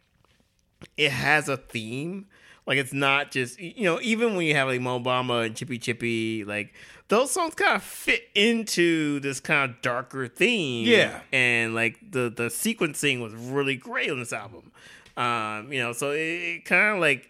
it 0.97 1.11
has 1.11 1.49
a 1.49 1.57
theme. 1.57 2.25
Like 2.65 2.79
it's 2.79 2.93
not 2.93 3.29
just 3.29 3.59
you 3.59 3.83
know 3.83 3.99
even 4.01 4.35
when 4.35 4.47
you 4.47 4.55
have 4.55 4.67
like 4.67 4.81
Mo 4.81 4.99
Bamba 4.99 5.45
and 5.45 5.55
Chippi 5.55 5.79
Chippi 5.79 6.43
like 6.45 6.73
those 7.09 7.31
songs 7.31 7.53
kind 7.53 7.75
of 7.75 7.83
fit 7.83 8.23
into 8.33 9.19
this 9.19 9.39
kind 9.39 9.69
of 9.69 9.81
darker 9.81 10.27
theme. 10.27 10.87
Yeah. 10.87 11.21
and 11.31 11.75
like 11.75 11.99
the 12.11 12.33
the 12.35 12.47
sequencing 12.47 13.21
was 13.21 13.33
really 13.33 13.75
great 13.75 14.09
on 14.09 14.19
this 14.19 14.33
album. 14.33 14.71
Um, 15.15 15.71
you 15.71 15.79
know, 15.79 15.93
so 15.93 16.11
it, 16.11 16.17
it 16.19 16.65
kind 16.65 16.95
of 16.95 17.01
like 17.01 17.29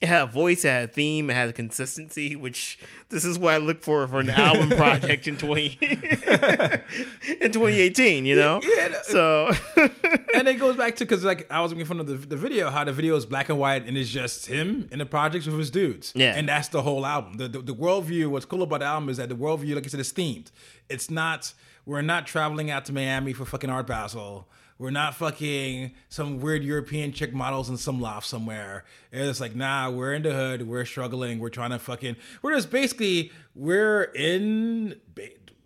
it 0.00 0.08
had 0.08 0.22
a 0.22 0.26
voice, 0.26 0.64
it 0.64 0.68
had 0.68 0.84
a 0.90 0.92
theme, 0.92 1.30
it 1.30 1.34
had 1.34 1.48
a 1.48 1.52
consistency, 1.54 2.36
which 2.36 2.78
this 3.08 3.24
is 3.24 3.38
what 3.38 3.54
I 3.54 3.56
look 3.56 3.82
for 3.82 4.06
for 4.06 4.20
an 4.20 4.28
album 4.28 4.68
project 4.76 5.26
in 5.26 5.38
twenty 5.38 5.78
in 7.40 7.52
twenty 7.52 7.80
eighteen. 7.80 8.26
You 8.26 8.36
know, 8.36 8.60
Yeah, 8.62 9.00
so 9.02 9.50
and 10.34 10.46
it 10.46 10.58
goes 10.58 10.76
back 10.76 10.96
to 10.96 11.04
because 11.04 11.24
like 11.24 11.50
I 11.50 11.60
was 11.62 11.72
making 11.72 11.86
fun 11.86 12.00
of 12.00 12.06
the, 12.06 12.14
the 12.14 12.36
video, 12.36 12.68
how 12.68 12.84
the 12.84 12.92
video 12.92 13.16
is 13.16 13.24
black 13.24 13.48
and 13.48 13.58
white 13.58 13.86
and 13.86 13.96
it's 13.96 14.10
just 14.10 14.46
him 14.46 14.88
in 14.92 14.98
the 14.98 15.06
projects 15.06 15.46
with 15.46 15.58
his 15.58 15.70
dudes. 15.70 16.12
Yeah. 16.14 16.34
and 16.36 16.48
that's 16.48 16.68
the 16.68 16.82
whole 16.82 17.06
album. 17.06 17.34
The, 17.38 17.48
the 17.48 17.60
the 17.60 17.74
worldview. 17.74 18.28
What's 18.28 18.44
cool 18.44 18.62
about 18.62 18.80
the 18.80 18.86
album 18.86 19.08
is 19.08 19.16
that 19.16 19.30
the 19.30 19.36
worldview, 19.36 19.74
like 19.74 19.86
I 19.86 19.88
said, 19.88 20.00
is 20.00 20.12
themed. 20.12 20.50
It's 20.88 21.10
not. 21.10 21.52
We're 21.86 22.02
not 22.02 22.26
traveling 22.26 22.70
out 22.70 22.84
to 22.86 22.92
Miami 22.92 23.32
for 23.32 23.44
fucking 23.44 23.70
Art 23.70 23.86
Basel. 23.86 24.48
We're 24.78 24.90
not 24.90 25.14
fucking 25.14 25.92
some 26.08 26.40
weird 26.40 26.62
European 26.62 27.12
chick 27.12 27.32
models 27.32 27.70
in 27.70 27.76
some 27.78 28.00
loft 28.00 28.26
somewhere. 28.26 28.84
It's 29.10 29.40
like, 29.40 29.54
nah, 29.56 29.90
we're 29.90 30.12
in 30.12 30.22
the 30.22 30.32
hood. 30.34 30.68
We're 30.68 30.84
struggling. 30.84 31.38
We're 31.38 31.48
trying 31.48 31.70
to 31.70 31.78
fucking. 31.78 32.16
We're 32.42 32.54
just 32.54 32.70
basically 32.70 33.32
we're 33.54 34.02
in 34.14 34.96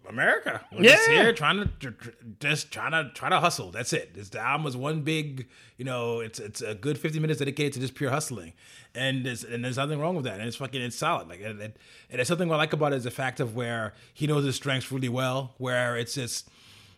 America. 0.09 0.61
We're 0.73 0.83
just 0.85 1.09
Yeah. 1.09 1.23
here 1.23 1.33
trying 1.33 1.69
to 1.81 2.05
just 2.41 2.71
trying 2.73 2.93
to 2.93 3.11
try 3.15 3.29
to 3.29 3.39
hustle. 3.41 3.71
That's 3.71 3.93
it. 3.93 4.15
This 4.15 4.29
the 4.29 4.41
album 4.41 4.67
is 4.67 4.77
one 4.77 5.03
big, 5.03 5.49
you 5.77 5.85
know, 5.85 6.21
it's 6.21 6.39
it's 6.39 6.61
a 6.63 6.75
good 6.75 6.99
fifty 6.99 7.19
minutes 7.21 7.39
dedicated 7.41 7.75
to 7.75 7.81
just 7.81 7.95
pure 7.95 8.11
hustling, 8.11 8.53
and 8.95 9.25
there's 9.27 9.45
and 9.45 9.65
there's 9.65 9.77
nothing 9.77 10.01
wrong 10.01 10.17
with 10.17 10.25
that. 10.25 10.39
And 10.39 10.49
it's 10.49 10.57
fucking 10.57 10.81
it's 10.83 10.97
solid. 10.97 11.29
Like 11.29 11.41
and, 11.41 11.61
and, 11.61 11.75
and 12.11 12.19
there's 12.19 12.29
something 12.29 12.51
I 12.51 12.57
like 12.57 12.73
about 12.73 12.93
it 12.93 12.97
is 12.97 13.05
the 13.05 13.11
fact 13.11 13.41
of 13.41 13.55
where 13.55 13.93
he 14.15 14.27
knows 14.27 14.45
his 14.45 14.57
strengths 14.57 14.91
really 14.91 15.09
well. 15.09 15.55
Where 15.59 15.97
it's 15.97 16.15
just 16.15 16.49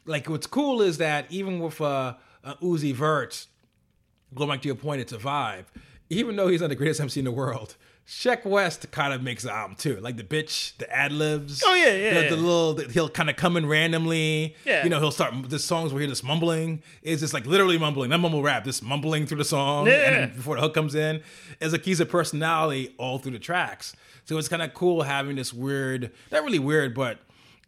like 0.05 0.29
what's 0.29 0.47
cool 0.47 0.83
is 0.83 0.99
that 0.99 1.27
even 1.31 1.61
with 1.61 1.81
uh, 1.81 2.15
uh 2.45 2.55
Uzi 2.63 2.95
Vert, 2.95 3.47
going 4.35 4.51
back 4.51 4.63
to 4.63 4.69
your 4.69 4.77
point, 4.77 5.01
it's 5.01 5.13
a 5.13 5.19
vibe. 5.19 5.65
Even 6.11 6.37
though 6.37 6.49
he's 6.49 6.61
not 6.61 6.69
the 6.69 6.77
greatest 6.77 7.01
MC 7.01 7.21
in 7.21 7.25
the 7.25 7.33
world, 7.33 7.77
Sheck 8.07 8.45
West 8.45 8.91
kind 8.91 9.15
of 9.15 9.23
makes 9.23 9.45
the 9.45 9.53
album 9.53 9.77
too. 9.77 9.99
Like 10.01 10.17
the 10.17 10.25
bitch, 10.25 10.77
the 10.79 10.93
ad 10.93 11.13
libs. 11.13 11.63
Oh, 11.65 11.75
yeah, 11.75 11.93
yeah, 11.93 12.15
The, 12.15 12.23
yeah. 12.25 12.31
the 12.31 12.37
little, 12.37 12.75
the, 12.75 12.93
he'll 12.93 13.09
kind 13.09 13.31
of 13.31 13.37
come 13.37 13.57
in 13.57 13.67
randomly. 13.67 14.57
Yeah. 14.65 14.83
You 14.85 14.91
know, 14.91 14.99
he'll 14.99 15.13
start 15.13 15.35
the 15.49 15.59
songs 15.59 15.93
where 15.93 16.01
he's 16.03 16.11
just 16.11 16.25
mumbling. 16.25 16.83
It's 17.03 17.21
just 17.21 17.33
like 17.33 17.47
literally 17.47 17.79
mumbling, 17.79 18.11
not 18.11 18.21
mumble 18.21 18.43
rap, 18.43 18.65
just 18.65 18.83
mumbling 18.83 19.27
through 19.27 19.39
the 19.39 19.45
song. 19.45 19.87
Yeah. 19.87 19.93
And 19.93 20.35
before 20.35 20.57
the 20.57 20.63
hook 20.63 20.75
comes 20.75 20.95
in, 20.95 21.23
it's 21.61 21.73
like 21.73 21.85
he's 21.85 22.01
a 22.01 22.07
personality 22.07 22.95
all 22.99 23.19
through 23.19 23.33
the 23.33 23.39
tracks. 23.39 23.95
So 24.25 24.37
it's 24.37 24.49
kind 24.49 24.63
of 24.63 24.75
cool 24.75 25.03
having 25.03 25.37
this 25.37 25.53
weird, 25.53 26.11
not 26.31 26.43
really 26.43 26.59
weird, 26.59 26.95
but 26.95 27.19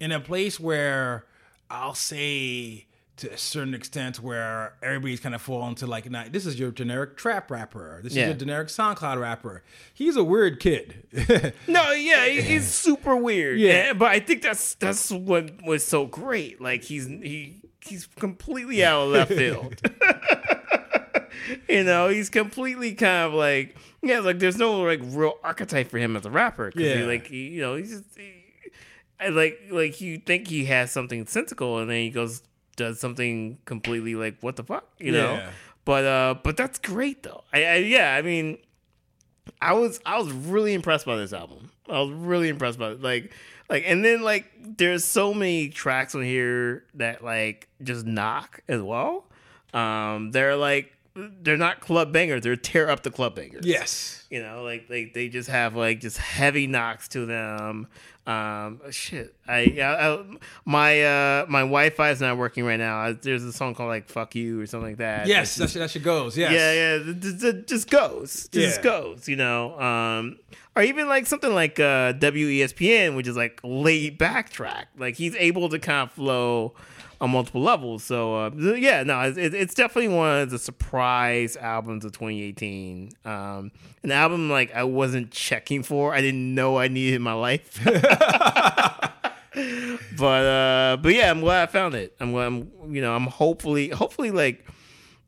in 0.01 0.13
a 0.13 0.21
place 0.21 0.59
where 0.59 1.25
I'll 1.71 1.95
say 1.95 2.87
to 3.17 3.33
a 3.33 3.39
certain 3.39 3.75
extent 3.75 4.19
where 4.21 4.75
everybody's 4.83 5.21
kind 5.21 5.37
of 5.37 5.41
fall 5.43 5.69
into 5.69 5.87
like, 5.87 6.11
nah, 6.11 6.25
this 6.29 6.47
is 6.47 6.59
your 6.59 6.73
generic 6.73 7.17
trap 7.17 7.49
rapper. 7.51 8.01
This 8.03 8.13
Yeah. 8.15 8.25
is 8.25 8.29
your 8.31 8.37
generic 8.39 8.69
SoundCloud 8.69 9.21
rapper. 9.21 9.63
He's 9.95 10.17
a 10.17 10.25
weird 10.25 10.59
kid. 10.59 11.07
No, 11.69 11.93
yeah, 11.93 12.27
he- 12.27 12.41
he's 12.43 12.67
super 12.67 13.15
weird. 13.17 13.59
Yeah. 13.61 13.87
Yeah, 13.87 13.93
but 13.93 14.09
I 14.09 14.19
think 14.21 14.43
that's 14.43 14.75
that's 14.75 15.11
what 15.11 15.63
was 15.65 15.85
so 15.85 16.07
great. 16.07 16.61
Like 16.61 16.83
he's 16.83 17.07
he 17.07 17.61
he's 17.81 18.07
completely 18.19 18.85
out 18.85 19.03
of 19.03 19.09
left 19.11 19.33
field. 19.33 19.81
you 21.69 21.85
know, 21.85 22.09
he's 22.09 22.31
completely 22.31 22.95
kind 22.95 23.27
of 23.29 23.35
like 23.35 23.77
yeah, 24.03 24.19
like 24.21 24.39
there's 24.39 24.59
no 24.59 24.81
like 24.83 25.01
real 25.03 25.35
archetype 25.43 25.89
for 25.91 25.99
him 25.99 26.17
as 26.17 26.27
a 26.27 26.31
rapper. 26.31 26.71
'cause 26.71 26.83
he, 26.83 26.89
Yeah. 27.01 27.05
like 27.07 27.27
he, 27.27 27.49
you 27.49 27.61
know, 27.63 27.77
he's 27.77 27.91
just 27.91 28.05
he, 28.17 28.44
like 29.29 29.61
like 29.71 30.01
you 30.01 30.19
think 30.19 30.49
he 30.49 30.65
has 30.67 30.91
something 30.91 31.27
sensical, 31.27 31.79
and 31.79 31.91
then 31.91 31.99
he 31.99 32.11
goes 32.11 32.43
does 32.77 32.99
something 33.01 33.59
completely 33.65 34.15
like 34.15 34.37
what 34.41 34.57
the 34.57 34.65
fuck, 34.65 34.89
you 34.99 35.13
know. 35.13 35.35
Yeah. 35.35 35.51
But 35.85 36.05
uh, 36.05 36.35
but 36.43 36.57
that's 36.57 36.79
great 36.79 37.23
though. 37.23 37.45
I, 37.53 37.65
I 37.65 37.75
yeah, 37.77 38.15
I 38.15 38.23
mean. 38.23 38.59
I 39.61 39.75
was 39.75 40.01
I 40.07 40.19
was 40.19 40.33
really 40.33 40.73
impressed 40.73 41.05
by 41.05 41.17
this 41.17 41.35
album. 41.35 41.71
I 41.89 42.01
was 42.01 42.11
really 42.11 42.49
impressed 42.49 42.79
by 42.79 42.93
it. 42.93 43.03
Like 43.03 43.31
like 43.69 43.85
and 43.87 44.03
then 44.03 44.23
like 44.23 44.51
there's 44.59 45.05
so 45.05 45.35
many 45.35 45.69
tracks 45.69 46.15
on 46.15 46.23
here 46.23 46.85
that 46.95 47.23
like 47.23 47.69
just 47.83 48.07
knock 48.07 48.61
as 48.69 48.81
well. 48.81 49.27
Um 49.75 50.31
they're 50.31 50.57
like 50.57 50.95
they're 51.15 51.57
not 51.57 51.81
club 51.81 52.13
bangers, 52.13 52.43
they're 52.43 52.57
tear 52.57 52.91
up 52.91 53.03
the 53.03 53.11
club 53.11 53.35
bangers. 53.37 53.65
yes. 53.67 54.21
You 54.31 54.43
know, 54.43 54.65
like 54.65 54.87
like 54.91 55.15
they 55.15 55.29
just 55.29 55.49
have 55.49 55.77
like 55.77 56.01
just 56.01 56.19
heavy 56.19 56.67
knocks 56.67 57.07
to 57.09 57.25
them. 57.25 57.87
Um 58.27 58.81
shit. 58.91 59.35
I, 59.47 59.77
I, 59.81 60.09
I 60.09 60.25
my 60.65 61.03
uh 61.05 61.47
my 61.49 61.61
Wi-Fi 61.61 62.11
is 62.11 62.21
not 62.21 62.37
working 62.37 62.65
right 62.65 62.79
now. 62.79 63.13
There's 63.13 63.45
a 63.45 63.53
song 63.53 63.75
called 63.77 63.91
like 63.91 64.09
fuck 64.09 64.35
you 64.35 64.61
or 64.63 64.67
something 64.67 64.89
like 64.91 64.97
that. 64.99 65.27
Yes, 65.29 65.61
It's 65.61 65.75
that 65.75 65.91
shit, 65.91 66.03
goes. 66.03 66.37
Yes. 66.37 66.53
yeah, 66.53 66.73
yeah, 66.73 67.03
th- 67.05 67.21
th- 67.23 67.41
th- 67.41 67.67
just 67.67 67.91
goes, 67.91 68.49
just 68.51 68.79
Yeah. 68.79 68.83
goes, 68.83 69.29
you 69.29 69.37
know. 69.37 69.79
Um, 69.79 70.39
or 70.75 70.83
even 70.83 71.07
like 71.07 71.27
something 71.27 71.55
like 71.55 71.79
uh, 71.79 72.15
WESPN, 72.15 73.15
which 73.15 73.29
is 73.29 73.37
like 73.37 73.61
laid 73.63 74.19
back 74.19 74.51
track. 74.51 74.89
Like 74.99 75.15
he's 75.15 75.37
able 75.37 75.69
to 75.69 75.79
kind 75.79 76.09
of 76.09 76.13
flow 76.13 76.75
on 77.25 77.31
multiple 77.31 77.63
levels. 77.63 78.05
So 78.05 78.35
uh, 78.37 78.51
yeah, 78.77 79.03
no, 79.03 79.21
it's, 79.23 79.37
it- 79.39 79.55
it's 79.55 79.75
definitely 79.75 80.15
one 80.15 80.41
of 80.43 80.51
the 80.51 80.59
surprise 80.59 81.57
albums 81.57 82.05
of 82.05 82.13
2018. 82.13 83.11
Um, 83.25 83.73
an 84.03 84.13
album 84.13 84.51
like 84.51 84.75
I 84.75 84.85
wasn't 84.85 85.31
checking 85.31 85.83
for. 85.83 86.15
I 86.15 86.21
didn't 86.21 86.55
know 86.55 86.79
I 86.79 86.89
needed 86.89 87.15
in 87.15 87.23
my 87.23 87.33
life. 87.33 87.81
but 90.17 90.45
uh, 90.47 90.97
but 91.01 91.15
yeah, 91.15 91.31
I'm 91.31 91.41
glad 91.41 91.63
I 91.69 91.73
found 91.73 91.95
it. 91.95 92.15
I'm, 92.21 92.35
I'm 92.35 92.71
you 92.95 93.01
know 93.01 93.15
I'm 93.15 93.27
hopefully 93.27 93.89
hopefully 93.89 94.31
like 94.31 94.67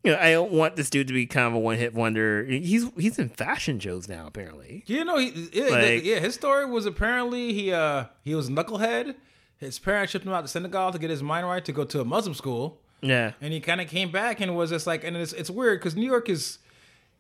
you 0.05 0.13
know 0.13 0.19
I 0.19 0.33
don't 0.33 0.53
want 0.53 0.77
this 0.77 0.91
dude 0.91 1.07
to 1.09 1.15
be 1.15 1.27
kind 1.27 1.47
of 1.47 1.55
a 1.55 1.59
one 1.59 1.77
hit 1.77 1.95
wonder. 1.95 2.45
He's 2.45 2.87
he's 2.97 3.19
in 3.19 3.29
fashion 3.29 3.79
shows 3.81 4.09
now 4.09 4.27
apparently. 4.27 4.83
You 4.87 5.05
know, 5.05 5.17
he, 5.19 5.49
yeah, 5.53 5.65
Like- 5.69 6.05
yeah, 6.05 6.19
his 6.19 6.35
story 6.35 6.67
was 6.67 6.87
apparently 6.87 7.53
he 7.53 7.73
uh 7.73 8.05
he 8.23 8.35
was 8.35 8.51
knucklehead. 8.51 9.15
His 9.59 9.79
parents 9.79 10.13
shipped 10.13 10.27
him 10.27 10.33
out 10.33 10.43
to 10.43 10.49
Senegal 10.49 10.93
to 10.93 10.99
get 10.99 11.11
his 11.11 11.23
mind 11.23 11.47
right 11.47 11.65
to 11.65 11.73
go 11.73 11.85
to 11.85 12.01
a 12.01 12.05
Muslim 12.05 12.35
school, 12.35 12.79
Yeah, 13.01 13.33
and 13.41 13.53
he 13.53 13.61
kind 13.61 13.81
of 13.81 13.89
came 13.89 14.11
back 14.11 14.41
and 14.41 14.55
was 14.57 14.71
just 14.71 14.87
like, 14.87 15.03
and 15.05 15.17
it's 15.17 15.33
it's 15.33 15.49
weird 15.51 15.81
because 15.81 15.97
New 15.97 16.07
York 16.07 16.29
is, 16.29 16.59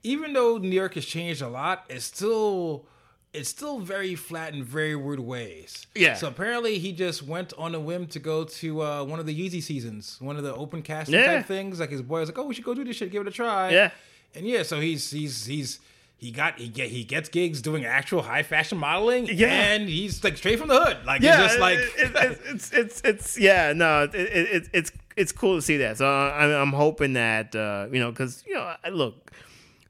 even 0.03 0.33
though 0.35 0.59
New 0.59 0.69
York 0.77 0.95
has 0.95 1.07
changed 1.07 1.41
a 1.43 1.49
lot, 1.49 1.85
it's 1.89 2.05
still 2.05 2.87
it's 3.33 3.49
still 3.51 3.81
very 3.81 4.15
flat 4.15 4.55
in 4.55 4.65
very 4.65 4.97
weird 4.97 5.21
ways. 5.21 5.87
Yeah. 5.95 6.15
So 6.15 6.29
apparently 6.29 6.79
he 6.79 6.93
just 6.93 7.23
went 7.23 7.53
on 7.59 7.75
a 7.75 7.81
whim 7.81 8.07
to 8.09 8.19
go 8.19 8.45
to 8.45 8.83
uh, 8.83 9.05
one 9.05 9.19
of 9.21 9.27
the 9.27 9.35
Yeezy 9.39 9.63
seasons, 9.63 10.17
one 10.21 10.37
of 10.39 10.43
the 10.43 10.55
open 10.55 10.81
casting 10.83 11.17
Yeah. 11.17 11.37
type 11.37 11.47
things. 11.47 11.79
Like 11.81 11.91
his 11.91 12.01
boy 12.03 12.21
was 12.21 12.29
like, 12.31 12.39
oh, 12.39 12.45
we 12.45 12.55
should 12.55 12.65
go 12.65 12.73
do 12.75 12.83
this 12.85 12.97
shit, 12.97 13.11
give 13.13 13.21
it 13.23 13.29
a 13.29 13.31
try. 13.33 13.71
Yeah. 13.71 13.91
And 14.35 14.47
yeah, 14.47 14.63
so 14.63 14.81
he's 14.81 15.11
he's 15.11 15.45
he's 15.47 15.81
he 16.19 16.31
got 16.31 16.59
he 16.59 16.69
get 16.69 16.89
he 16.89 17.05
gets 17.05 17.29
gigs 17.29 17.61
doing 17.61 17.85
actual 17.85 18.23
high 18.23 18.43
fashion 18.43 18.79
modeling. 18.79 19.27
Yeah. 19.31 19.49
and 19.49 19.89
he's 19.89 20.23
like 20.25 20.37
straight 20.37 20.59
from 20.59 20.69
the 20.69 20.83
hood. 20.83 20.99
Like 21.05 21.21
yeah. 21.23 21.43
it's 21.45 21.53
just 21.55 21.61
like 21.61 21.79
it- 21.79 22.17
it- 22.17 22.41
it's 22.47 22.73
it's 22.73 23.01
it's 23.05 23.39
yeah. 23.39 23.73
No, 23.75 24.05
it, 24.05 24.15
it, 24.15 24.49
it, 24.57 24.69
it's 24.73 24.93
it's 25.17 25.33
cool 25.33 25.57
to 25.57 25.63
see 25.63 25.77
that. 25.79 25.99
So 25.99 26.07
I'm 26.09 26.51
I'm 26.51 26.73
hoping 26.73 27.13
that 27.15 27.55
uh, 27.55 27.87
you 27.93 28.01
know 28.01 28.11
because 28.11 28.43
you 28.47 28.55
know 28.55 28.75
I- 28.83 28.89
look, 28.91 29.31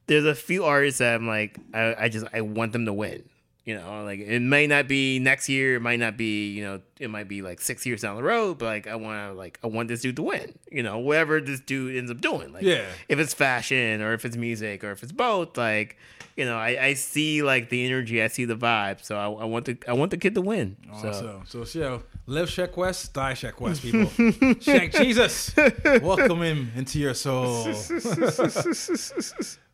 there's 0.09 0.25
a 0.25 0.35
few 0.35 0.65
artists 0.65 0.99
that 0.99 1.15
I'm 1.15 1.27
like 1.29 1.59
I, 1.73 1.95
I 2.05 2.09
just 2.09 2.27
I 2.33 2.41
want 2.41 2.73
them 2.73 2.87
to 2.87 2.93
win. 2.93 3.23
You 3.67 3.75
know, 3.75 4.05
like 4.05 4.21
it 4.21 4.39
may 4.41 4.69
not 4.69 4.87
be 4.87 5.19
next 5.19 5.49
year, 5.49 5.75
it 5.75 5.83
might 5.83 5.99
not 5.99 6.17
be, 6.17 6.53
you 6.53 6.63
know, 6.63 6.81
it 7.01 7.11
might 7.11 7.27
be 7.27 7.43
like 7.43 7.61
six 7.61 7.85
years 7.85 8.01
down 8.01 8.15
the 8.15 8.23
road, 8.23 8.59
but 8.59 8.67
like 8.67 8.87
I 8.87 8.95
want 8.95 9.33
to, 9.33 9.37
like 9.37 9.59
I 9.65 9.67
want 9.67 9.89
this 9.89 10.03
dude 10.03 10.15
to 10.17 10.23
win. 10.23 10.57
You 10.71 10.85
know, 10.85 10.99
whatever 11.01 11.41
this 11.41 11.59
dude 11.59 11.97
ends 11.97 12.09
up 12.13 12.21
doing. 12.21 12.53
Like, 12.53 12.63
Yeah. 12.63 12.85
if 13.09 13.19
it's 13.19 13.35
fashion 13.35 14.03
or 14.03 14.13
if 14.13 14.25
it's 14.25 14.37
music 14.37 14.85
or 14.85 14.93
if 14.93 15.03
it's 15.03 15.11
both, 15.11 15.57
like, 15.59 15.97
you 16.37 16.45
know, 16.45 16.57
I, 16.57 16.81
I 16.81 16.95
see 16.95 17.43
like 17.43 17.69
the 17.69 17.85
energy, 17.85 18.23
I 18.23 18.29
see 18.29 18.45
the 18.45 18.55
vibe, 18.55 19.03
so 19.03 19.17
I, 19.17 19.25
I 19.25 19.45
want 19.47 19.65
the 19.65 19.77
I 19.89 19.95
want 19.95 20.13
the 20.13 20.17
kid 20.19 20.37
to 20.37 20.43
win. 20.43 20.77
So 21.01 21.11
So, 21.11 21.43
so, 21.45 21.65
so, 21.65 22.03
live 22.27 22.49
Sheck 22.49 22.77
West, 22.77 23.15
die 23.15 23.33
Sheck 23.33 23.59
West, 23.59 23.83
people. 23.83 24.03
Sheck 24.63 24.93
Jesus, 24.95 25.53
welcome 26.03 26.41
him 26.41 26.71
into 26.77 27.01
your 27.01 27.15
soul. 27.15 27.67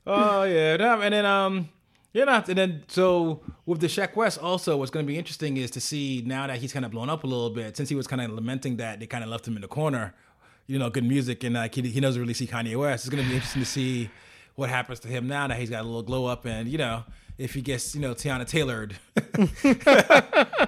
oh 0.07 0.45
yeah, 0.45 1.03
and 1.03 1.13
then 1.13 1.27
um, 1.27 1.69
you 2.13 2.25
know, 2.25 2.43
and 2.47 2.59
then 2.59 2.85
so 2.89 3.41
with 3.67 3.81
the 3.81 3.87
Sheck 3.87 4.15
West, 4.17 4.39
also 4.39 4.77
what's 4.77 4.91
going 4.91 5.07
to 5.07 5.11
be 5.11 5.19
interesting 5.19 5.57
is 5.57 5.71
to 5.73 5.81
see 5.81 6.23
now 6.27 6.47
that 6.47 6.59
he's 6.59 6.73
kind 6.73 6.85
of 6.85 6.91
blown 6.91 7.09
up 7.09 7.25
a 7.25 7.27
little 7.27 7.51
bit, 7.51 7.77
since 7.77 7.89
he 7.89 7.95
was 7.95 8.07
kind 8.07 8.21
of 8.21 8.31
lamenting 8.31 8.77
that 8.77 9.01
they 9.01 9.07
kind 9.07 9.25
of 9.25 9.31
left 9.31 9.47
him 9.47 9.57
in 9.57 9.63
the 9.63 9.69
corner. 9.69 10.15
You 10.67 10.79
know, 10.79 10.89
G.O.O.D. 10.91 11.09
Music, 11.09 11.43
and 11.45 11.55
like 11.57 11.75
he, 11.75 11.83
he 11.83 12.01
doesn't 12.01 12.21
really 12.21 12.35
see 12.35 12.47
Kanye 12.47 12.77
West. 12.77 13.05
It's 13.05 13.11
going 13.11 13.23
to 13.23 13.29
be 13.29 13.35
interesting 13.35 13.63
to 13.63 13.69
see 13.69 14.11
what 14.55 14.69
happens 14.69 15.01
to 15.01 15.09
him 15.09 15.27
now 15.27 15.49
that 15.49 15.59
he's 15.59 15.71
got 15.71 15.81
a 15.81 15.85
little 15.85 16.03
glow 16.03 16.27
up, 16.27 16.45
and 16.45 16.69
you 16.69 16.79
know, 16.79 17.05
if 17.39 17.55
he 17.55 17.63
gets 17.63 17.95
you 17.95 18.01
know 18.01 18.15
Teyana 18.15 18.47
Tailored 18.47 18.97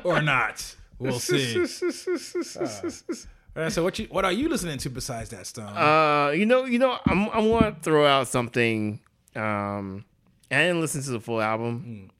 or 0.05 0.21
not. 0.21 0.75
We'll 0.99 1.19
see. 1.19 1.67
Uh, 3.57 3.71
so 3.71 3.85
what 3.85 3.97
you 4.01 4.07
what 4.11 4.25
are 4.25 4.33
you 4.33 4.49
listening 4.49 4.79
to 4.79 4.91
besides 4.91 5.31
that 5.31 5.47
Stone? 5.47 5.69
Uh, 5.69 6.33
you 6.35 6.45
know, 6.45 6.65
you 6.65 6.81
know, 6.81 6.99
I'm 7.07 7.29
I'm 7.29 7.49
gonna 7.49 7.77
throw 7.83 8.05
out 8.05 8.27
something. 8.27 8.99
Um, 9.37 10.05
I 10.51 10.57
didn't 10.63 10.81
listen 10.81 11.03
to 11.03 11.11
the 11.11 11.21
full 11.21 11.41
album. 11.41 12.11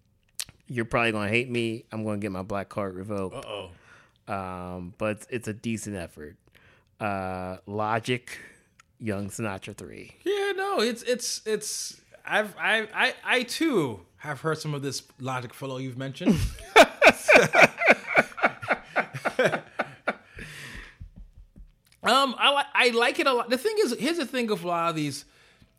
You're 0.67 0.85
probably 0.85 1.13
gonna 1.13 1.29
hate 1.29 1.51
me. 1.51 1.85
I'm 1.93 2.05
gonna 2.05 2.19
get 2.19 2.33
my 2.33 2.43
black 2.43 2.69
card 2.69 2.95
revoked. 2.95 3.45
oh. 3.47 3.71
Um, 4.27 4.95
but 4.97 5.17
it's, 5.17 5.27
it's 5.31 5.49
a 5.49 5.53
decent 5.53 5.97
effort. 5.97 6.37
Uh, 6.99 7.59
Logic, 7.67 8.39
Young 8.99 9.29
Sinatra 9.29 9.77
three. 9.77 10.13
Yeah, 10.25 10.53
no, 10.57 10.81
it's 10.81 11.03
it's 11.03 11.43
it's 11.45 12.01
I've 12.25 12.57
I 12.59 12.89
I 12.95 13.15
I 13.23 13.43
too 13.43 14.01
have 14.19 14.41
heard 14.41 14.59
some 14.59 14.73
of 14.73 14.81
this 14.83 15.03
Logic 15.21 15.53
fellow 15.53 15.77
you've 15.77 15.99
mentioned. 15.99 16.39
um, 22.03 22.35
I 22.39 22.51
like 22.51 22.67
I 22.75 22.89
like 22.91 23.19
it 23.19 23.27
a 23.27 23.33
lot. 23.33 23.51
The 23.51 23.59
thing 23.59 23.75
is, 23.81 23.95
here's 23.99 24.17
the 24.17 24.27
thing 24.27 24.51
of 24.51 24.65
a 24.65 24.69
lot 24.69 24.91
of 24.91 24.97
these 24.97 25.27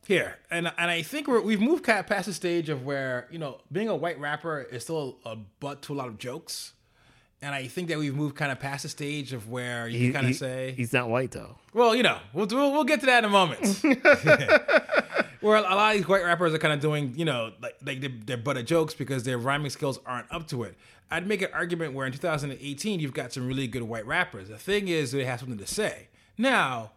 here, 0.07 0.37
and 0.51 0.71
and 0.77 0.91
I 0.91 1.01
think 1.01 1.27
we're, 1.27 1.41
we've 1.41 1.61
moved 1.61 1.83
kind 1.83 1.99
of 1.99 2.07
past 2.07 2.27
the 2.27 2.33
stage 2.33 2.69
of 2.69 2.85
where 2.85 3.27
you 3.31 3.39
know 3.39 3.59
being 3.71 3.89
a 3.89 3.95
white 3.95 4.19
rapper 4.19 4.61
is 4.61 4.83
still 4.83 5.17
a 5.25 5.35
butt 5.35 5.81
to 5.83 5.93
a 5.93 5.95
lot 5.95 6.07
of 6.07 6.17
jokes. 6.17 6.73
And 7.41 7.53
I 7.53 7.67
think 7.67 7.89
that 7.89 7.99
we've 7.99 8.15
moved 8.15 8.35
kind 8.35 8.51
of 8.51 8.59
past 8.59 8.83
the 8.83 8.89
stage 8.89 9.31
of 9.33 9.49
where 9.49 9.87
you 9.87 9.99
He- 9.99 10.05
can 10.05 10.13
kind 10.13 10.25
he- 10.27 10.31
of 10.31 10.37
say, 10.37 10.73
he's 10.75 10.93
not 10.93 11.09
white 11.09 11.31
though. 11.31 11.57
well, 11.73 11.93
you 11.95 12.01
know, 12.01 12.17
we'll, 12.33 12.47
we'll, 12.47 12.71
we'll 12.71 12.85
get 12.85 13.01
to 13.01 13.05
that 13.07 13.19
in 13.19 13.25
a 13.25 13.29
moment. 13.29 13.61
Where 15.41 15.57
a 15.57 15.61
lot 15.61 15.91
of 15.91 15.97
these 15.97 16.07
white 16.07 16.23
rappers 16.23 16.53
are 16.55 16.57
kind 16.57 16.73
of 16.73 16.79
doing, 16.79 17.13
you 17.15 17.25
know, 17.25 17.51
like, 17.61 17.75
like 17.85 18.01
they're, 18.01 18.09
they're 18.25 18.37
butt 18.37 18.57
of 18.57 18.65
jokes 18.65 18.95
because 18.95 19.23
their 19.25 19.37
rhyming 19.37 19.69
skills 19.69 19.99
aren't 20.05 20.31
up 20.31 20.47
to 20.47 20.63
it. 20.63 20.75
I'd 21.11 21.27
make 21.27 21.43
an 21.43 21.49
argument 21.53 21.93
where 21.93 22.07
in 22.07 22.13
2018 22.13 22.99
you've 22.99 23.13
got 23.13 23.31
some 23.33 23.47
really 23.47 23.67
good 23.67 23.83
white 23.83 24.07
rappers. 24.07 24.47
The 24.49 24.57
thing 24.57 24.87
is, 24.87 25.11
they 25.11 25.23
have 25.25 25.39
something 25.41 25.59
to 25.59 25.67
say. 25.67 26.07
Now, 26.37 26.93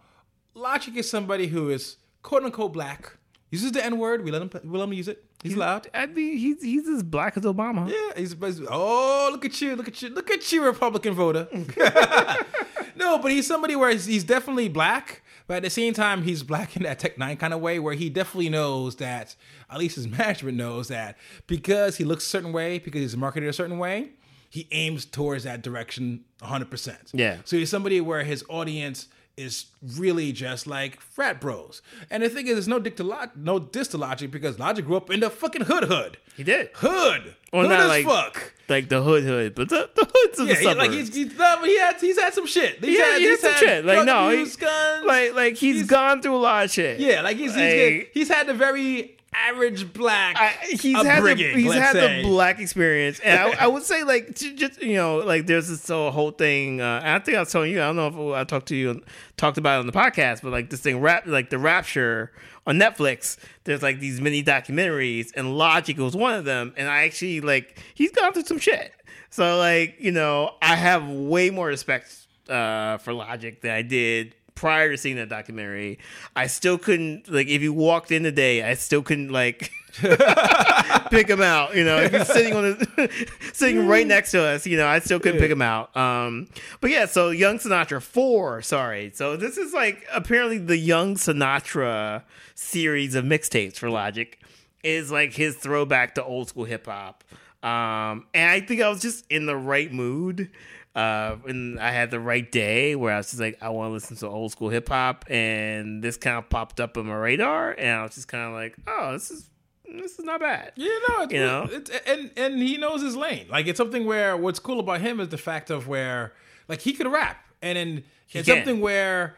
Logic 0.54 0.96
is 0.96 1.10
somebody 1.10 1.48
who 1.48 1.68
is 1.68 1.96
quote 2.28 2.44
unquote 2.44 2.74
black, 2.74 3.16
uses 3.50 3.72
the 3.72 3.82
N 3.82 3.98
word. 3.98 4.22
We 4.22 4.30
let 4.30 4.42
him 4.42 4.50
we 4.70 4.78
let 4.78 4.84
him 4.84 4.92
use 4.92 5.08
it. 5.08 5.24
He's 5.42 5.56
loud. 5.56 5.88
I 5.94 6.04
mean, 6.04 6.36
he's 6.36 6.62
he's 6.62 6.86
as 6.86 7.02
black 7.02 7.38
as 7.38 7.44
Obama. 7.44 7.88
Yeah, 7.88 8.20
he's, 8.20 8.34
he's 8.34 8.60
oh 8.68 9.30
look 9.32 9.46
at 9.46 9.58
you, 9.62 9.74
look 9.76 9.88
at 9.88 10.02
you, 10.02 10.10
look 10.10 10.30
at 10.30 10.52
you, 10.52 10.62
Republican 10.62 11.14
voter. 11.14 11.48
no, 12.96 13.18
but 13.18 13.30
he's 13.32 13.46
somebody 13.46 13.76
where 13.76 13.90
he's, 13.90 14.04
he's 14.04 14.24
definitely 14.24 14.68
black, 14.68 15.22
but 15.46 15.56
at 15.56 15.62
the 15.62 15.70
same 15.70 15.94
time 15.94 16.22
he's 16.22 16.42
black 16.42 16.76
in 16.76 16.82
that 16.82 16.98
Tech 16.98 17.16
Nine 17.16 17.38
kind 17.38 17.54
of 17.54 17.60
way, 17.60 17.78
where 17.78 17.94
he 17.94 18.10
definitely 18.10 18.50
knows 18.50 18.96
that 18.96 19.34
at 19.70 19.78
least 19.78 19.96
his 19.96 20.06
management 20.18 20.58
knows 20.58 20.88
that 20.88 21.16
because 21.46 21.96
he 21.96 22.04
looks 22.04 22.26
a 22.26 22.28
certain 22.28 22.52
way, 22.52 22.78
because 22.78 23.00
he's 23.00 23.16
marketed 23.16 23.48
a 23.48 23.54
certain 23.54 23.78
way, 23.78 24.10
he 24.50 24.68
aims 24.70 25.06
towards 25.06 25.44
that 25.44 25.62
direction 25.62 26.24
100. 26.40 26.70
percent 26.70 27.10
Yeah. 27.14 27.38
So 27.46 27.56
he's 27.56 27.70
somebody 27.70 28.02
where 28.02 28.22
his 28.22 28.44
audience 28.50 29.08
is 29.38 29.66
really 29.96 30.32
just 30.32 30.66
like 30.66 31.00
frat 31.00 31.40
bros. 31.40 31.80
And 32.10 32.22
the 32.22 32.28
thing 32.28 32.46
is, 32.48 32.54
there's 32.54 32.68
no 32.68 32.78
dick 32.78 32.96
to 32.96 33.04
Log- 33.04 33.36
no 33.36 33.58
diss 33.58 33.88
to 33.88 33.98
Logic 33.98 34.30
because 34.30 34.58
Logic 34.58 34.84
grew 34.84 34.96
up 34.96 35.10
in 35.10 35.20
the 35.20 35.30
fucking 35.30 35.62
hood 35.62 35.84
hood. 35.84 36.18
He 36.36 36.42
did. 36.44 36.70
Hood. 36.74 37.34
Well, 37.52 37.62
hood 37.62 37.70
not 37.70 37.80
as 37.80 37.88
like- 37.88 38.06
fuck. 38.06 38.52
Like 38.68 38.90
the 38.90 39.02
hood 39.02 39.22
hood, 39.24 39.54
but 39.54 39.70
the, 39.70 39.88
the 39.94 40.06
hoods 40.14 40.38
of 40.40 40.46
Yeah, 40.48 40.52
the 40.54 40.58
he, 40.60 40.64
suburbs. 40.66 40.78
like 40.88 40.90
he's, 40.90 41.14
he's 41.14 41.32
he 41.32 41.78
had 41.78 41.96
he's 42.00 42.18
had 42.20 42.34
some 42.34 42.46
shit. 42.46 42.84
He's 42.84 42.98
yeah, 42.98 43.04
had, 43.06 43.18
he 43.18 43.24
had 43.24 43.30
he's 43.30 43.40
some 43.40 43.52
had 43.52 43.58
shit. 43.60 43.84
Like 43.86 44.04
no, 44.04 44.28
abuse, 44.28 44.56
he, 44.56 44.60
guns. 44.60 45.06
like 45.06 45.34
like 45.34 45.56
he's 45.56 45.76
He's- 45.76 45.86
gone 45.88 46.20
through 46.20 46.36
a 46.36 46.38
lot 46.38 46.64
of 46.66 46.70
shit. 46.70 47.00
yeah, 47.00 47.22
like 47.22 47.38
he's 47.38 47.54
he's, 47.54 47.92
Like- 47.94 48.10
he's 48.12 48.28
had 48.28 48.46
the 48.46 48.52
very 48.54 49.16
average 49.48 49.92
black. 49.92 50.36
I, 50.38 50.50
he's 50.68 50.96
had 50.96 51.22
the, 51.22 51.34
he's 51.34 51.72
had 51.72 51.94
the 51.94 52.22
black 52.22 52.60
experience, 52.60 53.20
and 53.20 53.38
I, 53.38 53.56
I 53.64 53.66
would 53.66 53.82
say 53.82 54.02
like 54.04 54.34
just 54.34 54.82
you 54.82 54.96
know 54.96 55.18
like 55.18 55.46
there's 55.46 55.68
this 55.68 55.86
whole 55.88 56.10
whole 56.10 56.30
thing. 56.30 56.80
Uh, 56.80 57.00
I 57.02 57.18
think 57.18 57.36
I 57.36 57.40
was 57.40 57.52
telling 57.52 57.70
you. 57.70 57.80
I 57.80 57.92
don't 57.92 57.96
know 57.96 58.32
if 58.32 58.36
I 58.36 58.44
talked 58.44 58.68
to 58.68 58.76
you 58.76 58.90
and 58.90 59.02
talked 59.36 59.58
about 59.58 59.76
it 59.76 59.80
on 59.80 59.86
the 59.86 59.92
podcast, 59.92 60.42
but 60.42 60.52
like 60.52 60.70
this 60.70 60.80
thing 60.80 61.00
rap 61.00 61.26
like 61.26 61.50
the 61.50 61.58
Rapture 61.58 62.32
on 62.66 62.78
Netflix. 62.78 63.36
There's 63.64 63.82
like 63.82 64.00
these 64.00 64.20
mini 64.20 64.42
documentaries, 64.42 65.30
and 65.34 65.56
Logic 65.56 65.96
was 65.98 66.16
one 66.16 66.34
of 66.34 66.44
them. 66.44 66.74
And 66.76 66.88
I 66.88 67.04
actually 67.04 67.40
like 67.40 67.78
he's 67.94 68.12
gone 68.12 68.32
through 68.32 68.44
some 68.44 68.58
shit. 68.58 68.92
So 69.30 69.58
like 69.58 69.96
you 69.98 70.12
know 70.12 70.54
I 70.62 70.76
have 70.76 71.08
way 71.08 71.50
more 71.50 71.66
respect 71.66 72.26
uh, 72.48 72.98
for 72.98 73.12
Logic 73.12 73.60
than 73.60 73.72
I 73.72 73.82
did 73.82 74.34
prior 74.58 74.90
to 74.90 74.98
seeing 74.98 75.14
that 75.16 75.28
documentary. 75.28 76.00
I 76.34 76.48
still 76.48 76.78
couldn't 76.78 77.30
like 77.30 77.46
if 77.46 77.62
you 77.62 77.72
walked 77.72 78.10
in 78.10 78.24
today, 78.24 78.64
I 78.64 78.74
still 78.74 79.02
couldn't 79.02 79.30
like 79.30 79.70
pick 81.10 81.28
him 81.28 81.40
out. 81.40 81.76
You 81.76 81.84
know, 81.84 81.98
if 81.98 82.12
he's 82.12 82.26
sitting 82.26 82.54
on 82.54 82.64
the 82.64 83.28
sitting 83.52 83.86
right 83.86 84.06
next 84.06 84.32
to 84.32 84.42
us, 84.42 84.66
you 84.66 84.76
know, 84.76 84.88
I 84.88 84.98
still 84.98 85.20
couldn't 85.20 85.40
pick 85.40 85.50
him 85.50 85.62
out. 85.62 85.96
Um, 85.96 86.48
but 86.80 86.90
yeah, 86.90 87.06
so 87.06 87.30
Young 87.30 87.58
Sinatra 87.58 88.02
four. 88.02 88.60
Sorry, 88.62 89.12
so 89.14 89.36
this 89.36 89.56
is 89.56 89.72
like 89.72 90.04
apparently 90.12 90.58
the 90.58 90.76
Young 90.76 91.14
Sinatra 91.14 92.24
series 92.56 93.14
of 93.14 93.24
mixtapes 93.24 93.76
for 93.76 93.88
Logic 93.88 94.40
is 94.82 95.12
like 95.12 95.34
his 95.34 95.56
throwback 95.56 96.16
to 96.16 96.24
old 96.24 96.48
school 96.48 96.64
hip 96.64 96.86
hop. 96.86 97.22
Um, 97.62 98.26
and 98.34 98.50
I 98.50 98.60
think 98.60 98.80
I 98.80 98.88
was 98.88 99.00
just 99.00 99.24
in 99.30 99.46
the 99.46 99.56
right 99.56 99.92
mood. 99.92 100.50
Uh, 100.98 101.36
and 101.46 101.78
I 101.78 101.92
had 101.92 102.10
the 102.10 102.18
right 102.18 102.50
day 102.50 102.96
where 102.96 103.14
I 103.14 103.18
was 103.18 103.28
just 103.28 103.40
like, 103.40 103.56
I 103.62 103.68
want 103.68 103.90
to 103.90 103.92
listen 103.92 104.16
to 104.16 104.26
old 104.26 104.50
school 104.50 104.68
hip 104.68 104.88
hop, 104.88 105.24
and 105.30 106.02
this 106.02 106.16
kind 106.16 106.36
of 106.36 106.50
popped 106.50 106.80
up 106.80 106.96
on 106.96 107.06
my 107.06 107.14
radar, 107.14 107.70
and 107.70 108.00
I 108.00 108.02
was 108.02 108.16
just 108.16 108.26
kind 108.26 108.44
of 108.48 108.52
like, 108.52 108.74
oh, 108.88 109.12
this 109.12 109.30
is 109.30 109.48
this 109.84 110.18
is 110.18 110.24
not 110.24 110.40
bad. 110.40 110.72
Yeah, 110.74 110.88
no, 111.08 111.22
it's, 111.22 111.32
You 111.32 111.38
know? 111.38 111.68
it's, 111.70 111.90
and 112.04 112.30
and 112.36 112.58
he 112.60 112.78
knows 112.78 113.00
his 113.00 113.14
lane. 113.14 113.46
Like 113.48 113.68
it's 113.68 113.76
something 113.76 114.06
where 114.06 114.36
what's 114.36 114.58
cool 114.58 114.80
about 114.80 115.00
him 115.00 115.20
is 115.20 115.28
the 115.28 115.38
fact 115.38 115.70
of 115.70 115.86
where 115.86 116.32
like 116.66 116.80
he 116.80 116.92
could 116.92 117.06
rap, 117.06 117.46
and 117.62 117.76
then 117.78 118.04
it's 118.30 118.46
can. 118.48 118.56
something 118.56 118.80
where 118.80 119.36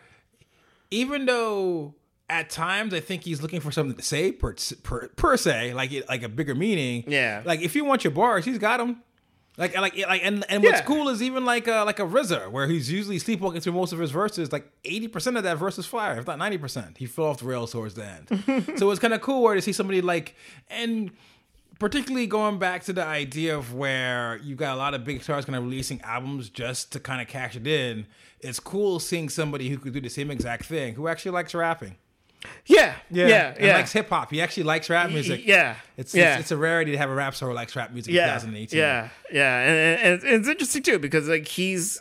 even 0.90 1.26
though 1.26 1.94
at 2.30 2.48
times 2.48 2.94
I 2.94 3.00
think 3.00 3.24
he's 3.24 3.42
looking 3.42 3.60
for 3.60 3.70
something 3.70 3.96
to 3.96 4.02
say 4.02 4.32
per 4.32 4.54
per, 4.82 5.08
per 5.08 5.36
se, 5.36 5.74
like 5.74 5.92
it, 5.92 6.08
like 6.08 6.22
a 6.22 6.28
bigger 6.30 6.54
meaning. 6.54 7.04
Yeah. 7.06 7.42
like 7.44 7.60
if 7.60 7.76
you 7.76 7.84
want 7.84 8.02
your 8.02 8.12
bars, 8.12 8.46
he's 8.46 8.56
got 8.58 8.78
them. 8.78 9.02
Like, 9.56 9.76
like, 9.76 9.96
like, 10.08 10.22
and, 10.24 10.44
and 10.48 10.62
what's 10.62 10.78
Yeah. 10.80 10.84
cool 10.86 11.08
is 11.10 11.22
even 11.22 11.44
like 11.44 11.66
a, 11.66 11.82
like 11.84 11.98
a 11.98 12.04
RZA, 12.06 12.50
where 12.50 12.66
he's 12.66 12.90
usually 12.90 13.18
sleepwalking 13.18 13.60
through 13.60 13.72
most 13.74 13.92
of 13.92 13.98
his 13.98 14.10
verses. 14.10 14.52
Like 14.52 14.70
eighty 14.84 15.06
percent 15.08 15.36
of 15.36 15.42
that 15.42 15.58
verse 15.58 15.78
is 15.78 15.86
fire, 15.86 16.18
if 16.18 16.26
not 16.26 16.38
ninety 16.38 16.56
percent. 16.56 16.96
He 16.98 17.06
fell 17.06 17.26
off 17.26 17.38
the 17.40 17.44
rails 17.46 17.72
towards 17.72 17.94
the 17.94 18.04
end. 18.06 18.78
so 18.78 18.90
it's 18.90 19.00
kind 19.00 19.12
of 19.12 19.20
cool 19.20 19.42
where 19.42 19.54
to 19.54 19.60
see 19.60 19.72
somebody 19.72 20.00
like, 20.00 20.34
and 20.70 21.10
particularly 21.78 22.26
going 22.26 22.58
back 22.58 22.84
to 22.84 22.92
the 22.92 23.04
idea 23.04 23.56
of 23.56 23.74
where 23.74 24.38
you've 24.42 24.58
got 24.58 24.74
a 24.74 24.78
lot 24.78 24.94
of 24.94 25.04
big 25.04 25.22
stars 25.22 25.44
kind 25.44 25.56
of 25.56 25.64
releasing 25.64 26.00
albums 26.02 26.48
just 26.48 26.92
to 26.92 27.00
kind 27.00 27.20
of 27.20 27.26
cash 27.28 27.56
it 27.56 27.66
in. 27.66 28.06
It's 28.40 28.60
cool 28.60 28.98
seeing 29.00 29.28
somebody 29.28 29.68
who 29.68 29.78
could 29.78 29.92
do 29.92 30.00
the 30.00 30.08
same 30.08 30.30
exact 30.30 30.64
thing, 30.66 30.94
who 30.94 31.08
actually 31.08 31.32
likes 31.32 31.54
rapping. 31.54 31.96
Yeah, 32.66 32.94
yeah, 33.10 33.26
yeah, 33.28 33.54
and 33.58 33.68
likes 33.68 33.92
hip 33.92 34.08
hop. 34.08 34.30
He 34.30 34.40
actually 34.40 34.62
likes 34.62 34.88
rap 34.88 35.10
music. 35.10 35.42
Yeah, 35.44 35.76
It's, 35.96 36.14
yeah. 36.14 36.34
it's 36.34 36.42
it's 36.42 36.50
a 36.52 36.56
rarity 36.56 36.92
to 36.92 36.98
have 36.98 37.10
a 37.10 37.14
rap 37.14 37.34
star 37.34 37.48
who 37.50 37.54
likes 37.54 37.76
rap 37.76 37.92
music 37.92 38.10
in 38.10 38.16
yeah, 38.16 38.26
2018. 38.34 38.78
yeah, 38.78 39.08
yeah, 39.32 39.58
and, 39.60 40.00
and, 40.00 40.22
and 40.22 40.40
it's 40.40 40.48
interesting 40.48 40.82
too 40.82 40.98
because 40.98 41.28
like 41.28 41.46
he's 41.46 42.00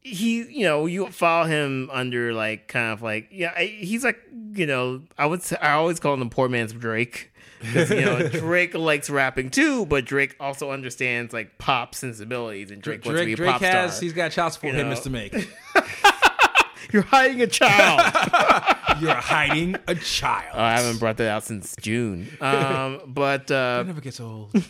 he, 0.00 0.42
you 0.44 0.64
know, 0.64 0.86
you 0.86 1.08
follow 1.08 1.46
him 1.46 1.90
under 1.92 2.32
like 2.32 2.68
kind 2.68 2.92
of 2.92 3.02
like 3.02 3.28
yeah, 3.30 3.52
I- 3.56 3.64
he's 3.66 4.04
like 4.04 4.18
you 4.54 4.66
know, 4.66 5.02
I 5.18 5.26
would 5.26 5.42
say 5.42 5.56
I 5.60 5.72
always 5.72 6.00
call 6.00 6.14
him 6.14 6.20
the 6.20 6.26
poor 6.26 6.48
man's 6.48 6.72
Drake. 6.72 7.30
'Cause, 7.72 7.90
you 7.90 8.02
know, 8.02 8.26
Drake 8.28 8.72
likes 8.74 9.10
rapping 9.10 9.50
too, 9.50 9.84
but 9.86 10.04
Drake 10.04 10.36
also 10.38 10.70
understands 10.70 11.32
like 11.34 11.58
pop 11.58 11.94
sensibilities, 11.94 12.70
and 12.70 12.80
Drake, 12.80 13.04
wants 13.04 13.20
to 13.20 13.26
be 13.26 13.34
Drake, 13.34 13.34
a 13.34 13.36
Drake 13.36 13.50
pop 13.52 13.60
has 13.62 13.92
star. 13.96 14.02
he's 14.04 14.12
got 14.12 14.30
child 14.30 14.52
support 14.52 14.72
You 14.74 14.78
know. 14.78 14.84
payments 14.84 15.02
to 15.02 15.10
make. 15.10 15.34
You're 16.92 17.02
hiding 17.02 17.42
a 17.42 17.46
child. 17.46 18.00
You're 19.00 19.14
hiding 19.14 19.76
a 19.86 19.94
child. 19.94 20.52
Oh, 20.54 20.62
I 20.62 20.78
haven't 20.78 20.98
brought 20.98 21.16
that 21.18 21.28
out 21.28 21.44
since 21.44 21.74
June. 21.80 22.28
Um, 22.40 23.00
but 23.06 23.50
uh, 23.50 23.78
It 23.82 23.86
never 23.88 24.00
gets 24.00 24.20
old. 24.20 24.52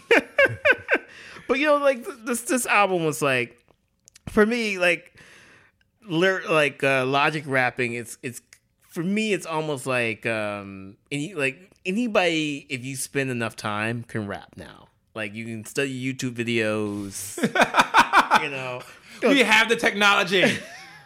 But 1.48 1.58
you 1.58 1.64
know, 1.66 1.78
like 1.78 2.04
this 2.26 2.42
this 2.42 2.66
album 2.66 3.06
was 3.06 3.22
like 3.22 3.58
for 4.28 4.44
me 4.44 4.78
like 4.78 5.14
like 6.06 6.84
uh, 6.84 7.06
Logic 7.06 7.42
rapping. 7.46 7.94
It's 7.94 8.18
it's 8.22 8.42
for 8.86 9.02
me. 9.02 9.32
It's 9.32 9.46
almost 9.46 9.86
like 9.86 10.26
um 10.26 10.98
any 11.10 11.32
like 11.32 11.70
anybody 11.86 12.66
if 12.68 12.84
you 12.84 12.96
spend 12.96 13.30
enough 13.30 13.56
time 13.56 14.02
can 14.04 14.26
rap 14.26 14.50
now. 14.56 14.88
Like 15.14 15.34
you 15.34 15.46
can 15.46 15.64
study 15.64 16.12
YouTube 16.12 16.34
videos. 16.34 17.38
you 18.42 18.50
know, 18.50 18.82
We 19.22 19.40
have 19.40 19.70
the 19.70 19.76
technology. 19.76 20.58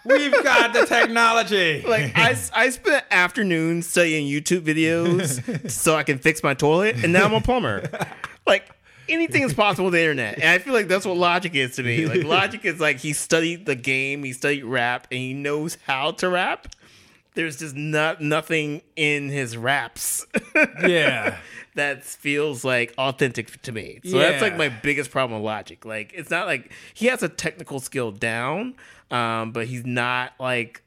We've 0.04 0.32
got 0.42 0.72
the 0.72 0.86
technology. 0.86 1.82
like 1.86 2.16
I, 2.16 2.36
I 2.54 2.70
spent 2.70 3.04
afternoons 3.10 3.86
studying 3.86 4.26
YouTube 4.26 4.62
videos 4.62 5.70
so 5.70 5.94
I 5.94 6.02
can 6.02 6.18
fix 6.18 6.42
my 6.42 6.54
toilet, 6.54 7.02
and 7.02 7.12
now 7.12 7.24
I'm 7.24 7.34
a 7.34 7.40
plumber. 7.40 7.88
Like 8.46 8.68
anything 9.08 9.42
is 9.42 9.54
possible 9.54 9.86
with 9.86 9.94
the 9.94 10.00
internet, 10.00 10.34
and 10.34 10.48
I 10.48 10.58
feel 10.58 10.74
like 10.74 10.88
that's 10.88 11.06
what 11.06 11.16
Logic 11.16 11.54
is 11.54 11.76
to 11.76 11.82
me. 11.82 12.06
Like 12.06 12.24
Logic 12.24 12.64
is 12.64 12.80
like 12.80 12.98
he 12.98 13.12
studied 13.12 13.66
the 13.66 13.76
game, 13.76 14.24
he 14.24 14.32
studied 14.32 14.64
rap, 14.64 15.06
and 15.10 15.18
he 15.18 15.34
knows 15.34 15.78
how 15.86 16.12
to 16.12 16.28
rap. 16.28 16.68
There's 17.34 17.56
just 17.56 17.74
not 17.74 18.20
nothing 18.20 18.82
in 18.94 19.30
his 19.30 19.56
raps 19.56 20.26
yeah. 20.54 21.38
that 21.76 22.04
feels 22.04 22.62
like 22.62 22.92
authentic 22.98 23.62
to 23.62 23.72
me. 23.72 24.00
So 24.04 24.18
that's 24.18 24.42
like 24.42 24.58
my 24.58 24.68
biggest 24.68 25.10
problem 25.10 25.40
with 25.40 25.46
Logic. 25.46 25.82
Like 25.84 26.12
it's 26.14 26.30
not 26.30 26.46
like 26.46 26.70
he 26.92 27.06
has 27.06 27.22
a 27.22 27.30
technical 27.30 27.80
skill 27.80 28.12
down, 28.12 28.74
um, 29.12 29.52
but 29.52 29.66
he's 29.66 29.86
not 29.86 30.32
like 30.40 30.82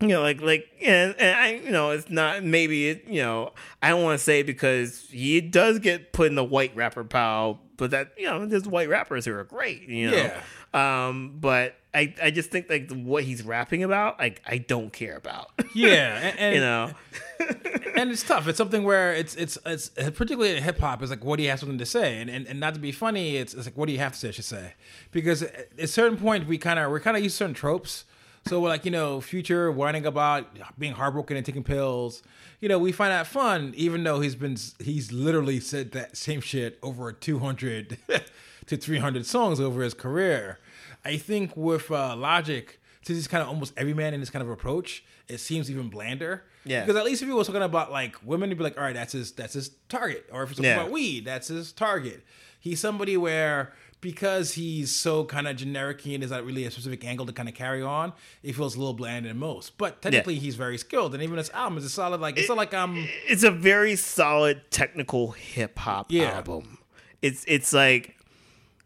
you 0.00 0.08
know, 0.08 0.22
like 0.22 0.40
like 0.40 0.66
and, 0.82 1.14
and 1.18 1.36
I 1.36 1.54
you 1.56 1.70
know, 1.70 1.90
it's 1.90 2.08
not 2.08 2.42
maybe 2.42 2.88
it 2.88 3.04
you 3.06 3.20
know, 3.20 3.52
I 3.82 3.90
don't 3.90 4.02
want 4.02 4.18
to 4.18 4.24
say 4.24 4.42
because 4.42 5.06
he 5.10 5.40
does 5.42 5.78
get 5.78 6.12
put 6.12 6.28
in 6.28 6.36
the 6.36 6.44
white 6.44 6.74
rapper 6.74 7.04
pile, 7.04 7.60
but 7.76 7.90
that 7.90 8.12
you 8.16 8.24
know, 8.24 8.46
there's 8.46 8.66
white 8.66 8.88
rappers 8.88 9.26
who 9.26 9.34
are 9.34 9.44
great, 9.44 9.82
you 9.82 10.10
know. 10.10 10.16
Yeah. 10.16 11.08
Um, 11.08 11.36
but 11.40 11.74
I, 11.92 12.14
I 12.22 12.30
just 12.30 12.50
think 12.50 12.70
like 12.70 12.90
what 12.92 13.24
he's 13.24 13.42
rapping 13.42 13.82
about, 13.82 14.18
like 14.18 14.40
I 14.46 14.58
don't 14.58 14.92
care 14.92 15.16
about. 15.16 15.50
Yeah. 15.72 16.18
And, 16.18 16.38
and, 16.40 16.54
you 16.56 16.60
know. 16.60 16.90
and 17.96 18.10
it's 18.10 18.24
tough. 18.24 18.48
It's 18.48 18.58
something 18.58 18.82
where 18.82 19.14
it's 19.14 19.36
it's 19.36 19.56
it's 19.64 19.88
particularly 19.88 20.56
in 20.56 20.62
hip 20.62 20.80
hop. 20.80 21.00
It's 21.00 21.10
like 21.10 21.24
what 21.24 21.36
do 21.36 21.44
you 21.44 21.50
have 21.50 21.60
something 21.60 21.78
to 21.78 21.86
say, 21.86 22.20
and, 22.20 22.28
and 22.28 22.44
and 22.48 22.58
not 22.58 22.74
to 22.74 22.80
be 22.80 22.90
funny. 22.90 23.36
It's 23.36 23.54
it's 23.54 23.66
like 23.66 23.76
what 23.76 23.86
do 23.86 23.92
you 23.92 24.00
have 24.00 24.12
to 24.12 24.18
say? 24.18 24.28
I 24.28 24.30
should 24.32 24.44
say, 24.44 24.74
because 25.12 25.44
at 25.44 25.68
a 25.78 25.86
certain 25.86 26.18
point 26.18 26.48
we 26.48 26.58
kind 26.58 26.80
of 26.80 26.90
we're 26.90 26.98
kind 26.98 27.16
of 27.16 27.22
used 27.22 27.34
to 27.34 27.44
certain 27.44 27.54
tropes. 27.54 28.04
So 28.46 28.60
we're 28.60 28.68
like 28.68 28.84
you 28.84 28.90
know 28.90 29.20
Future 29.20 29.70
whining 29.70 30.06
about 30.06 30.46
being 30.76 30.94
heartbroken 30.94 31.36
and 31.36 31.46
taking 31.46 31.62
pills. 31.62 32.24
You 32.60 32.68
know 32.68 32.80
we 32.80 32.90
find 32.90 33.12
that 33.12 33.28
fun, 33.28 33.72
even 33.76 34.02
though 34.02 34.20
he's 34.20 34.34
been 34.34 34.56
he's 34.80 35.12
literally 35.12 35.60
said 35.60 35.92
that 35.92 36.16
same 36.16 36.40
shit 36.40 36.80
over 36.82 37.12
two 37.12 37.38
hundred 37.38 37.98
to 38.66 38.76
three 38.76 38.98
hundred 38.98 39.24
songs 39.24 39.60
over 39.60 39.82
his 39.82 39.94
career. 39.94 40.58
I 41.04 41.16
think 41.16 41.56
with 41.56 41.90
uh, 41.90 42.14
Logic, 42.16 42.78
since 43.02 43.16
he's 43.16 43.28
kind 43.28 43.42
of 43.42 43.48
almost 43.48 43.72
every 43.76 43.94
man 43.94 44.12
in 44.14 44.20
this 44.20 44.30
kind 44.30 44.42
of 44.42 44.50
approach, 44.50 45.04
it 45.28 45.38
seems 45.38 45.70
even 45.70 45.88
blander. 45.88 46.44
Yeah. 46.64 46.80
Because 46.84 46.96
at 46.96 47.04
least 47.04 47.22
if 47.22 47.28
he 47.28 47.32
was 47.34 47.46
talking 47.46 47.62
about 47.62 47.90
like 47.90 48.16
women, 48.24 48.50
he'd 48.50 48.58
be 48.58 48.64
like, 48.64 48.76
all 48.76 48.84
right, 48.84 48.94
that's 48.94 49.12
his 49.12 49.32
that's 49.32 49.54
his 49.54 49.70
target. 49.88 50.28
Or 50.32 50.42
if 50.42 50.50
he's 50.50 50.56
talking 50.58 50.70
Yeah. 50.70 50.80
about 50.80 50.90
weed, 50.90 51.24
that's 51.24 51.48
his 51.48 51.72
target. 51.72 52.22
He's 52.58 52.78
somebody 52.80 53.16
where 53.16 53.72
because 54.02 54.54
he's 54.54 54.90
so 54.94 55.24
kind 55.24 55.46
of 55.46 55.56
generic 55.56 56.04
and 56.06 56.22
there's 56.22 56.30
not 56.30 56.44
really 56.44 56.64
a 56.64 56.70
specific 56.70 57.04
angle 57.04 57.26
to 57.26 57.32
kind 57.32 57.48
of 57.50 57.54
carry 57.54 57.82
on, 57.82 58.12
it 58.42 58.54
feels 58.54 58.74
a 58.74 58.78
little 58.78 58.94
bland 58.94 59.26
than 59.26 59.38
most. 59.38 59.76
But 59.78 60.00
technically, 60.02 60.36
he's 60.36 60.56
very 60.56 60.78
skilled, 60.78 61.12
and 61.14 61.22
even 61.22 61.36
his 61.38 61.50
album 61.50 61.78
is 61.78 61.84
a 61.84 61.90
solid. 61.90 62.20
Like 62.20 62.38
it's 62.38 62.48
not 62.48 62.56
like 62.58 62.74
I'm. 62.74 63.08
it's 63.26 63.42
a 63.44 63.50
very 63.50 63.96
solid 63.96 64.62
technical 64.70 65.30
hip 65.32 65.78
hop 65.78 66.06
Yeah. 66.10 66.32
album. 66.32 66.78
It's 67.22 67.44
it's 67.48 67.72
like 67.72 68.16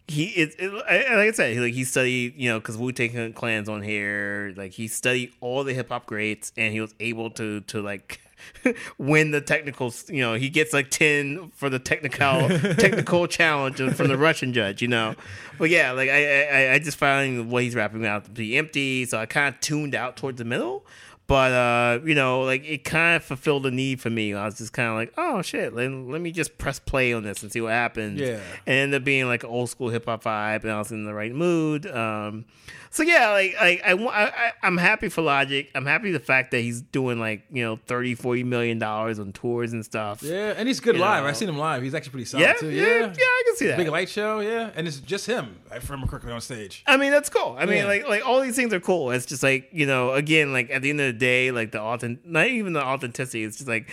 he 0.06 0.24
it's 0.24 0.54
it, 0.56 0.72
like 0.72 0.88
I 0.88 1.30
said, 1.32 1.54
he, 1.54 1.60
like 1.60 1.72
he 1.72 1.84
studied 1.84 2.34
you 2.36 2.50
know 2.50 2.58
because 2.58 2.76
Wu 2.76 2.92
Tang 2.92 3.32
Clan's 3.32 3.68
on 3.68 3.82
here. 3.82 4.52
Like 4.56 4.72
he 4.72 4.88
studied 4.88 5.32
all 5.40 5.64
the 5.64 5.72
hip 5.72 5.88
hop 5.88 6.06
greats, 6.06 6.52
and 6.56 6.72
he 6.72 6.80
was 6.80 6.94
able 7.00 7.30
to 7.32 7.60
to 7.62 7.82
like. 7.82 8.20
win 8.98 9.30
the 9.30 9.40
technical 9.40 9.90
you 10.08 10.20
know 10.20 10.34
he 10.34 10.50
gets 10.50 10.74
like 10.74 10.90
10 10.90 11.50
for 11.54 11.70
the 11.70 11.78
technical 11.78 12.46
technical 12.74 13.26
challenge 13.26 13.76
from 13.94 14.08
the 14.08 14.18
russian 14.18 14.52
judge 14.52 14.82
you 14.82 14.88
know 14.88 15.14
but 15.56 15.70
yeah 15.70 15.92
like 15.92 16.10
i 16.10 16.42
i, 16.48 16.72
I 16.74 16.78
just 16.78 16.98
find 16.98 17.50
what 17.50 17.62
he's 17.62 17.74
rapping 17.74 18.00
about 18.00 18.26
to 18.26 18.30
be 18.30 18.58
empty 18.58 19.06
so 19.06 19.18
i 19.18 19.24
kind 19.24 19.54
of 19.54 19.60
tuned 19.62 19.94
out 19.94 20.18
towards 20.18 20.36
the 20.36 20.44
middle 20.44 20.84
but 21.26 21.52
uh, 21.52 22.00
you 22.04 22.14
know, 22.14 22.42
like 22.42 22.64
it 22.64 22.84
kind 22.84 23.16
of 23.16 23.24
fulfilled 23.24 23.64
a 23.66 23.70
need 23.70 24.00
for 24.00 24.10
me. 24.10 24.34
I 24.34 24.44
was 24.44 24.58
just 24.58 24.72
kind 24.72 24.88
of 24.90 24.94
like, 24.96 25.12
oh 25.16 25.40
shit, 25.42 25.74
let, 25.74 25.90
let 25.90 26.20
me 26.20 26.30
just 26.32 26.58
press 26.58 26.78
play 26.78 27.12
on 27.12 27.22
this 27.22 27.42
and 27.42 27.50
see 27.50 27.60
what 27.60 27.72
happens. 27.72 28.20
Yeah. 28.20 28.40
and 28.66 28.76
ended 28.76 29.00
up 29.00 29.04
being 29.04 29.26
like 29.26 29.42
an 29.42 29.50
old 29.50 29.70
school 29.70 29.88
hip 29.88 30.04
hop 30.06 30.24
vibe, 30.24 30.62
and 30.64 30.72
I 30.72 30.78
was 30.78 30.92
in 30.92 31.04
the 31.04 31.14
right 31.14 31.32
mood. 31.34 31.86
Um, 31.86 32.44
so 32.90 33.02
yeah, 33.02 33.30
like 33.30 33.54
like 33.60 33.80
I, 33.84 33.92
I, 33.92 34.24
I, 34.26 34.52
I'm 34.62 34.76
happy 34.76 35.08
for 35.08 35.22
Logic. 35.22 35.68
I'm 35.74 35.86
happy 35.86 36.12
the 36.12 36.20
fact 36.20 36.50
that 36.52 36.60
he's 36.60 36.80
doing 36.82 37.18
like 37.18 37.42
you 37.50 37.64
know 37.64 37.76
30, 37.86 38.14
40 38.14 38.44
million 38.44 38.78
dollars 38.78 39.18
on 39.18 39.32
tours 39.32 39.72
and 39.72 39.84
stuff. 39.84 40.22
Yeah, 40.22 40.54
and 40.56 40.68
he's 40.68 40.78
good 40.78 40.94
You 40.96 41.00
live. 41.00 41.22
know. 41.22 41.28
I've 41.28 41.36
seen 41.36 41.48
him 41.48 41.58
live. 41.58 41.82
He's 41.82 41.94
actually 41.94 42.10
pretty 42.12 42.26
solid 42.26 42.44
yeah, 42.44 42.52
too. 42.52 42.70
yeah, 42.70 42.82
Yeah, 42.82 43.00
yeah, 43.00 43.06
I 43.06 43.42
can 43.46 43.56
see 43.56 43.66
that. 43.66 43.78
Big 43.78 43.88
light 43.88 44.08
show, 44.08 44.40
yeah, 44.40 44.70
and 44.76 44.86
it's 44.86 45.00
just 45.00 45.26
him. 45.26 45.56
I 45.72 45.78
remember 45.78 46.06
correctly 46.06 46.32
on 46.32 46.40
stage. 46.40 46.84
I 46.86 46.96
mean, 46.96 47.10
that's 47.10 47.28
cool. 47.30 47.56
I 47.58 47.66
mean, 47.66 47.86
like 47.86 48.06
like 48.06 48.24
all 48.26 48.40
these 48.40 48.54
things 48.56 48.72
are 48.72 48.80
cool. 48.80 49.10
It's 49.10 49.26
just 49.26 49.42
like 49.42 49.68
you 49.72 49.86
know, 49.86 50.12
again, 50.12 50.52
like 50.52 50.70
at 50.70 50.82
the 50.82 50.90
end 50.90 51.00
of 51.00 51.06
the 51.06 51.13
day, 51.14 51.50
like 51.50 51.72
the 51.72 51.80
authentic, 51.80 52.26
not 52.26 52.48
even 52.48 52.72
the 52.72 52.82
authenticity. 52.84 53.44
It's 53.44 53.56
just 53.56 53.68
like 53.68 53.90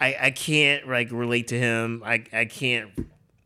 I 0.00 0.16
I 0.20 0.30
can't 0.30 0.88
like 0.88 1.10
relate 1.12 1.48
to 1.48 1.58
him. 1.58 2.02
I 2.04 2.24
I 2.32 2.44
can't. 2.46 2.90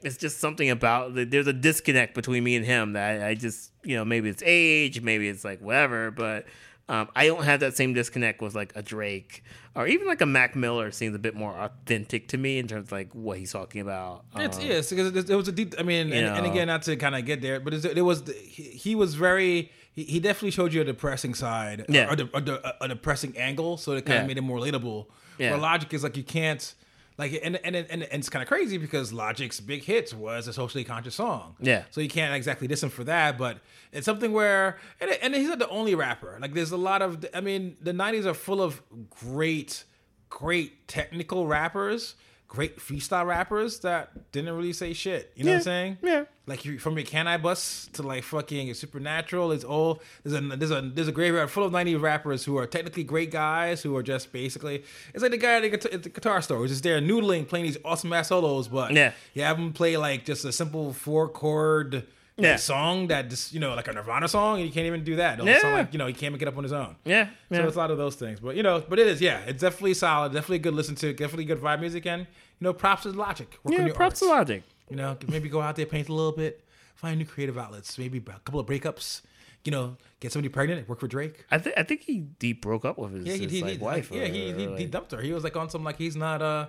It's 0.02 0.16
just 0.16 0.38
something 0.38 0.70
about 0.70 1.12
there's 1.14 1.46
a 1.46 1.52
disconnect 1.52 2.14
between 2.14 2.44
me 2.44 2.54
and 2.54 2.64
him 2.64 2.92
that 2.92 3.22
I, 3.22 3.28
I 3.28 3.34
just 3.34 3.72
you 3.82 3.96
know 3.96 4.04
maybe 4.04 4.28
it's 4.28 4.42
age, 4.44 5.00
maybe 5.00 5.28
it's 5.28 5.44
like 5.44 5.60
whatever, 5.60 6.10
but. 6.10 6.46
Um, 6.88 7.08
I 7.16 7.26
don't 7.26 7.42
have 7.42 7.58
that 7.60 7.76
same 7.76 7.94
disconnect 7.94 8.40
with 8.40 8.54
like 8.54 8.70
a 8.76 8.80
Drake 8.80 9.42
or 9.76 9.86
even 9.86 10.06
like 10.06 10.22
a 10.22 10.26
Mac 10.26 10.56
Miller 10.56 10.90
seems 10.90 11.14
a 11.14 11.18
bit 11.18 11.34
more 11.34 11.54
authentic 11.54 12.28
to 12.28 12.38
me 12.38 12.58
in 12.58 12.66
terms 12.66 12.88
of 12.88 12.92
like 12.92 13.12
what 13.12 13.38
he's 13.38 13.52
talking 13.52 13.82
about. 13.82 14.24
It's 14.36 14.56
Um, 14.56 14.64
yes, 14.64 14.88
because 14.90 15.28
it, 15.28 15.34
was 15.36 15.48
a 15.48 15.52
deep. 15.52 15.74
I 15.78 15.82
mean, 15.82 16.12
and, 16.12 16.26
and 16.26 16.46
again, 16.46 16.66
not 16.66 16.82
to 16.84 16.96
kind 16.96 17.14
of 17.14 17.26
get 17.26 17.42
there, 17.42 17.60
but 17.60 17.74
it's, 17.74 17.84
it 17.84 18.00
was 18.00 18.26
he, 18.26 18.62
he 18.62 18.94
was 18.94 19.14
very. 19.14 19.70
He, 19.96 20.04
he 20.04 20.20
definitely 20.20 20.52
showed 20.52 20.72
you 20.72 20.82
a 20.82 20.84
depressing 20.84 21.34
side, 21.34 21.86
Yeah. 21.88 22.12
or, 22.12 22.16
the, 22.16 22.24
or 22.54 22.62
a 22.82 22.88
depressing 22.88 23.36
angle, 23.36 23.78
so 23.78 23.92
it 23.92 24.04
kind 24.06 24.18
of 24.18 24.22
Yeah. 24.24 24.26
made 24.28 24.38
it 24.38 24.42
more 24.42 24.58
relatable. 24.58 25.06
Yeah. 25.38 25.50
Where 25.50 25.58
Logic 25.60 25.92
is 25.92 26.04
like 26.04 26.16
you 26.16 26.22
can't. 26.22 26.74
Like 27.18 27.40
and 27.42 27.56
and, 27.64 27.74
and, 27.74 27.86
and 27.90 28.02
it's 28.12 28.28
kind 28.28 28.42
of 28.42 28.46
crazy 28.48 28.76
because 28.76 29.10
Logic's 29.10 29.58
big 29.58 29.82
hits 29.84 30.12
was 30.12 30.48
a 30.48 30.52
socially 30.52 30.84
conscious 30.84 31.14
song. 31.14 31.56
Yeah. 31.60 31.84
So 31.90 32.02
you 32.02 32.10
can't 32.10 32.34
exactly 32.34 32.68
diss 32.68 32.82
him 32.82 32.90
for 32.90 33.04
that, 33.04 33.38
but 33.38 33.60
it's 33.90 34.04
something 34.04 34.32
where 34.34 34.76
and, 35.00 35.10
and 35.22 35.34
he's 35.34 35.48
not 35.48 35.58
the 35.58 35.68
only 35.70 35.94
rapper. 35.94 36.36
Like 36.42 36.52
there's 36.52 36.72
a 36.72 36.76
lot 36.76 37.00
of 37.00 37.24
I 37.32 37.40
mean 37.40 37.78
the 37.80 37.92
'90s 37.92 38.26
are 38.26 38.34
full 38.34 38.60
of 38.60 38.82
great, 39.08 39.84
great 40.28 40.88
technical 40.88 41.46
rappers, 41.46 42.16
great 42.48 42.78
freestyle 42.78 43.26
rappers 43.26 43.80
that 43.80 44.30
didn't 44.32 44.54
really 44.54 44.72
say 44.72 44.92
shit. 44.92 45.32
You 45.36 45.44
know 45.44 45.52
what 45.52 45.56
I'm 45.58 45.62
saying? 45.62 45.98
yeah. 46.02 46.24
Like 46.48 46.64
you, 46.64 46.78
from 46.78 46.96
your 46.96 47.04
Canibus 47.04 47.90
to 47.92 48.02
like 48.04 48.22
fucking 48.22 48.72
Supernatural, 48.74 49.50
it's 49.50 49.64
all 49.64 50.00
there's 50.22 50.36
a 50.40 50.40
there's 50.56 50.70
a 50.70 50.80
there's 50.94 51.08
a 51.08 51.12
graveyard 51.12 51.50
full 51.50 51.64
of 51.64 51.72
'90s 51.72 52.00
rappers 52.00 52.44
who 52.44 52.56
are 52.56 52.66
technically 52.68 53.02
great 53.02 53.32
guys 53.32 53.82
who 53.82 53.96
are 53.96 54.02
just 54.02 54.30
basically 54.32 54.84
it's 55.12 55.22
like 55.22 55.32
the 55.32 55.38
guy 55.38 55.54
at 55.56 55.62
the 55.62 55.70
guitar, 55.70 55.90
at 55.92 56.02
the 56.04 56.08
guitar 56.08 56.40
store 56.40 56.58
who's 56.58 56.70
just 56.70 56.84
there 56.84 57.00
noodling 57.00 57.48
playing 57.48 57.64
these 57.66 57.78
awesome 57.84 58.12
ass 58.12 58.28
solos, 58.28 58.68
but 58.68 58.92
Yeah. 58.92 59.12
you 59.34 59.42
have 59.42 59.58
him 59.58 59.72
play 59.72 59.96
like 59.96 60.24
just 60.24 60.44
a 60.44 60.52
simple 60.52 60.92
four 60.92 61.28
chord. 61.28 62.06
Yeah. 62.38 62.56
song 62.56 63.06
that 63.08 63.30
just 63.30 63.52
you 63.54 63.60
know 63.60 63.74
like 63.74 63.88
a 63.88 63.92
Nirvana 63.92 64.28
song 64.28 64.58
and 64.58 64.66
you 64.66 64.72
can't 64.72 64.86
even 64.86 65.04
do 65.04 65.16
that. 65.16 65.34
It'll 65.34 65.46
Yeah. 65.46 65.60
sound 65.60 65.74
like 65.74 65.92
you 65.92 65.98
know 65.98 66.06
he 66.06 66.12
can't 66.12 66.32
make 66.34 66.42
it 66.42 66.48
up 66.48 66.56
on 66.56 66.62
his 66.64 66.72
own. 66.72 66.96
Yeah, 67.04 67.28
yeah. 67.50 67.58
So 67.62 67.66
it's 67.66 67.76
a 67.76 67.78
lot 67.78 67.90
of 67.90 67.96
those 67.98 68.14
things. 68.16 68.40
But 68.40 68.56
you 68.56 68.62
know, 68.62 68.82
but 68.86 68.98
it 68.98 69.06
is, 69.06 69.20
yeah, 69.22 69.40
it's 69.46 69.62
definitely 69.62 69.94
solid, 69.94 70.32
definitely 70.32 70.58
good 70.58 70.74
listen 70.74 70.94
to, 70.96 71.12
definitely 71.14 71.46
good 71.46 71.60
vibe 71.60 71.80
music 71.80 72.04
and 72.06 72.22
you 72.22 72.64
know, 72.64 72.72
props 72.72 73.04
to 73.04 73.10
Logic. 73.10 73.48
Work 73.64 73.74
yeah, 73.78 73.88
props 73.92 74.18
to. 74.20 74.26
Logic. 74.26 74.62
You 74.90 74.96
know, 74.96 75.16
maybe 75.28 75.48
go 75.48 75.60
out 75.62 75.76
there, 75.76 75.86
paint 75.86 76.08
a 76.08 76.12
little 76.12 76.32
bit, 76.32 76.62
find 76.94 77.18
new 77.18 77.24
creative 77.24 77.56
outlets, 77.58 77.96
maybe 77.98 78.18
a 78.18 78.20
couple 78.40 78.60
of 78.60 78.66
breakups, 78.66 79.22
you 79.64 79.72
know, 79.72 79.96
get 80.20 80.30
somebody 80.30 80.48
pregnant, 80.52 80.88
work 80.88 81.00
for 81.00 81.08
Drake. 81.08 81.44
I 81.50 81.58
think 81.58 81.76
I 81.78 81.82
think 81.84 82.02
he 82.02 82.20
deep 82.20 82.60
broke 82.62 82.84
up 82.84 82.98
with 82.98 83.12
his, 83.14 83.24
Yeah, 83.26 83.32
he, 83.34 83.42
his 83.44 83.52
he, 83.52 83.62
like, 83.62 83.72
he, 83.72 83.78
wife. 83.78 84.10
yeah, 84.12 84.22
or- 84.22 84.26
he, 84.26 84.32
he, 84.32 84.50
or, 84.52 84.56
he 84.58 84.66
like- 84.84 84.90
dumped 84.90 85.12
her. 85.12 85.20
He 85.22 85.32
was 85.32 85.42
like 85.42 85.56
on 85.56 85.70
some 85.70 85.82
like 85.84 85.96
he's 85.96 86.16
not 86.16 86.42
uh 86.42 86.66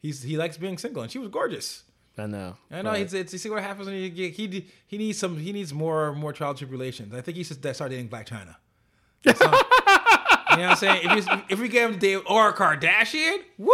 he's 0.00 0.22
he 0.22 0.36
likes 0.38 0.56
being 0.56 0.78
single 0.78 1.02
and 1.02 1.12
she 1.12 1.18
was 1.18 1.28
gorgeous. 1.28 1.84
I 2.20 2.26
know. 2.26 2.56
I 2.70 2.82
know 2.82 2.92
it's, 2.92 3.12
it's 3.12 3.32
you 3.32 3.38
see 3.38 3.50
what 3.50 3.62
happens 3.62 3.86
when 3.86 3.96
you 3.96 4.08
get 4.10 4.32
he 4.34 4.66
he 4.86 4.98
needs 4.98 5.18
some 5.18 5.36
he 5.36 5.52
needs 5.52 5.72
more 5.72 6.12
more 6.14 6.32
child 6.32 6.58
tribulations. 6.58 7.14
I 7.14 7.20
think 7.20 7.36
he 7.36 7.44
should 7.44 7.58
start 7.74 7.90
dating 7.90 8.08
Blac 8.08 8.26
Chyna. 8.28 8.56
You 10.50 10.56
know 10.56 10.62
what 10.62 10.70
I'm 10.72 10.76
saying? 10.78 11.00
If, 11.04 11.26
you, 11.26 11.42
if 11.48 11.60
we 11.60 11.68
get 11.68 11.86
him 11.88 11.94
to 11.94 12.00
date 12.00 12.22
or 12.26 12.52
Kardashian, 12.52 13.38
woo, 13.56 13.72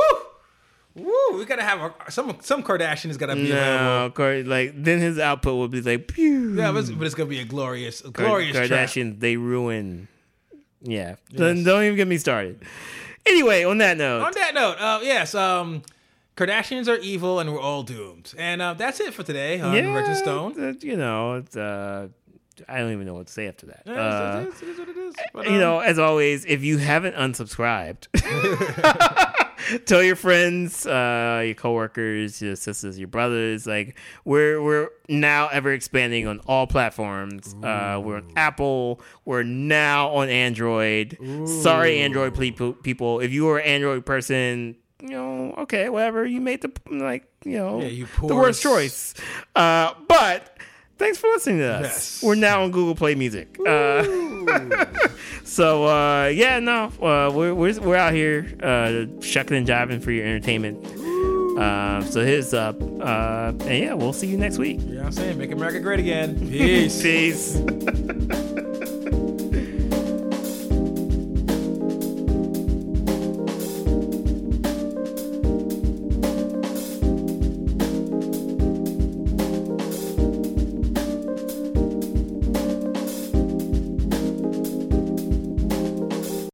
woo, 0.95 1.39
we 1.39 1.47
gotta 1.47 1.63
have 1.63 1.81
a, 1.81 2.11
some 2.11 2.37
some 2.43 2.63
Kardashian 2.63 3.09
is 3.09 3.17
gotta 3.17 3.35
be. 3.35 3.49
No, 3.49 4.13
like 4.45 4.73
then 4.77 5.01
his 5.01 5.19
output 5.19 5.57
would 5.57 5.71
be 5.71 5.81
like, 5.81 6.09
pew. 6.09 6.55
Yeah, 6.55 6.73
but 6.73 6.81
it's, 6.81 6.91
but 6.91 7.07
it's 7.07 7.15
gonna 7.15 7.31
be 7.31 7.41
a 7.41 7.45
glorious, 7.45 8.01
a 8.05 8.11
Kar- 8.11 8.27
glorious 8.27 8.57
trap. 8.57 8.69
Kardashians, 8.69 9.21
they 9.21 9.39
ruin. 9.39 10.09
Yeah, 10.83 11.17
Then 11.31 11.65
don't 11.65 11.83
even 11.83 11.97
get 11.97 12.07
me 12.07 12.19
started. 12.19 12.63
Anyway, 13.25 13.65
on 13.65 13.79
that 13.79 13.97
note, 13.97 14.23
On 14.23 14.33
that 14.35 14.55
note, 14.55 14.77
uh, 14.79 15.01
yes, 15.03 15.35
um, 15.35 15.83
Kardashians 16.37 16.87
are 16.89 16.99
evil 16.99 17.41
and 17.41 17.53
we're 17.53 17.61
all 17.61 17.83
doomed. 17.83 18.35
And 18.37 18.61
uh, 18.61 18.75
that's 18.75 19.01
it 19.01 19.15
for 19.15 19.23
today 19.23 19.61
on 19.61 19.75
yeah, 19.75 19.95
Reggie 19.95 20.15
Stone. 20.15 20.61
uh, 20.63 20.75
you 20.81 20.97
know, 20.97 21.35
it's, 21.37 21.57
uh, 21.57 22.09
I 22.69 22.79
don't 22.79 22.93
even 22.93 23.07
know 23.07 23.15
what 23.15 23.27
to 23.29 23.33
say 23.33 23.49
after 23.49 23.67
that. 23.67 23.83
Yeah, 23.87 23.93
Uh, 23.95 24.41
it 24.41 24.49
is- 24.49 24.63
it 24.63 24.69
is 24.69 24.79
what 24.79 24.89
it 24.89 24.97
is. 24.97 25.15
But, 25.33 25.47
you 25.47 25.53
um, 25.55 25.61
know, 25.61 25.81
as 25.81 25.99
always, 25.99 26.45
if 26.45 26.63
you 26.63 26.79
haven't 26.79 27.15
unsubscribed, 27.17 28.09
tell 29.87 30.03
your 30.03 30.17
friends, 30.17 30.87
uh, 30.87 31.43
your 31.45 31.55
coworkers, 31.55 32.41
your 32.43 32.57
sisters, 32.57 32.99
your 32.99 33.09
brothers. 33.09 33.67
Like 33.67 33.99
we're 34.25 34.63
we're 34.63 34.89
now 35.09 35.49
ever 35.49 35.73
expanding 35.73 36.27
on 36.27 36.41
all 36.47 36.67
platforms. 36.67 37.55
Uh, 37.63 38.01
we're 38.03 38.17
on 38.17 38.31
Apple. 38.37 39.01
We're 39.25 39.43
now 39.43 40.11
on 40.11 40.29
Android. 40.29 41.19
Sorry, 41.47 41.99
Android 41.99 42.39
people. 42.39 42.73
People, 42.75 43.21
if 43.21 43.33
you 43.33 43.49
are 43.49 43.59
an 43.59 43.67
Android 43.67 44.05
person. 44.07 44.77
You 45.03 45.11
know, 45.11 45.55
okay, 45.59 45.89
whatever. 45.89 46.25
You 46.25 46.41
made 46.41 46.63
the 46.63 46.73
like, 46.91 47.29
you 47.45 47.59
know, 47.59 47.81
Yeah, 47.81 47.89
you 47.89 48.07
the 48.23 48.35
worst 48.35 48.63
choice. 48.63 49.15
Uh, 49.55 49.93
but 50.09 50.57
thanks 50.99 51.19
for 51.19 51.29
listening 51.29 51.59
to 51.59 51.71
us. 51.75 51.83
Yes. 51.83 52.23
We're 52.23 52.35
now 52.35 52.63
on 52.63 52.71
Google 52.71 52.95
Play 52.95 53.15
Music. 53.15 53.59
Uh, 53.67 54.05
so 55.45 55.85
uh, 55.85 56.27
yeah, 56.29 56.59
no, 56.61 56.87
uh, 57.03 57.31
we're, 57.33 57.55
we're 57.55 57.79
we're 57.81 57.97
out 57.97 58.15
here 58.15 58.47
uh, 58.63 59.05
shucking 59.21 59.57
and 59.57 59.67
jiving 59.67 60.03
for 60.03 60.13
your 60.13 60.25
entertainment. 60.27 60.85
Uh, 61.59 62.03
so 62.03 62.21
us 62.21 62.53
up, 62.53 62.81
uh, 62.83 63.53
and 63.61 63.79
yeah, 63.79 63.95
we'll 63.95 64.13
see 64.13 64.27
you 64.27 64.37
next 64.37 64.59
week. 64.59 64.79
You 64.81 64.97
know 64.97 65.05
I'm 65.05 65.13
saying? 65.13 65.39
Make 65.39 65.53
America 65.53 65.81
great 65.81 66.01
again. 66.01 66.39
Peace. 66.51 67.03
Peace. 67.03 67.57